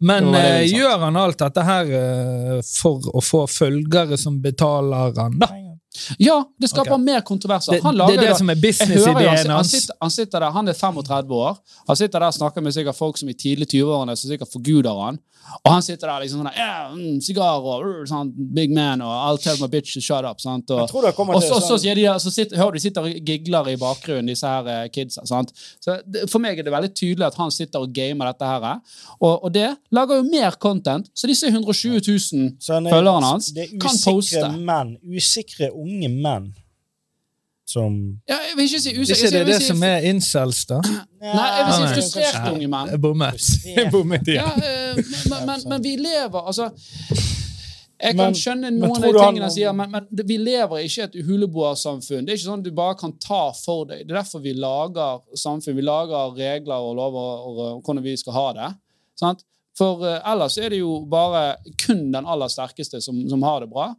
men 0.00 0.30
Det 0.32 0.32
det 0.32 0.48
eh, 0.62 0.68
sa. 0.70 0.76
gjør 0.76 0.98
han 1.06 1.16
alt 1.16 1.38
dette 1.40 1.62
her 1.64 1.92
eh, 2.00 2.58
for 2.68 3.06
å 3.16 3.22
få 3.24 3.46
følgere 3.48 4.16
som 4.20 4.40
betaler 4.44 5.14
han, 5.16 5.38
da? 5.40 5.48
Ja, 6.18 6.38
det 6.60 6.70
skaper 6.70 6.94
okay. 6.96 7.04
mer 7.04 7.20
kontroverser. 7.20 7.72
Det, 7.76 7.82
Han 7.82 7.96
det 7.96 8.08
er 8.16 8.20
det 8.20 8.28
da- 8.30 8.38
som 8.38 8.50
er 8.50 8.54
business-ideen 8.54 9.28
han, 9.28 9.36
han, 9.36 9.56
hans. 9.56 9.90
han 10.00 10.10
sitter 10.10 10.40
der, 10.40 10.50
han 10.50 10.68
er 10.68 10.72
35 10.72 11.30
år. 11.34 11.56
Han 11.88 11.96
sitter 11.96 12.18
der 12.18 12.26
og 12.26 12.34
snakker 12.34 12.62
med 12.62 12.72
sikkert 12.74 12.96
folk 12.96 13.18
som 13.18 13.28
i 13.28 13.34
tidlig 13.34 13.68
20-årene 13.74 14.16
som 14.16 14.30
sikkert 14.30 14.52
forguder 14.52 15.04
han. 15.04 15.18
Og 15.62 15.70
han 15.70 15.82
sitter 15.82 16.08
der 16.10 16.24
liksom 16.24 16.40
sånn 16.42 16.48
yeah, 16.58 16.88
mm, 16.90 17.20
sigar 17.22 17.62
og 17.62 17.84
uh, 17.86 18.00
sånn, 18.08 18.32
big 18.34 18.72
man 18.74 18.98
og 19.04 19.12
I'll 19.14 19.38
tell 19.38 19.54
my 19.60 19.68
bitch 19.70 19.92
to 19.94 20.00
shut 20.02 20.26
up. 20.26 20.40
Sant? 20.42 20.70
Og, 20.74 20.90
og 20.90 21.42
så, 21.42 21.52
og 21.54 21.62
så 21.62 21.76
sånn 21.78 21.94
de, 21.94 22.06
så 22.18 22.32
sitter, 22.34 22.58
hører 22.58 22.74
du 22.74 22.78
de 22.80 22.82
sitter 22.82 23.06
og 23.06 23.28
gigler 23.30 23.70
i 23.70 23.76
bakgrunnen, 23.78 24.26
disse 24.26 24.50
her 24.50 24.66
eh, 24.72 24.88
kidsa. 24.90 25.22
Sant? 25.28 25.52
Så 25.78 26.00
det, 26.02 26.24
for 26.32 26.42
meg 26.42 26.58
er 26.58 26.66
det 26.66 26.74
veldig 26.74 26.90
tydelig 26.98 27.28
at 27.28 27.38
han 27.38 27.54
sitter 27.54 27.84
og 27.86 27.94
gamer 27.94 28.32
dette 28.32 28.48
her. 28.50 28.66
eh. 28.72 28.98
Og, 29.20 29.44
og 29.46 29.54
det 29.54 29.68
lager 29.94 30.18
jo 30.18 30.26
mer 30.26 30.58
content, 30.66 31.06
så 31.14 31.30
disse 31.30 31.46
120 31.46 32.02
000 32.02 32.50
så 32.58 32.74
han 32.80 32.90
er- 32.90 32.96
følgerne 32.96 33.30
hans 33.30 33.52
kan 33.54 33.94
usikre 33.94 34.16
poste. 34.18 34.50
menn, 34.66 34.96
usikre 35.06 35.70
unge 35.70 35.85
menn 36.10 36.52
som 37.66 37.96
Ja, 38.30 38.36
jeg 38.46 38.56
vil 38.56 38.64
ikke 38.68 38.80
si 38.80 38.90
Ikke 38.92 39.00
usikker. 39.02 39.30
det 39.30 39.40
er 39.40 39.44
det 39.48 39.56
si- 39.62 39.66
som 39.72 39.82
er 39.82 40.04
incels, 40.06 40.64
da? 40.70 40.76
Nei, 40.80 41.46
jeg 41.58 41.64
vil 41.66 41.74
si 41.74 41.94
frustrerte 41.94 42.52
unge 42.54 42.68
menn. 42.70 42.90
Jeg 42.92 43.00
bommet. 43.02 43.48
Jeg 43.66 43.90
bommet 43.92 44.28
Ja, 44.28 44.44
igjen. 44.52 44.62
eh, 44.62 45.02
men, 45.30 45.46
men, 45.50 45.60
men 45.72 45.82
vi 45.82 45.96
lever 45.96 46.46
Altså 46.46 46.68
Jeg 47.98 48.12
kan 48.14 48.26
Men- 48.26 48.34
skjønne 48.36 48.70
noen 48.76 48.96
av 48.96 49.02
de 49.02 49.18
tingene 49.18 49.42
han 49.46 49.50
sier, 49.50 49.72
men, 49.72 49.90
men 49.90 50.06
vi 50.28 50.36
lever 50.36 50.82
ikke 50.84 51.00
i 51.00 51.04
et 51.06 51.14
huleboersamfunn. 51.26 52.26
Det 52.26 52.34
er 52.34 52.36
ikke 52.36 52.44
sånn 52.50 52.58
at 52.60 52.64
du 52.68 52.70
bare 52.76 52.94
kan 53.00 53.14
ta 53.18 53.52
for 53.56 53.86
deg. 53.88 54.02
Det 54.06 54.12
er 54.12 54.18
derfor 54.20 54.42
vi 54.44 54.52
lager 54.52 55.22
samfunn. 55.34 55.74
Vi 55.78 55.82
lager 55.82 56.34
regler 56.36 56.76
og 56.76 56.94
lover 56.98 57.46
og, 57.48 57.58
og 57.58 57.82
hvordan 57.86 58.02
vi 58.04 58.14
skal 58.20 58.32
ha 58.36 58.52
det. 58.52 58.68
Sant? 59.18 59.42
For 59.76 60.04
eh, 60.04 60.20
ellers 60.32 60.58
er 60.60 60.68
det 60.70 60.78
jo 60.82 61.00
bare 61.08 61.56
kun 61.86 62.12
den 62.12 62.26
aller 62.28 62.48
sterkeste 62.52 63.00
som, 63.02 63.16
som 63.32 63.42
har 63.48 63.60
det 63.64 63.70
bra. 63.72 63.94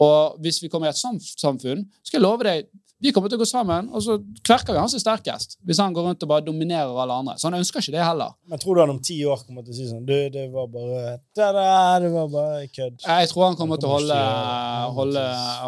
Og 0.00 0.38
hvis 0.40 0.62
vi 0.62 0.70
kommer 0.72 0.88
i 0.88 0.94
et 0.94 1.00
sånt 1.00 1.24
samfunn, 1.40 1.84
skal 2.02 2.20
jeg 2.20 2.26
love 2.26 2.46
deg 2.46 2.70
vi 3.00 3.12
kommer 3.16 3.32
til 3.32 3.38
å 3.38 3.40
gå 3.40 3.48
sammen, 3.48 3.86
og 3.96 4.02
så 4.04 4.18
kverker 4.44 4.74
vi 4.76 4.80
han 4.80 4.90
som 4.92 4.98
er 4.98 5.02
sterkest. 5.02 5.54
Hvis 5.64 5.78
han 5.80 5.94
går 5.96 6.04
rundt 6.04 6.24
og 6.26 6.28
bare 6.28 6.44
dominerer 6.44 6.98
alle 7.00 7.16
andre. 7.22 7.36
Så 7.40 7.48
han 7.48 7.56
ønsker 7.56 7.80
ikke 7.80 7.94
det 7.94 8.02
heller. 8.04 8.34
Men 8.50 8.60
tror 8.60 8.76
du 8.76 8.82
han 8.82 8.92
om 8.92 8.98
ti 9.04 9.16
år 9.24 9.40
kommer 9.46 9.64
til 9.64 9.72
å 9.72 9.76
si 9.78 9.86
sånn 9.88 10.04
Du, 10.04 10.12
det 10.34 10.42
var 10.52 10.68
bare 10.72 11.14
tada, 11.36 11.62
det 12.04 12.10
var 12.12 12.28
bare 12.34 12.66
kødd. 12.68 12.98
Jeg 13.06 13.30
tror 13.32 13.46
han 13.46 13.56
kommer 13.56 13.80
til 13.80 13.88
å 13.88 13.94
holde, 13.94 14.18
holde, 14.98 15.24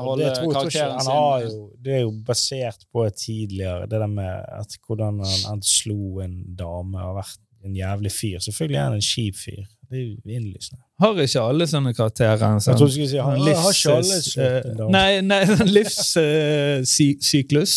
holde 0.08 0.32
karakteren 0.42 1.00
sin. 1.06 1.46
jo, 1.46 1.62
det 1.80 1.96
er 1.96 2.04
jo 2.04 2.12
basert 2.28 2.84
på 2.92 3.06
tidligere, 3.16 3.88
det 3.88 4.02
der 4.04 4.12
med 4.12 4.52
at 4.60 4.76
hvordan 4.84 5.24
han, 5.24 5.38
han 5.54 5.64
slo 5.64 6.20
en 6.24 6.36
dame 6.58 7.00
og 7.00 7.06
har 7.06 7.18
vært 7.22 7.40
en 7.64 7.78
jævlig 7.78 8.12
fyr. 8.12 8.44
Selvfølgelig 8.44 8.80
er 8.82 8.90
han 8.90 8.98
en 9.00 9.08
kjip 9.08 9.40
fyr. 9.40 9.64
Det 9.92 9.98
er 10.00 10.04
jo 10.06 10.36
innlysende. 10.38 10.80
Har 11.02 11.18
ikke 11.20 11.40
alle 11.44 11.66
sånne 11.68 11.90
karakterer 11.96 12.42
en 12.46 12.54
Jeg 12.56 12.64
sånn 12.64 12.78
tror 12.80 12.88
du 12.88 12.94
skulle 12.94 13.08
si 13.10 13.18
han, 13.20 13.40
livs- 13.44 13.62
har 13.64 13.74
ikke 13.76 13.96
alle 13.98 14.20
slått 14.24 14.68
en 14.70 14.80
eh. 14.80 14.92
Nei, 14.94 15.08
nei 15.26 15.40
sånn 15.50 15.72
livssyklus. 15.76 17.74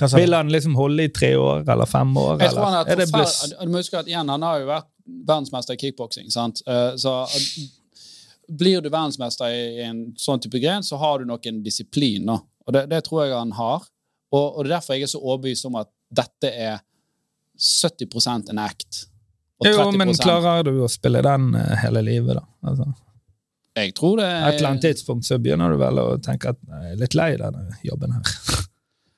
Uh? 0.00 0.06
Vil 0.16 0.36
han 0.36 0.52
liksom 0.52 0.76
holde 0.78 1.08
i 1.08 1.12
tre 1.16 1.32
år 1.40 1.64
eller 1.74 1.88
fem 1.90 2.12
år? 2.20 2.38
Jeg 2.44 2.52
tror 2.54 2.68
han 2.68 2.78
er 2.78 2.92
Er 2.92 3.00
det 3.02 3.08
Du 3.64 3.72
må 3.72 3.80
huske 3.82 3.98
at 3.98 4.06
igjen, 4.10 4.28
han 4.30 4.46
har 4.46 4.60
jo 4.62 4.68
vært 4.70 4.88
verdensmester 5.32 5.74
i 5.74 5.80
kickboksing. 5.82 6.30
sant? 6.30 6.62
Eh, 6.66 6.92
Så 7.00 7.16
eh, 7.24 7.66
blir 8.48 8.80
du 8.84 8.88
verdensmester 8.90 9.50
i 9.50 9.82
en 9.88 10.04
sånn 10.20 10.40
type 10.42 10.60
gren, 10.62 10.82
så 10.86 10.96
har 11.02 11.18
du 11.18 11.24
nok 11.26 11.46
en 11.50 11.62
disiplin. 11.66 12.24
Nå. 12.28 12.38
Og 12.66 12.72
det, 12.74 12.86
det 12.90 13.02
tror 13.08 13.24
jeg 13.24 13.34
han 13.34 13.52
har. 13.58 13.82
Og, 14.32 14.46
og 14.58 14.64
det 14.64 14.70
er 14.70 14.76
derfor 14.76 14.94
jeg 14.94 15.02
er 15.08 15.12
så 15.16 15.18
overbevist 15.22 15.66
om 15.66 15.76
at 15.82 15.90
dette 16.14 16.50
er 16.54 16.78
70% 17.58 18.50
en 18.52 18.58
act. 18.62 19.06
Jo, 19.64 19.90
men 19.96 20.12
klarer 20.20 20.62
du 20.66 20.74
å 20.84 20.88
spille 20.90 21.22
den 21.24 21.54
eh, 21.56 21.74
hele 21.80 22.02
livet, 22.04 22.36
da? 22.36 22.44
Altså, 22.68 22.90
Jeg 23.76 23.94
tror 23.96 24.18
det 24.20 24.26
et 24.28 24.58
eller 24.58 24.70
annet 24.74 24.84
tidspunkt 24.84 25.24
så 25.28 25.38
begynner 25.40 25.72
du 25.72 25.78
vel 25.80 26.00
å 26.02 26.06
tenke 26.20 26.52
at 26.52 26.60
jeg 26.60 26.92
er 26.92 26.98
litt 27.00 27.16
lei 27.16 27.30
denne 27.40 27.78
jobben 27.84 28.16
her. 28.18 28.32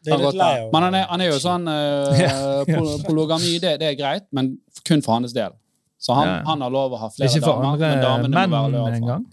Det 0.09 0.13
er 0.15 0.21
litt 0.23 0.37
lei 0.39 0.53
av 0.63 0.69
Men 0.73 0.85
han 0.87 0.95
er, 0.95 1.07
han 1.11 1.21
er 1.25 1.27
jo 1.33 1.39
sånn 1.43 1.65
uh, 1.69 2.15
Ja, 2.23 2.29
ja. 2.63 2.77
pol- 3.03 3.27
det, 3.61 3.73
det 3.83 3.89
er 3.91 3.97
greit, 3.99 4.29
men 4.33 4.53
kun 4.87 5.03
for 5.03 5.19
hans 5.19 5.35
del. 5.35 5.51
Så 5.99 6.15
han, 6.15 6.29
Ja. 6.31 6.37
han 6.47 6.63
har 6.63 6.71
lov 6.71 6.95
å 6.95 7.01
ha 7.03 7.09
flere 7.11 7.29
Ikke 7.29 7.43
for 7.43 7.59
damer, 7.59 7.77
men 7.83 7.99
andre 7.99 8.05
damene 8.07 8.47
menn 8.47 8.51
må 8.55 8.85
være 8.87 9.01
engang? 9.01 9.27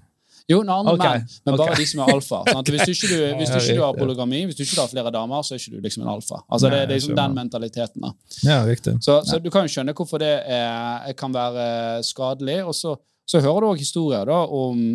Jo, 0.46 0.60
en 0.62 0.70
andre 0.70 0.94
okay. 0.94 1.24
menn, 1.24 1.38
men 1.46 1.56
bare 1.58 1.74
okay. 1.74 1.82
de 1.82 1.90
som 1.90 2.02
er 2.04 2.12
alfa. 2.14 2.42
Sant? 2.52 2.70
Hvis, 2.74 2.84
du 2.86 2.92
ikke, 2.94 3.08
du, 3.10 3.38
hvis 3.40 3.50
du 3.50 3.58
ikke 3.58 3.78
du 3.80 3.82
har 3.82 3.96
polygami, 3.98 4.44
hvis 4.46 4.58
du 4.60 4.62
ikke 4.62 4.78
har 4.78 4.92
flere 4.92 5.14
damer, 5.16 5.42
så 5.42 5.56
er 5.56 5.64
ikke 5.64 5.80
du 5.80 5.88
liksom 5.88 6.04
en 6.04 6.12
alfa. 6.12 6.42
Altså, 6.46 6.70
det, 6.70 6.84
det 6.84 6.98
er 6.98 7.00
liksom 7.00 7.18
den 7.18 7.34
mentaliteten. 7.40 8.06
Ja. 8.46 8.60
Så, 9.02 9.18
så 9.26 9.40
du 9.42 9.50
kan 9.50 9.66
jo 9.66 9.74
skjønne 9.74 9.96
hvorfor 9.98 10.22
det 10.22 10.36
er, 10.46 11.10
kan 11.18 11.34
være 11.34 12.04
skadelig. 12.06 12.60
Og 12.66 12.78
så, 12.78 12.94
så 13.26 13.42
hører 13.42 13.66
du 13.66 13.72
òg 13.72 13.82
historier 13.82 14.30
da, 14.30 14.44
om, 14.46 14.86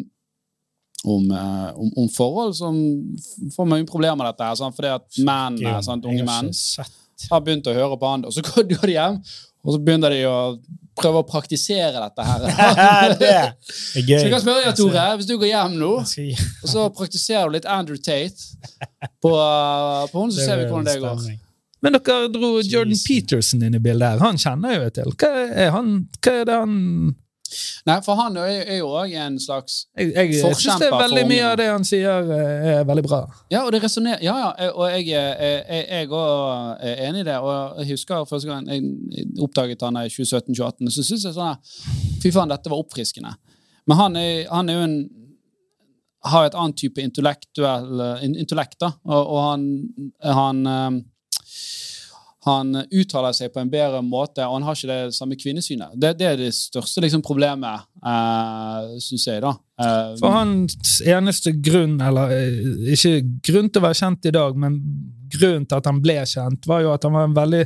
om, 1.03 1.27
eh, 1.43 1.69
om, 1.75 1.93
om 2.05 2.09
forhold 2.15 2.55
som 2.61 2.79
får 3.57 3.71
mange 3.75 3.91
problemer 3.91 4.23
med 4.23 4.31
dette. 4.31 4.47
her? 4.47 4.79
Fordi 4.79 4.95
at 4.95 5.23
menn, 5.27 5.59
unge 5.99 6.31
menn 6.31 6.55
har 7.31 7.43
begynt 7.45 7.69
å 7.69 7.75
høre 7.77 7.99
på 8.01 8.15
han, 8.15 8.29
og 8.29 8.33
så 8.35 8.45
går 8.47 8.69
de 8.71 8.95
hjem, 8.95 9.19
og 9.65 9.75
så 9.75 9.81
begynner 9.85 10.15
de 10.15 10.23
å 10.29 10.37
prøve 11.01 11.21
å 11.23 11.27
praktisere 11.29 12.01
dette 12.01 12.25
her. 12.27 12.47
det 13.21 13.29
er 13.31 13.53
Så 13.65 14.03
gøy. 14.03 14.17
jeg 14.19 14.33
kan 14.33 14.43
spørre 14.43 14.65
deg, 14.67 14.77
Tore, 14.79 15.05
hvis 15.21 15.29
du 15.29 15.37
går 15.41 15.51
hjem 15.53 15.77
nå, 15.81 15.93
og 16.01 16.73
så 16.75 16.89
praktiserer 16.97 17.49
du 17.49 17.57
litt 17.59 17.69
Andrew 17.69 18.01
Tate 18.01 18.51
på, 19.23 19.31
på 19.31 20.17
henne, 20.25 20.35
så 20.35 20.45
ser 20.45 20.61
vi 20.63 20.69
hvordan 20.69 20.89
det 20.91 20.99
går. 21.05 21.31
Men 21.81 21.97
dere 21.97 22.29
dro 22.29 22.51
Jordan 22.61 22.99
Peterson 23.07 23.63
inn 23.65 23.79
i 23.79 23.81
bildet 23.81 24.05
her. 24.11 24.21
Han 24.21 24.37
kjenner 24.41 24.75
jeg 24.75 24.83
jo 24.83 24.91
til. 24.99 25.15
Hva 25.23 25.31
er, 25.49 25.71
han, 25.73 25.93
hva 26.21 26.35
er 26.43 26.49
det 26.51 26.59
han 26.59 26.75
Nei, 27.89 27.97
for 28.05 28.19
han 28.19 28.37
er, 28.41 28.77
jo 28.79 28.91
òg 28.95 29.15
en 29.19 29.39
slags 29.43 29.85
Jeg, 29.99 30.13
jeg, 30.15 30.33
jeg 30.37 30.57
syns 30.59 30.83
det 30.83 30.89
er 30.89 30.97
veldig 30.97 31.25
mye 31.31 31.47
av 31.49 31.57
det 31.61 31.69
han 31.71 31.87
sier, 31.87 32.33
eh, 32.37 32.71
er 32.77 32.89
veldig 32.89 33.05
bra. 33.07 33.21
Ja, 33.53 33.65
og 33.65 33.73
det 33.75 33.83
resonerer 33.85 34.23
Ja, 34.25 34.37
ja, 34.43 34.71
og 34.71 34.85
jeg, 34.93 35.09
jeg, 35.11 35.63
jeg, 35.69 35.87
jeg 35.91 36.11
også 36.11 36.89
er 36.91 37.05
enig 37.09 37.25
i 37.25 37.29
det. 37.31 37.39
Og 37.43 37.81
jeg 37.83 37.95
husker 37.95 38.27
første 38.29 38.51
gang 38.51 38.69
jeg 38.71 39.29
oppdaget 39.43 39.87
han 39.87 40.01
i 40.03 40.09
2017-2018, 40.09 40.93
så 40.95 41.07
syntes 41.07 41.29
jeg 41.29 41.39
sånn 41.39 42.21
Fy 42.21 42.35
faen, 42.35 42.53
dette 42.53 42.71
var 42.71 42.83
oppfriskende. 42.83 43.33
Men 43.89 43.99
han 43.99 44.21
er, 44.21 44.45
han 44.51 44.69
er 44.69 44.79
jo 44.79 44.87
en 44.89 45.01
har 46.31 46.47
et 46.47 46.57
annet 46.59 46.77
type 46.77 47.01
intellektuell 47.01 48.03
intellekt, 48.27 48.77
da. 48.83 48.93
Og, 49.09 49.23
og 49.23 49.39
han, 49.47 49.63
han 50.21 50.67
eh, 50.69 50.99
han 52.47 52.73
uttaler 52.89 53.35
seg 53.37 53.53
på 53.53 53.61
en 53.61 53.71
bedre 53.73 54.01
måte, 54.05 54.45
og 54.47 54.57
han 54.57 54.65
har 54.65 54.77
ikke 54.77 54.89
det 54.89 55.17
samme 55.17 55.37
kvinnesynet. 55.37 55.93
Det, 56.01 56.15
det 56.17 56.29
er 56.29 56.39
det 56.41 56.53
største 56.57 57.03
liksom, 57.05 57.21
problemet, 57.25 57.85
uh, 58.01 58.97
syns 59.03 59.27
jeg. 59.29 59.43
da. 59.45 59.53
Uh, 59.81 60.15
For 60.23 60.33
hans 60.33 60.97
eneste 61.05 61.53
grunn, 61.61 61.99
eller 62.01 62.33
eh, 62.39 62.89
ikke 62.97 63.19
grunn 63.51 63.69
til 63.69 63.83
å 63.83 63.87
være 63.91 64.01
kjent 64.01 64.31
i 64.31 64.35
dag, 64.39 64.57
men 64.57 64.81
grunnen 65.31 65.69
til 65.69 65.83
at 65.83 65.91
han 65.91 66.01
ble 66.01 66.17
kjent, 66.25 66.69
var 66.71 66.85
jo 66.87 66.95
at 66.95 67.05
han 67.05 67.17
var 67.19 67.29
en 67.29 67.37
veldig 67.37 67.65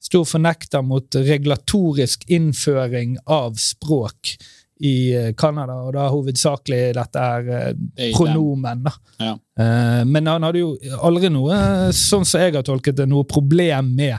stor 0.00 0.24
fornekter 0.28 0.84
mot 0.84 1.16
regulatorisk 1.16 2.28
innføring 2.32 3.16
av 3.28 3.56
språk 3.60 4.36
i 4.80 5.12
eh, 5.12 5.32
Canada, 5.36 5.76
og 5.84 5.92
da 5.96 6.06
hovedsakelig 6.08 6.80
dette 6.96 7.24
er 7.36 7.50
eh, 7.56 8.12
pronomen. 8.16 8.84
da. 8.86 8.92
Ja. 9.20 9.32
Eh, 9.60 10.02
men 10.08 10.30
han 10.30 10.46
hadde 10.46 10.62
jo 10.62 10.74
aldri 11.04 11.30
noe, 11.32 11.58
sånn 11.96 12.24
som 12.24 12.40
jeg 12.40 12.56
har 12.56 12.64
tolket 12.66 12.96
det, 13.00 13.08
noe 13.10 13.28
problem 13.28 13.92
med 13.98 14.16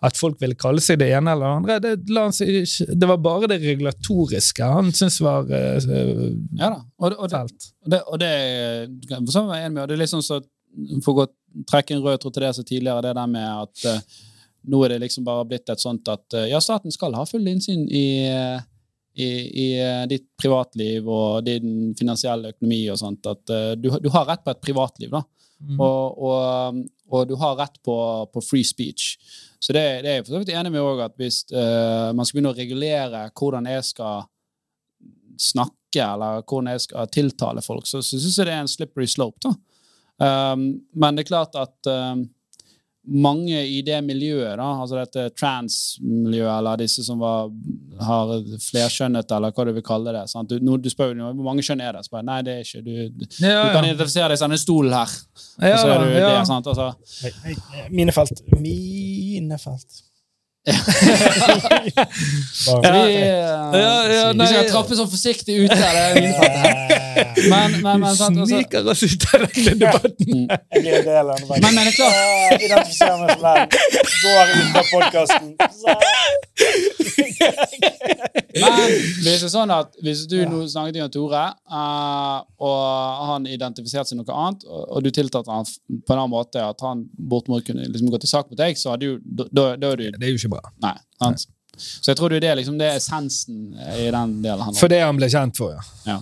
at 0.00 0.16
folk 0.16 0.40
ville 0.40 0.56
kalle 0.58 0.80
seg 0.82 0.98
det 1.02 1.10
ene 1.12 1.34
eller 1.34 1.44
det 1.44 1.56
andre. 1.58 1.76
Det, 1.84 2.94
det 2.96 3.08
var 3.10 3.20
bare 3.20 3.50
det 3.52 3.60
regulatoriske 3.60 4.64
han 4.64 4.88
syntes 4.96 5.18
var 5.20 5.44
uh, 5.44 5.76
Ja 6.56 6.70
da. 6.72 6.80
Og, 6.96 7.12
og, 7.12 7.26
det, 7.28 7.42
og 7.44 7.92
det, 7.92 8.00
og 8.06 8.16
det 8.22 9.20
så 9.28 9.44
enig 9.44 9.74
med, 9.74 9.82
og 9.82 9.90
det 9.90 9.98
er 9.98 10.00
litt 10.00 10.12
sånn 10.14 10.24
så, 10.24 10.40
For 11.04 11.12
å 11.12 11.18
gå, 11.18 11.28
trekke 11.68 11.98
en 11.98 12.04
rød 12.06 12.22
tråd 12.22 12.38
til 12.38 12.46
det 12.46 12.54
som 12.56 12.66
tidligere, 12.66 13.04
det 13.04 13.14
der 13.20 13.30
med 13.36 13.44
at 13.50 13.84
uh, 13.92 14.24
nå 14.72 14.82
er 14.84 14.94
det 14.94 15.02
liksom 15.04 15.24
bare 15.28 15.46
blitt 15.48 15.68
et 15.72 15.82
sånt 15.82 16.08
at 16.12 16.36
uh, 16.36 16.46
ja, 16.48 16.60
staten 16.64 16.92
skal 16.94 17.16
ha 17.16 17.26
full 17.28 17.46
innsyn 17.48 17.86
i, 17.86 18.04
eh, 18.28 18.60
i, 19.14 19.28
i 19.64 19.66
eh, 19.80 20.06
ditt 20.10 20.28
privatliv 20.38 21.08
og 21.10 21.44
din 21.46 21.92
finansielle 21.98 22.54
økonomi 22.54 22.82
og 22.92 22.98
sånt. 23.00 23.26
At 23.26 23.52
eh, 23.54 23.72
du, 23.80 23.90
du 24.02 24.10
har 24.14 24.28
rett 24.28 24.44
på 24.46 24.54
et 24.54 24.62
privatliv, 24.62 25.12
da. 25.12 25.24
Mm. 25.60 25.76
Og, 25.76 26.22
og, 26.24 26.78
og 27.12 27.26
du 27.28 27.34
har 27.40 27.58
rett 27.58 27.74
på, 27.84 27.96
på 28.32 28.42
free 28.44 28.64
speech. 28.64 29.16
Så 29.60 29.74
det, 29.76 29.82
det 30.04 30.08
er 30.08 30.20
jeg 30.20 30.24
for 30.24 30.36
så 30.36 30.40
vidt 30.40 30.54
enig 30.56 30.72
med 30.72 30.80
òg, 30.80 31.02
at 31.04 31.18
hvis 31.20 31.42
uh, 31.52 32.14
man 32.16 32.24
skal 32.24 32.38
begynne 32.38 32.52
å 32.54 32.56
regulere 32.56 33.26
hvordan 33.36 33.68
jeg 33.68 33.84
skal 33.90 34.22
snakke, 35.40 36.00
eller 36.00 36.40
hvordan 36.46 36.70
jeg 36.72 36.84
skal 36.86 37.10
tiltale 37.12 37.64
folk, 37.64 37.84
så, 37.84 38.00
så 38.00 38.16
syns 38.16 38.38
jeg 38.40 38.48
det 38.48 38.54
er 38.54 38.64
en 38.64 38.72
slippery 38.72 39.08
slope. 39.10 39.36
da. 39.44 39.52
Um, 40.20 40.64
men 40.96 41.16
det 41.16 41.26
er 41.26 41.32
klart 41.34 41.60
at 41.60 41.92
um, 41.92 42.24
mange 43.08 43.62
i 43.66 43.78
det 43.82 43.96
miljøet, 44.04 44.58
da, 44.60 44.66
altså 44.82 44.98
dette 45.00 45.22
trans-miljøet, 45.40 46.50
eller 46.58 46.76
disse 46.82 47.02
som 47.06 47.18
var, 47.22 47.48
har 48.04 48.32
flerskjønnet, 48.60 49.32
eller 49.32 49.54
hva 49.56 49.64
du 49.66 49.72
vil 49.78 49.84
kalle 49.86 50.12
det 50.14 50.26
sant? 50.30 50.50
Du, 50.52 50.58
nå- 50.60 50.76
du 50.82 50.90
spør 50.92 51.14
jo 51.16 51.30
hvor 51.32 51.46
mange 51.48 51.64
kjønn 51.64 51.80
er 51.80 51.96
det. 51.96 52.04
Så 52.06 52.20
Nei, 52.22 52.40
det 52.46 52.58
er 52.58 52.60
ikke 52.66 52.82
du, 52.84 52.92
du 53.22 53.24
Ja, 53.46 53.70
kan 53.72 53.84
identifisere 53.88 54.28
deg 54.34 54.38
som 54.42 54.52
en 54.52 54.60
stol 54.60 54.92
her. 54.92 55.16
Ja, 55.64 55.72
og 55.72 55.80
så 55.80 55.88
er 55.94 56.04
du 56.04 56.12
ja. 56.12 56.28
det, 56.28 56.46
sant? 56.50 56.68
Altså, 56.70 56.90
Hei, 57.24 57.32
hei, 57.72 57.88
Minefelt. 57.90 58.44
Minefelt. 58.60 60.02
Bare- 62.66 63.06
vi, 63.06 63.14
Ja, 63.80 64.08
ja, 64.12 64.32
nei, 64.36 64.46
skal 64.46 64.68
trappe 64.70 64.96
så 64.98 65.06
forsiktig 65.08 65.56
ut 65.64 65.70
av 65.72 65.76
Det 65.78 65.84
her. 65.86 66.14
Men, 67.48 67.70
men, 67.80 68.00
men, 68.00 68.16
sant, 68.16 68.36
altså, 68.38 68.54
Sniker 68.60 68.88
oss 68.92 69.02
ut 69.02 69.24
av 69.34 69.40
denne 69.46 69.72
debatten. 69.80 70.48
Jeg 70.50 70.82
blir 70.84 70.94
en 71.00 71.04
del 71.08 71.26
av 71.32 71.36
den. 71.40 71.46
men, 71.64 71.72
er 71.80 71.84
det 71.88 71.94
klart 71.96 72.14
Ah, 72.20 72.20
Identifiserer 72.60 73.16
meg 73.22 73.30
som 73.32 73.42
den. 73.48 73.56
Går 74.20 74.44
ut 74.60 74.74
av 74.76 74.84
podkasten. 74.92 75.48
Men 78.54 78.76
hvis 79.24 79.42
det 79.42 79.48
er 79.48 79.52
sånn 79.52 79.72
at 79.74 79.94
hvis 80.04 80.24
du 80.30 80.38
nå 80.48 80.64
snakket 80.70 80.98
med 81.00 81.14
Tore, 81.14 81.44
uh, 81.70 82.40
og 82.66 83.28
han 83.30 83.46
identifiserte 83.50 84.12
seg 84.12 84.20
noe 84.20 84.40
annet, 84.42 84.66
og, 84.68 84.82
og 84.88 85.06
du 85.06 85.10
tiltalte 85.14 85.54
han 85.54 85.68
på 85.68 86.14
en 86.14 86.18
annen 86.18 86.34
måte 86.34 86.64
at 86.64 86.84
han 86.86 87.06
bortimot 87.14 87.66
kunne 87.66 87.86
liksom 87.86 88.10
gå 88.12 88.20
til 88.22 88.32
sak 88.32 88.50
mot 88.50 88.58
deg, 88.60 88.78
så 88.80 88.94
hadde 88.94 89.12
jo, 89.12 89.16
da, 89.24 89.48
da 89.50 89.70
da 89.80 89.94
er 89.94 90.02
du 90.02 90.06
Det 90.18 90.26
er 90.26 90.34
jo 90.34 90.40
ikke 90.42 90.54
bra. 90.56 90.74
Nei. 90.82 90.96
Sant? 91.20 91.48
Så 91.80 92.12
jeg 92.12 92.18
tror 92.20 92.32
det 92.34 92.44
er 92.50 92.58
liksom, 92.60 92.76
det 92.80 92.88
er 92.90 92.98
essensen 93.00 93.74
i 93.96 94.08
den 94.12 94.36
delen. 94.44 94.62
Han, 94.68 94.76
For 94.78 94.90
det 94.92 95.00
han 95.02 95.16
ble 95.18 95.28
kjent 95.32 95.56
for, 95.58 95.74
ja. 95.74 95.82
ja. 96.06 96.18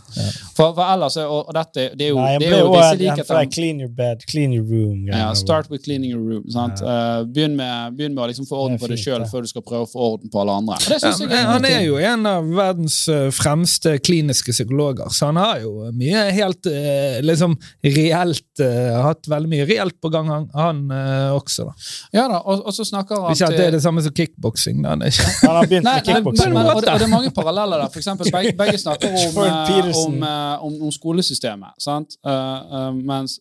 for, 0.57 0.73
for 0.77 0.85
ellers, 0.87 1.17
er- 1.21 1.29
og, 1.31 1.49
og 1.51 1.55
dette 1.57 1.89
det 1.99 2.09
er 2.09 2.13
jo, 2.13 2.19
Nei, 2.21 2.35
det 2.41 2.49
er 2.53 2.63
jo 2.63 2.71
også, 2.73 2.81
visse 2.83 3.03
likheter. 3.03 3.51
clean 3.55 3.81
your 3.83 3.93
bed, 4.01 4.25
clean 4.31 4.55
your 4.55 4.67
room. 4.69 5.05
Ja, 5.09 5.33
start 5.39 5.71
with 5.71 5.85
cleaning 5.85 6.13
your 6.13 6.23
room. 6.23 6.45
Sant? 6.53 6.83
Eh, 6.83 7.23
begynn, 7.35 7.57
med, 7.59 7.97
begynn 7.99 8.15
med 8.17 8.25
å 8.25 8.29
liksom 8.31 8.47
få 8.49 8.63
orden 8.65 8.79
Det 8.79 8.85
på 8.85 8.91
deg 8.93 9.03
sjøl 9.03 9.27
før 9.31 9.47
du 9.47 9.51
skal 9.51 9.65
prøve 9.67 9.87
å 9.87 9.91
få 9.91 10.09
orden 10.13 10.33
på 10.33 10.43
alle 10.43 10.57
andre. 10.63 10.79
Og 10.79 10.89
det 10.93 10.99
Ja, 11.03 11.15
men 11.19 11.33
er 11.39 11.51
han 11.53 11.69
er 11.69 11.83
jo 11.87 11.99
en 12.13 12.27
av 12.29 12.49
verdens 12.59 12.99
eh, 13.13 13.29
fremste 13.35 13.97
kliniske 14.05 14.55
psykologer, 14.55 15.09
så 15.15 15.31
han 15.33 15.41
har 15.41 15.63
jo 15.65 15.89
mye 15.97 16.27
helt 16.37 16.67
eh, 16.71 17.19
liksom 17.25 17.57
reelt 17.85 18.63
eh, 18.65 18.97
hatt 19.05 19.29
veldig 19.31 19.51
mye 19.53 19.67
reelt 19.69 19.97
på 20.03 20.11
gang, 20.13 20.29
han, 20.33 20.49
han 20.55 20.83
eh, 20.95 21.33
også. 21.37 21.69
da. 21.69 21.75
Ja 22.19 22.27
da, 22.31 22.41
og, 22.43 22.65
og 22.69 22.75
så 22.77 22.87
snakker 22.89 23.23
han 23.29 23.35
Ikke 23.37 23.51
at 23.51 23.57
det 23.59 23.67
er 23.71 23.77
det 23.79 23.83
samme 23.85 24.03
som 24.05 24.15
kickboksing. 24.15 24.85
Han 25.49 25.57
har 25.57 25.69
begynt 25.71 25.87
med 25.89 26.07
kickboksing. 26.07 26.57
og, 26.57 26.65
det, 26.65 26.93
og 26.93 27.01
det 27.01 27.07
er 27.07 27.13
mange 27.13 27.33
paralleller 27.41 27.83
der. 27.83 27.93
For 27.95 28.03
eksempel, 28.03 28.31
begge, 28.35 28.53
begge 28.59 28.79
snakker 28.81 29.09
om, 29.11 29.19
Jordan 29.37 29.91
eh, 29.91 30.03
om, 30.05 30.23
eh, 30.31 30.65
om, 30.69 30.79
om 30.89 30.95
skolesystemet. 30.95 31.77
Sant? 31.83 32.19
uh, 32.27 32.33
eh, 32.35 33.01
mens 33.13 33.39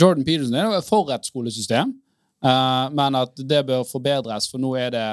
Jordan 0.00 0.24
Peterson 0.24 0.56
er 0.56 0.80
for 0.86 1.12
et 1.12 1.28
skolesystem, 1.28 1.92
uh, 2.46 2.86
men 2.94 3.20
at 3.20 3.44
det 3.52 3.64
bør 3.68 3.84
forbedres, 3.88 4.48
for 4.50 4.62
nå 4.62 4.76
er 4.80 4.94
det 4.94 5.08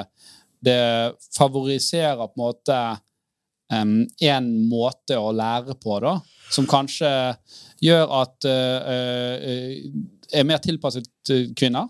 Det 0.60 0.80
favoriserer 1.32 2.26
på 2.28 2.36
en 2.36 2.42
måte 2.42 2.78
én 4.20 4.48
måte 4.68 5.16
å 5.16 5.30
lære 5.32 5.76
på, 5.80 5.94
da, 6.02 6.18
som 6.52 6.66
kanskje 6.68 7.08
gjør 7.80 8.12
at 8.20 8.48
eh, 8.48 8.90
eh, 8.90 9.78
er 10.40 10.46
mer 10.46 10.60
tilpasset 10.62 11.08
eh, 11.32 11.50
kvinner. 11.56 11.88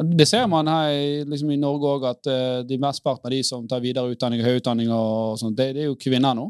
Det 0.00 0.26
ser 0.28 0.46
man 0.48 0.68
her 0.70 1.26
liksom 1.28 1.50
i 1.52 1.60
Norge 1.60 1.88
òg, 1.90 2.04
at 2.08 2.28
uh, 2.30 2.60
de 2.64 2.78
mesteparten 2.80 3.28
av 3.28 3.34
de 3.34 3.40
som 3.44 3.66
tar 3.68 3.82
videre 3.84 4.12
utdanning 4.14 4.40
og 4.40 4.48
høy 4.48 4.60
utdanning, 4.60 4.92
og, 4.94 5.38
sånt, 5.40 5.58
det, 5.58 5.72
det 5.76 5.84
er 5.84 5.90
jo 5.90 5.98
kvinner 6.00 6.36
nå. 6.38 6.46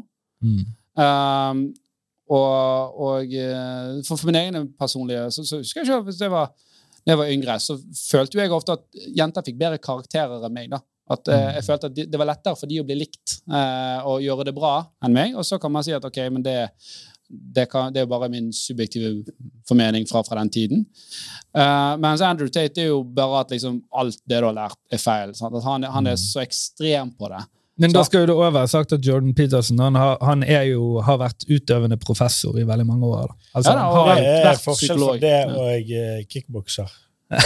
Um, 1.01 1.65
og 2.31 2.99
og 3.05 3.33
eh, 3.35 3.97
for, 4.07 4.15
for 4.15 4.29
min 4.29 4.39
egen 4.39 4.69
personlige 4.79 5.25
så, 5.35 5.43
så 5.47 5.59
husker 5.59 5.81
jeg 5.81 5.89
ikke 5.89 6.07
hvis 6.07 6.21
var, 6.31 6.53
da 7.01 7.13
jeg 7.13 7.19
var 7.19 7.33
yngre, 7.33 7.57
så 7.59 7.75
følte 7.97 8.37
jo 8.37 8.43
jeg 8.43 8.55
ofte 8.55 8.77
at 8.77 9.03
jenter 9.17 9.45
fikk 9.45 9.59
bedre 9.59 9.81
karakterer 9.83 10.47
enn 10.47 10.55
meg. 10.55 10.69
da. 10.71 10.79
At 11.11 11.27
eh, 11.27 11.47
Jeg 11.57 11.65
følte 11.67 11.89
at 11.89 11.95
de, 11.97 12.05
det 12.07 12.19
var 12.21 12.29
lettere 12.29 12.55
for 12.59 12.71
de 12.71 12.79
å 12.79 12.87
bli 12.87 12.99
likt 13.01 13.41
eh, 13.51 14.07
og 14.07 14.23
gjøre 14.23 14.47
det 14.47 14.55
bra 14.55 14.75
enn 15.03 15.15
meg. 15.15 15.35
Og 15.35 15.47
så 15.47 15.59
kan 15.61 15.73
man 15.73 15.83
si 15.85 15.95
at 15.97 16.05
ok, 16.07 16.21
men 16.31 16.45
det, 16.45 16.55
det, 17.31 17.65
kan, 17.71 17.93
det 17.95 18.01
er 18.03 18.09
bare 18.11 18.27
min 18.29 18.51
subjektive 18.53 19.23
formening 19.67 20.05
fra, 20.09 20.21
fra 20.27 20.39
den 20.41 20.49
tiden. 20.53 20.85
Uh, 21.55 21.95
mens 22.01 22.21
Andrew 22.25 22.47
Tate 22.51 22.81
er 22.83 22.91
jo 22.91 23.01
bare 23.03 23.39
at 23.45 23.51
liksom 23.55 23.81
alt 23.97 24.19
det 24.29 24.39
du 24.43 24.47
har 24.49 24.55
lært, 24.57 24.77
er 24.91 25.01
feil. 25.01 25.33
Sant? 25.37 25.55
At 25.55 25.63
han, 25.67 25.83
han 25.83 26.07
er 26.11 26.19
så 26.19 26.43
ekstrem 26.43 27.11
på 27.19 27.29
det. 27.33 27.41
Men 27.81 27.93
da 27.95 28.03
skal 28.05 28.25
jo 28.25 28.27
det 28.29 28.33
òg 28.35 28.51
være 28.53 28.69
sagt 28.69 28.91
at 28.93 29.05
Jordan 29.07 29.31
Peterson 29.33 29.79
han, 29.81 29.95
har, 29.97 30.17
han 30.21 30.43
er 30.43 30.67
jo, 30.69 30.99
har 31.01 31.17
vært 31.17 31.47
utøvende 31.49 31.97
professor 31.97 32.57
i 32.59 32.65
veldig 32.67 32.85
mange 32.85 33.07
år. 33.07 33.31
Altså, 33.55 33.71
Ja 33.71 33.77
da, 33.79 33.85
han 33.87 34.09
har, 34.11 34.19
Det 34.21 34.51
er 34.51 34.59
forskjell 34.65 34.99
på 35.01 35.15
det 35.23 35.37
og 35.55 35.95
eh, 36.01 36.19
kickbokser. 36.29 36.91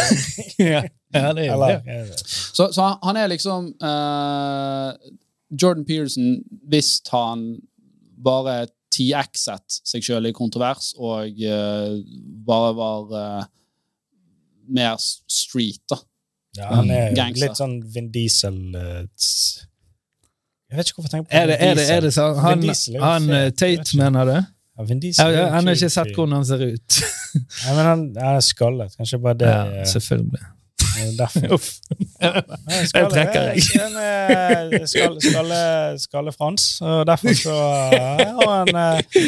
ja, 0.60 0.82
ja, 1.14 1.30
det 1.38 1.46
er 1.46 1.62
det. 1.62 2.18
Så, 2.26 2.72
så 2.74 2.82
han- 2.82 2.98
han 3.06 3.20
er 3.22 3.30
liksom 3.32 3.70
uh, 3.86 4.90
Jordan 5.62 5.86
Peterson 5.86 6.40
hvis 6.68 6.98
han 7.14 7.46
bare 8.26 8.66
10x-et 8.96 9.80
seg 9.92 10.06
sjøl 10.06 10.30
i 10.30 10.34
kontrovers 10.36 10.94
og 10.96 11.46
uh, 11.46 11.96
bare 12.48 12.74
var 12.78 13.14
uh, 13.14 13.48
mer 14.72 14.98
street, 15.00 15.84
da. 15.92 16.00
Ja, 16.56 16.70
han 16.72 16.90
er 16.90 17.12
Gangster. 17.16 17.50
litt 17.50 17.60
sånn 17.60 17.74
Vin 17.92 18.06
Diesel 18.14 18.60
eh, 18.80 19.02
Jeg 20.72 20.78
vet 20.78 20.88
ikke 20.88 21.02
hvorfor 21.02 21.10
jeg 21.10 21.14
tenker 21.18 21.28
på 21.28 21.36
Er 21.36 21.50
det, 21.50 21.58
er 21.60 21.74
det, 21.76 21.88
er 21.92 22.06
det 22.06 22.12
sånn? 22.16 22.38
Han, 22.40 22.64
Diesel 22.64 22.96
han 23.04 23.28
vet 23.28 23.58
Tate, 23.60 23.98
mener 24.00 24.30
du? 24.30 24.36
Ja, 24.40 24.86
Vin 24.88 25.02
Diesel 25.04 25.34
jeg, 25.34 25.42
jeg, 25.42 25.50
han 25.52 25.68
har 25.68 25.80
ikke 25.80 25.90
sett 25.98 26.14
hvordan 26.16 26.38
han 26.38 26.48
ser 26.48 26.64
ut. 26.64 27.00
Nei, 27.66 27.74
men 27.76 27.82
han, 27.90 28.06
han 28.20 28.40
er 28.40 28.46
skallet. 28.48 28.96
Kanskje 28.96 29.20
bare 29.24 29.40
det 29.40 29.52
Ja, 29.52 29.84
selvfølgelig. 29.92 30.42
Er 31.02 31.12
derfor. 31.20 31.60
Er 32.96 33.10
trekker 33.12 33.48
jeg. 33.52 33.62
Skalle, 34.90 35.22
skalle, 35.22 35.60
skalle 36.02 36.34
Frans, 36.36 36.66
og 36.82 37.06
derfor 37.10 37.36
så 37.38 37.56
er 37.96 38.32
han, 38.40 38.72
eh, 38.76 39.22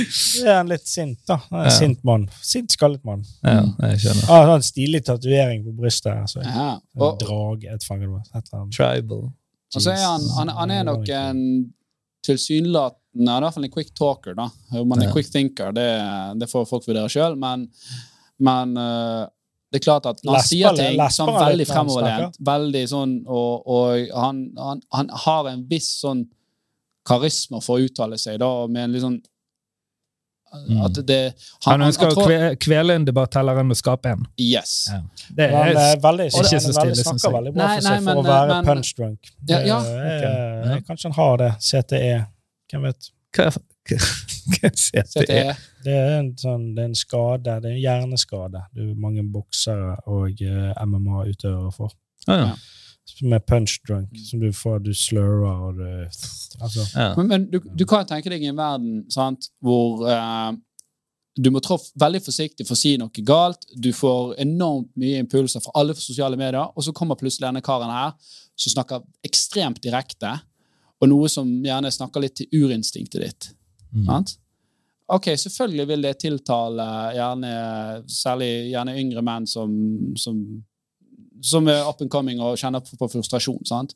er 0.46 0.54
han 0.60 0.72
litt 0.72 0.88
sint. 0.88 1.20
da. 1.28 1.40
En 1.52 1.64
Ja. 1.68 1.70
sint 1.74 2.04
mann. 2.08 2.28
Sint, 2.42 2.72
skallet 2.76 3.04
mann. 3.06 3.24
Ja, 3.44 3.64
jeg 3.90 4.00
skjønner. 4.04 4.30
Ah, 4.30 4.56
en 4.56 4.62
stilig 4.66 5.04
tatovering 5.06 5.64
på 5.66 5.76
brystet. 5.78 6.14
Altså. 6.16 6.42
Ja. 6.44 6.70
En 6.96 7.02
Og, 7.02 7.20
drage, 7.20 7.68
et 7.76 7.84
annet. 8.54 8.74
Tribal. 8.76 9.32
og 9.76 9.82
så 9.82 9.92
er 9.92 10.04
han, 10.06 10.22
han, 10.38 10.48
han 10.58 10.72
er 10.72 10.84
nok 10.88 11.10
en 11.10 11.74
tilsynelatende 12.26 13.38
i 13.38 13.42
hvert 13.42 13.54
fall 13.56 13.66
en 13.66 13.72
quick 13.74 13.94
talker. 13.98 14.36
da. 14.38 14.50
Om 14.78 14.92
han 14.92 15.02
er 15.02 15.08
Ja. 15.08 15.14
quick 15.14 15.32
thinker, 15.32 15.72
det, 15.74 15.88
det 16.40 16.50
får 16.50 16.68
folk 16.70 16.86
vurdere 16.88 17.10
sjøl, 17.10 17.36
men, 17.40 17.68
men 18.40 18.78
eh, 18.78 19.26
det 19.78 19.82
er 19.82 19.86
klart 19.86 20.10
at 20.10 20.24
når 20.26 20.34
han 20.34 20.42
Lesper 20.42 20.56
sier 20.56 20.76
ting 20.82 20.98
lesper 20.98 21.16
sånn 21.20 21.32
han 21.34 21.40
veldig 21.46 21.68
fremoverlent, 21.70 22.38
veldig 22.52 22.84
sånn, 22.90 23.16
og, 23.28 23.68
og 23.78 24.12
han, 24.26 24.44
han, 24.58 24.82
han 24.98 25.10
har 25.26 25.50
en 25.54 25.64
viss 25.70 25.90
sånn 26.02 26.26
karisma 27.08 27.62
for 27.64 27.78
å 27.80 27.86
uttale 27.88 28.18
seg, 28.20 28.40
da, 28.42 28.52
med 28.68 28.84
en 28.90 28.92
litt 28.98 29.06
sånn 29.08 29.20
Mm. 30.48 30.78
At 30.86 30.96
det 31.06 31.34
Han 31.66 31.82
ønsker 31.84 32.08
å 32.08 32.14
tror- 32.16 32.32
å 32.32 32.56
kvele 32.56 32.94
en 32.96 33.04
debatt 33.06 33.34
heller 33.36 33.58
enn 33.60 33.70
å 33.70 33.76
skape 33.76 34.14
en. 34.16 34.22
Yes. 34.40 34.88
Ja. 34.90 35.02
Det 35.36 35.44
er, 35.52 35.74
er 35.76 36.00
veldig, 36.00 36.28
Ikke 36.32 36.38
han 36.38 36.46
så 36.48 36.70
er 36.70 36.78
stille, 36.78 36.96
syns 37.04 37.26
jeg. 37.28 37.34
veldig 37.36 37.52
bra 37.54 37.66
Nei, 37.68 37.74
for 37.82 37.90
nei, 37.90 37.98
for 37.98 38.06
men- 38.06 38.18
å 38.18 38.24
være 38.24 38.48
men- 38.54 38.66
punch 38.70 38.94
drunk. 38.96 39.20
Ja, 39.50 39.60
ja. 39.60 39.80
Det 39.84 39.98
er- 40.00 40.62
Ok, 40.62 40.72
ja. 40.72 40.80
Kanskje 40.88 41.04
han 41.04 41.12
har 41.20 41.38
det. 41.38 41.52
CTE. 41.60 42.26
Hvem 42.72 42.82
vet. 42.88 43.10
hva, 43.36 43.50
hva, 43.52 43.98
hva 44.56 44.72
CTE? 44.72 45.04
Så 45.04 45.77
det 45.88 45.96
er, 45.96 46.18
en, 46.20 46.34
sånn, 46.36 46.72
det 46.76 46.84
er 46.84 46.90
en 46.90 46.98
skade. 47.00 47.54
Det 47.64 47.70
er 47.70 47.76
en 47.78 47.80
hjerneskade. 47.80 48.64
Det 48.76 48.84
er 48.84 49.00
mange 49.00 49.24
boksere 49.32 49.94
og 50.12 50.42
eh, 50.44 50.82
MMA-utøvere 50.84 51.72
får. 51.76 51.94
Ah, 52.28 52.42
ja. 52.42 52.50
Som 53.08 53.32
er 53.32 53.44
punch 53.48 53.78
drunk, 53.88 54.12
som 54.28 54.42
du 54.42 54.50
får, 54.52 54.82
du 54.84 54.92
slurrer 54.92 55.62
og 55.70 55.78
du 55.80 55.86
Altså. 56.58 56.84
Ja. 56.96 57.12
Men, 57.16 57.28
men 57.30 57.44
du, 57.54 57.60
du 57.62 57.84
kan 57.86 58.08
tenke 58.10 58.32
deg 58.34 58.42
i 58.42 58.50
en 58.50 58.58
verden 58.58 59.04
sant, 59.14 59.52
hvor 59.64 60.02
eh, 60.10 60.56
du 61.38 61.52
må 61.54 61.62
trå 61.62 61.78
veldig 62.02 62.22
forsiktig 62.26 62.66
for 62.66 62.74
å 62.74 62.80
si 62.80 62.96
noe 62.98 63.24
galt. 63.24 63.68
Du 63.78 63.92
får 63.94 64.34
enormt 64.42 64.90
mye 65.00 65.22
impulser 65.22 65.62
fra 65.64 65.76
alle 65.78 65.96
sosiale 65.96 66.40
medier, 66.40 66.66
og 66.74 66.84
så 66.84 66.96
kommer 66.98 67.20
plutselig 67.20 67.46
denne 67.46 67.62
karen 67.64 67.94
her 67.94 68.18
som 68.58 68.74
snakker 68.74 69.06
ekstremt 69.30 69.80
direkte, 69.86 70.34
og 70.98 71.12
noe 71.14 71.30
som 71.30 71.48
gjerne 71.64 71.94
snakker 71.94 72.26
litt 72.26 72.40
til 72.42 72.66
urinstinktet 72.66 73.22
ditt. 73.22 73.50
Mm. 73.94 74.08
Sant? 74.10 74.36
Ok, 75.08 75.30
selvfølgelig 75.40 75.88
vil 75.88 76.04
det 76.04 76.18
tiltale 76.20 76.86
gjerne, 77.16 77.52
særlig 78.12 78.50
gjerne 78.74 78.96
yngre 79.00 79.24
menn 79.24 79.46
som, 79.48 79.72
som, 80.20 80.42
som 81.40 81.70
er 81.72 81.88
up 81.88 82.02
and 82.04 82.12
coming 82.12 82.42
og 82.44 82.58
kjenner 82.60 82.84
på, 82.84 83.08
frustrasjon. 83.14 83.64
sant? 83.70 83.96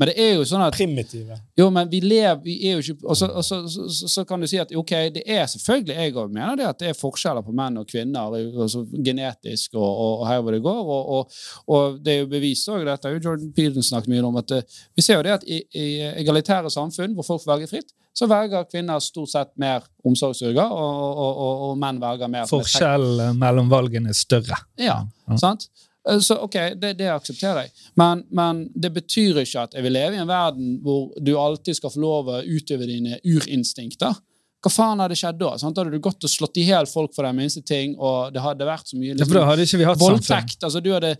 Men 0.00 0.08
det 0.08 0.14
er 0.16 0.30
jo 0.38 0.44
sånn 0.48 0.62
at 0.64 0.72
Primitive. 0.72 1.36
jo, 1.60 1.66
men 1.70 1.90
vi 1.92 1.98
lever 2.00 2.38
vi 2.40 2.54
er 2.70 2.78
jo 2.78 2.80
ikke 2.94 3.06
Og 3.12 3.18
så, 3.20 3.26
og 3.28 3.44
så, 3.44 3.58
så, 3.68 3.84
så, 3.92 4.08
så 4.08 4.24
kan 4.24 4.40
du 4.40 4.46
si 4.48 4.56
at 4.62 4.72
ok, 4.72 4.92
det 5.12 5.22
er 5.28 5.44
selvfølgelig 5.52 5.96
Jeg 5.98 6.14
òg 6.16 6.32
mener 6.32 6.56
det 6.56 6.64
at 6.70 6.78
det 6.80 6.88
er 6.94 6.96
forskjeller 6.96 7.44
på 7.44 7.52
menn 7.52 7.76
og 7.82 7.86
kvinner, 7.90 8.32
altså 8.64 8.86
genetisk 9.04 9.74
og, 9.76 9.84
og, 9.84 10.14
og 10.22 10.26
her 10.30 10.40
hvor 10.40 10.56
det 10.56 10.62
går. 10.64 10.80
Og, 10.96 11.10
og, 11.18 11.38
og 11.76 11.98
det 12.04 12.14
er 12.14 12.22
jo 12.22 12.30
bevist 12.32 12.68
òg, 12.72 12.86
dette 12.88 13.08
har 13.10 13.18
jo 13.18 13.20
Jordan 13.28 13.52
Peterson 13.52 13.82
snakket 13.90 14.14
mye 14.14 14.24
om, 14.30 14.40
at 14.40 14.56
eh, 14.56 14.78
vi 14.96 15.04
ser 15.04 15.20
jo 15.20 15.26
det 15.28 15.36
at 15.36 15.44
i, 15.46 15.60
i 15.76 15.86
egalitære 16.24 16.72
samfunn 16.72 17.12
hvor 17.18 17.28
folk 17.28 17.44
velger 17.50 17.68
fritt, 17.76 17.92
så 18.16 18.26
velger 18.30 18.64
kvinner 18.72 18.98
stort 19.04 19.30
sett 19.30 19.52
mer 19.60 19.84
omsorgsyrker, 20.04 20.64
og, 20.64 20.96
og, 21.10 21.30
og, 21.44 21.62
og 21.68 21.76
menn 21.84 22.00
velger 22.02 22.32
mer 22.32 22.48
Forskjellen 22.50 23.38
mellom 23.38 23.68
valgene 23.70 24.10
er 24.10 24.18
større. 24.18 24.58
ja, 24.80 25.02
Ja. 25.28 25.36
sant? 25.38 25.68
Eh, 26.08 26.18
Så 26.24 26.38
ok, 26.40 26.56
det, 26.80 26.94
det 26.98 27.10
aksepterer 27.12 27.66
jeg. 27.66 27.72
Men, 28.00 28.24
men 28.30 28.64
det 28.74 28.92
betyr 28.94 29.42
ikke 29.42 29.66
at 29.66 29.74
jeg 29.76 29.84
vil 29.84 29.92
leve 29.98 30.16
i 30.16 30.22
en 30.22 30.30
verden 30.30 30.78
hvor 30.84 31.10
du 31.20 31.34
alltid 31.36 31.76
skal 31.76 31.92
få 31.92 32.00
lov 32.00 32.30
å 32.32 32.40
utøve 32.46 32.86
dine 32.88 33.18
urinstinkter. 33.24 34.16
Hva 34.60 34.68
faen 34.68 35.00
hadde 35.00 35.16
skjedd 35.16 35.38
da? 35.40 35.54
Sant? 35.56 35.78
Hadde 35.80 35.88
du 35.94 36.02
gått 36.04 36.20
og 36.24 36.28
slått 36.28 36.58
i 36.60 36.66
hjel 36.68 36.84
folk 36.88 37.14
for 37.16 37.24
de 37.24 37.30
minste 37.32 37.62
ting, 37.64 37.94
og 37.96 38.32
det 38.34 38.42
hadde 38.44 38.66
vært 38.68 38.90
så 38.90 38.98
mye 39.00 39.14
Ja, 39.16 39.44
hadde 39.48 39.64
ikke 39.64 39.78
vi 39.80 39.86
hatt 39.88 40.00
voldtekt. 40.02 40.58
Altså, 40.68 40.82
du 40.84 40.90
hadde 40.92 41.14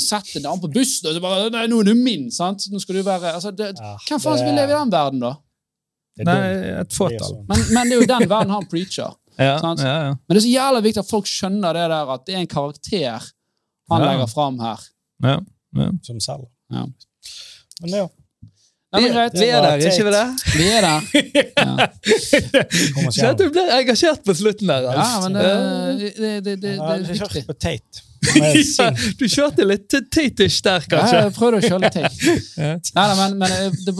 sett 0.00 0.30
en 0.38 0.46
annen 0.46 0.62
på 0.62 0.70
bussen, 0.72 1.08
og 1.10 1.16
så 1.16 1.20
bare 1.24 1.50
Nei, 1.52 1.66
nå 1.68 1.80
er 1.82 1.90
du 1.90 1.94
min, 1.98 2.30
sant? 2.32 2.64
Nå 2.72 2.80
skal 2.80 2.98
du 2.98 3.02
være 3.06 3.34
altså, 3.36 3.52
det, 3.52 3.72
Ja, 3.76 3.92
Hvem 4.08 4.22
faen 4.24 4.40
skal 4.40 4.56
leve 4.56 4.72
i 4.72 4.78
den 4.78 4.94
verden, 4.96 5.20
da? 5.26 5.34
Nei, 6.24 6.40
et 6.80 6.96
fåtall. 6.96 7.20
sånn. 7.28 7.44
Men, 7.50 7.64
men 7.76 7.90
det 7.90 7.96
er 7.98 8.00
jo 8.00 8.08
den 8.14 8.28
verden 8.32 8.56
han 8.56 8.68
preacher. 8.72 9.12
Ja, 9.36 9.58
Sant? 9.60 9.82
ja, 9.84 9.96
ja. 10.06 10.12
Men 10.16 10.32
det 10.32 10.38
er 10.40 10.44
så 10.46 10.48
jævla 10.54 10.80
viktig 10.80 11.00
at 11.02 11.08
folk 11.10 11.26
skjønner 11.28 11.76
det 11.76 11.82
der 11.92 12.12
at 12.14 12.22
det 12.24 12.32
er 12.32 12.38
en 12.40 12.48
karakter 12.48 13.26
han 13.90 14.02
Ja. 14.02 14.10
legger 14.12 14.26
fram 14.32 14.60
her. 14.60 14.80
ja. 15.22 15.40
ja. 15.76 15.90
Som 16.02 16.20
selger. 16.20 16.48
Ja. 16.72 16.86
Men 17.80 17.90
ja. 17.90 18.06
Nei, 18.92 19.00
men 19.02 19.12
greit. 19.12 19.34
Vi 19.36 19.46
er 19.50 19.60
der, 19.62 19.76
ikke 19.90 20.04
vi 20.06 20.12
det? 20.14 20.26
Vi 20.56 20.66
er 20.72 20.80
der. 20.86 21.00
Ja, 21.56 23.10
Så 23.10 23.32
du 23.36 23.48
ble 23.52 23.64
engasjert 23.76 24.22
på 24.24 24.32
slutten 24.38 24.70
der. 24.70 24.86
ja 24.94 25.08
men 25.26 25.32
det, 25.36 25.42
det, 25.98 26.12
det, 26.16 26.34
det, 26.44 26.44
det 26.44 26.56
det, 26.62 26.76
har 26.78 26.94
er 26.94 27.00
ikke 27.02 27.12
viktig. 27.12 27.42
hørt 27.42 27.46
på 27.50 27.52
Tate. 27.66 28.02
Men 28.02 28.05
Ja, 28.36 28.88
du 29.18 29.24
kjørte 29.30 29.64
litt 29.66 29.88
teitish 30.12 30.60
der, 30.64 30.80
der, 30.80 30.84
Ja, 30.86 30.90
kanskje. 30.92 31.20
jeg 31.24 31.34
prøvde 31.36 31.58
å 31.60 31.64
kjøre 31.64 31.80
litt 31.84 31.96
teit. 31.96 32.22
Ja. 32.56 32.72
Nei, 32.96 33.06
men, 33.18 33.36
men 33.40 33.52
jeg- 33.52 33.72
det, 33.86 33.94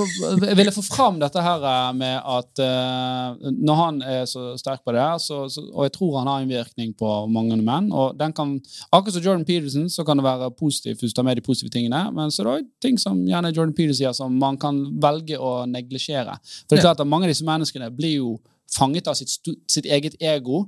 jeg 0.49 0.57
ville 0.59 0.73
få 0.75 0.83
fram 0.87 1.19
dette 1.21 1.43
her 1.45 1.64
eh, 1.71 1.91
med 1.97 2.17
at 2.37 2.62
uh, 2.62 3.51
når 3.53 3.79
han 3.81 4.01
er 4.03 4.25
så 4.31 4.47
sterk 4.61 4.83
på 4.87 4.95
det 4.97 5.05
så, 5.25 5.43
så, 5.53 5.64
og 5.75 5.87
jeg 5.87 5.95
tror 5.97 6.19
han 6.21 6.31
har 6.31 6.45
innvirkning 6.45 6.95
på 6.99 7.11
mange 7.33 7.59
menn 7.61 7.91
og 7.93 8.17
den 8.21 8.35
kan, 8.37 8.57
Akkurat 8.91 9.17
som 9.19 9.25
Jordan 9.25 9.45
Peterson 9.49 9.89
så 9.93 10.05
kan 10.07 10.19
det 10.21 10.25
være 10.27 10.51
positivt 10.59 11.03
hvis 11.03 11.12
du 11.14 11.19
tar 11.21 11.27
med 11.29 11.37
de 11.41 11.45
positive 11.47 11.73
tingene, 11.73 12.05
men 12.17 12.33
så 12.33 12.45
er 12.45 12.61
det 12.62 12.69
ting 12.83 12.99
som 13.01 13.19
gjerne 13.29 13.53
Jordan 13.55 13.75
Peterson 13.77 14.01
sier 14.01 14.17
som 14.17 14.35
man 14.41 14.59
kan 14.61 14.79
velge 15.03 15.39
å 15.41 15.64
neglisjere. 15.71 16.35
For 16.67 16.75
det 16.75 16.81
er 16.83 16.87
klart 16.89 17.03
at 17.05 17.09
mange 17.09 17.29
av 17.29 17.33
disse 17.33 17.47
menneskene 17.47 17.91
blir 17.95 18.17
jo 18.19 18.35
fanget 18.77 19.07
av 19.09 19.14
sitt, 19.19 19.31
sitt 19.71 19.87
eget 19.87 20.17
ego 20.21 20.64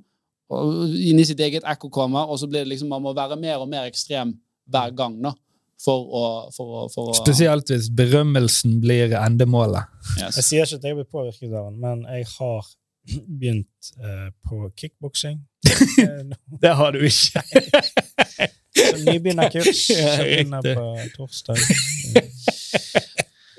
inn 0.49 1.21
i 1.21 1.27
sitt 1.29 1.41
eget 1.45 1.67
ekkokammer, 1.69 2.31
og 2.31 2.41
så 2.41 2.49
blir 2.49 2.65
det 2.65 2.73
liksom 2.73 2.89
man 2.93 3.05
må 3.05 3.13
være 3.17 3.37
mer 3.41 3.61
og 3.61 3.69
mer 3.69 3.89
ekstrem 3.91 4.33
hver 4.69 4.95
gang. 4.97 5.21
da 5.23 5.35
for 5.79 6.09
å, 6.11 6.25
for 6.55 6.75
å, 6.75 6.85
for 6.93 7.13
å 7.13 7.17
Spesielt 7.17 7.71
hvis 7.71 7.89
berømmelsen 7.95 8.81
blir 8.83 9.15
endemålet. 9.19 9.89
Yes. 10.19 10.41
Jeg 10.41 10.47
sier 10.49 10.67
ikke 10.67 10.81
at 10.81 10.89
jeg 10.89 10.99
blir 10.99 11.09
påvirket 11.09 11.53
av 11.53 11.69
den, 11.71 11.79
men 11.85 12.05
jeg 12.11 12.27
har 12.35 12.71
begynt 13.41 13.93
uh, 14.03 14.29
på 14.49 14.71
kickboksing. 14.79 15.41
Det 16.63 16.75
har 16.81 16.95
du 16.95 17.05
ikke. 17.07 17.43
Så 18.79 18.95
nybegynnerkurs. 19.03 19.85
Som 19.91 20.25
begynner 20.25 20.67
på 20.75 20.89
torsdag. 21.17 21.63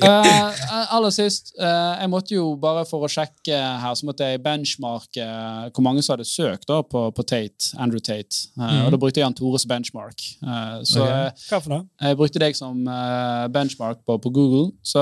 Eh, 0.04 0.96
aller 0.96 1.12
sist, 1.12 1.52
uh, 1.60 1.98
jeg 2.00 2.10
måtte 2.10 2.32
jo 2.36 2.56
bare 2.60 2.86
for 2.88 3.04
å 3.04 3.10
sjekke 3.12 3.58
her, 3.84 3.94
så 4.00 4.08
måtte 4.08 4.26
jeg 4.30 4.42
benchmarke 4.46 5.26
uh, 5.26 5.70
hvor 5.76 5.84
mange 5.86 6.02
som 6.06 6.14
hadde 6.16 6.28
søkt 6.30 6.68
da 6.70 6.80
på, 6.88 7.02
på 7.16 7.26
Tate, 7.28 7.74
Andrew 7.78 8.00
Tate. 8.00 8.48
Eh, 8.58 8.64
Mhm. 8.70 8.86
Og 8.86 8.92
da 8.92 8.98
brukte 9.02 9.20
jeg 9.20 9.26
Jan 9.26 9.34
Tores 9.36 9.66
benchmark. 9.68 10.20
Eh, 10.44 10.80
så 10.88 11.04
Ok. 11.04 11.10
eh, 11.10 11.32
Hva 11.50 11.62
for 11.62 11.70
noe? 11.70 11.86
jeg 12.02 12.18
brukte 12.18 12.40
deg 12.40 12.56
som 12.56 12.88
eh, 12.88 13.48
benchmark 13.52 14.00
på, 14.06 14.18
på 14.22 14.32
Google. 14.34 14.72
Så 14.84 15.00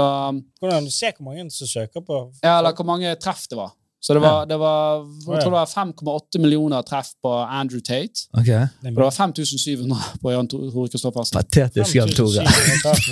Hvordan 0.61 0.85
du 0.85 0.91
ser 0.91 1.11
hvor 1.17 1.25
mange 1.29 1.49
som 1.51 1.67
søker 1.67 2.01
på 2.01 2.31
ja, 2.43 2.57
eller 2.59 2.73
hvor 2.73 2.85
mange 2.85 3.13
treff 3.21 3.47
det 3.49 3.57
var. 3.57 3.71
Så 3.99 4.13
det 4.13 4.21
var, 4.21 4.45
det 4.45 4.57
var, 4.61 5.05
jeg 5.33 5.41
tror 5.41 5.51
det 5.51 5.57
var 5.57 5.65
5,8 5.65 6.39
millioner 6.39 6.81
treff 6.85 7.09
på 7.23 7.31
Andrew 7.33 7.81
Tate. 7.81 8.27
Okay. 8.37 8.67
Og 8.85 8.93
det 8.93 9.03
var 9.03 9.11
5700 9.11 9.97
på 10.21 10.31
Jan 10.31 10.47
Tore 10.47 10.87
Kristoffersen. 10.93 11.39
Patetisk, 11.39 11.95
Jan 11.95 12.13
Tore. 12.13 12.45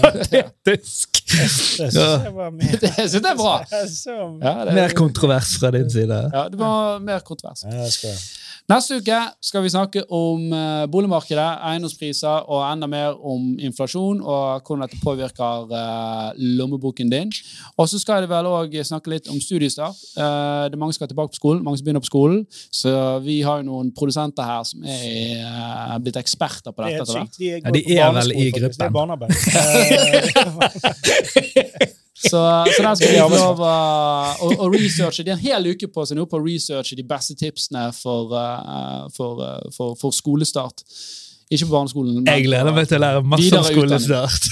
Patetisk. 0.04 1.22
Det 1.26 1.90
jeg 2.28 2.34
var 2.36 2.52
Det 2.62 3.26
er 3.26 3.38
bra. 3.38 3.56
Ja, 4.46 4.66
det, 4.66 4.74
Mer 4.78 4.94
kontrovers 4.96 5.58
fra 5.60 5.72
din 5.72 5.90
side. 5.90 6.22
ja, 6.34 6.48
det 6.50 6.60
var 6.60 7.00
mer 7.00 7.20
kontrovers. 7.20 7.66
Det. 8.66 8.74
Neste 8.74 8.96
uke 8.98 9.18
skal 9.46 9.62
vi 9.62 9.70
snakke 9.70 10.02
om 10.10 10.54
eh, 10.54 10.86
boligmarkedet, 10.90 11.60
eiendomspriser 11.70 12.48
og 12.50 12.64
enda 12.66 12.88
mer 12.90 13.14
om 13.22 13.60
inflasjon 13.62 14.22
og 14.26 14.62
hvordan 14.66 14.82
dette 14.88 14.98
påvirker 15.04 15.70
eh, 15.70 16.32
lommeboken 16.58 17.10
din. 17.14 17.30
Og 17.78 17.90
så 17.90 18.00
skal 18.02 18.24
jeg 18.24 18.30
vel 18.32 18.46
òg 18.50 18.74
snakke 18.90 19.10
litt 19.14 19.30
om 19.30 19.38
studiestart. 19.42 19.94
Eh, 20.18 20.64
det 20.66 20.74
er 20.74 20.82
mange 20.82 20.94
som 20.96 21.00
skal 21.04 21.12
tilbake 21.14 21.36
på 21.36 21.42
skolen, 21.42 21.62
mange 21.66 21.78
som 21.78 21.86
begynner 21.86 22.02
på 22.02 22.10
skolen. 22.10 22.42
Så 22.74 22.90
vi 23.26 23.42
har 23.46 23.62
jo 23.62 23.70
noen 23.70 23.94
produsenter 23.94 24.44
her 24.50 24.64
som 24.66 24.82
er 24.82 26.00
blitt 26.02 26.18
eksperter 26.24 26.72
på 26.74 26.82
Det 26.82 26.86
er 26.90 26.98
dette. 26.98 27.04
etter 27.06 27.14
hvert. 27.22 27.30
sykt. 27.30 27.38
De 27.38 27.46
Ja, 27.54 27.70
de 27.70 27.82
er 28.02 28.12
vel 28.18 28.30
i 28.34 28.50
faktisk. 28.50 28.82
Det 28.82 28.82
er 28.82 28.90
gruppen. 28.90 28.98
barnearbeid. 28.98 29.32
Så, 32.30 32.40
så 32.76 32.84
der 32.84 32.96
skal 32.96 33.12
vi 33.12 33.20
få 33.20 33.30
lov 33.36 33.62
å, 33.62 34.70
researche. 34.74 35.24
De 35.26 35.34
har 35.34 35.38
en 35.38 35.44
hel 35.44 35.70
uke 35.74 35.90
på 35.92 36.06
seg 36.08 36.18
nå 36.20 36.26
på 36.30 36.40
å 36.40 36.44
researche 36.46 36.98
de 36.98 37.06
beste 37.08 37.36
tipsene 37.40 37.88
for, 37.98 38.34
uh, 38.34 39.06
for, 39.16 39.44
uh, 39.44 39.70
for, 39.76 39.96
for 40.00 40.16
skolestart. 40.16 40.84
Ikke 41.52 41.68
på 41.68 41.76
barneskolen. 41.76 42.16
men 42.16 42.30
Jeg 42.32 42.48
gleder 42.48 42.74
meg 42.74 42.88
til 42.90 42.98
å 42.98 43.04
lære 43.04 43.26
masse 43.30 43.60
om 43.60 43.66
skolestart. 43.68 44.48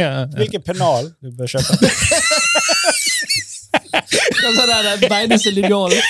Ja. 0.00 0.12
Hvilken 0.38 0.64
pennal 0.64 1.10
du 1.20 1.32
bør 1.36 1.52
kjøpe? 1.52 1.72
Sa 4.38 4.66
det? 4.70 4.78
den 4.86 5.08
Beineste 5.10 5.52
linjalen. 5.52 6.00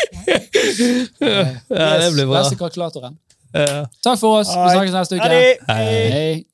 Ja, 1.19 1.99
det 1.99 2.13
blir 2.15 2.27
bra. 2.29 2.45
Beste 2.45 2.61
kalkulatoren. 2.61 3.19
Ja. 3.55 3.89
Takk 4.05 4.21
for 4.21 4.43
oss. 4.43 4.53
Vi 4.53 4.77
snakkes 4.77 4.95
neste 4.95 5.19
uke. 5.19 5.33
Hei. 5.67 6.13
Hei. 6.15 6.45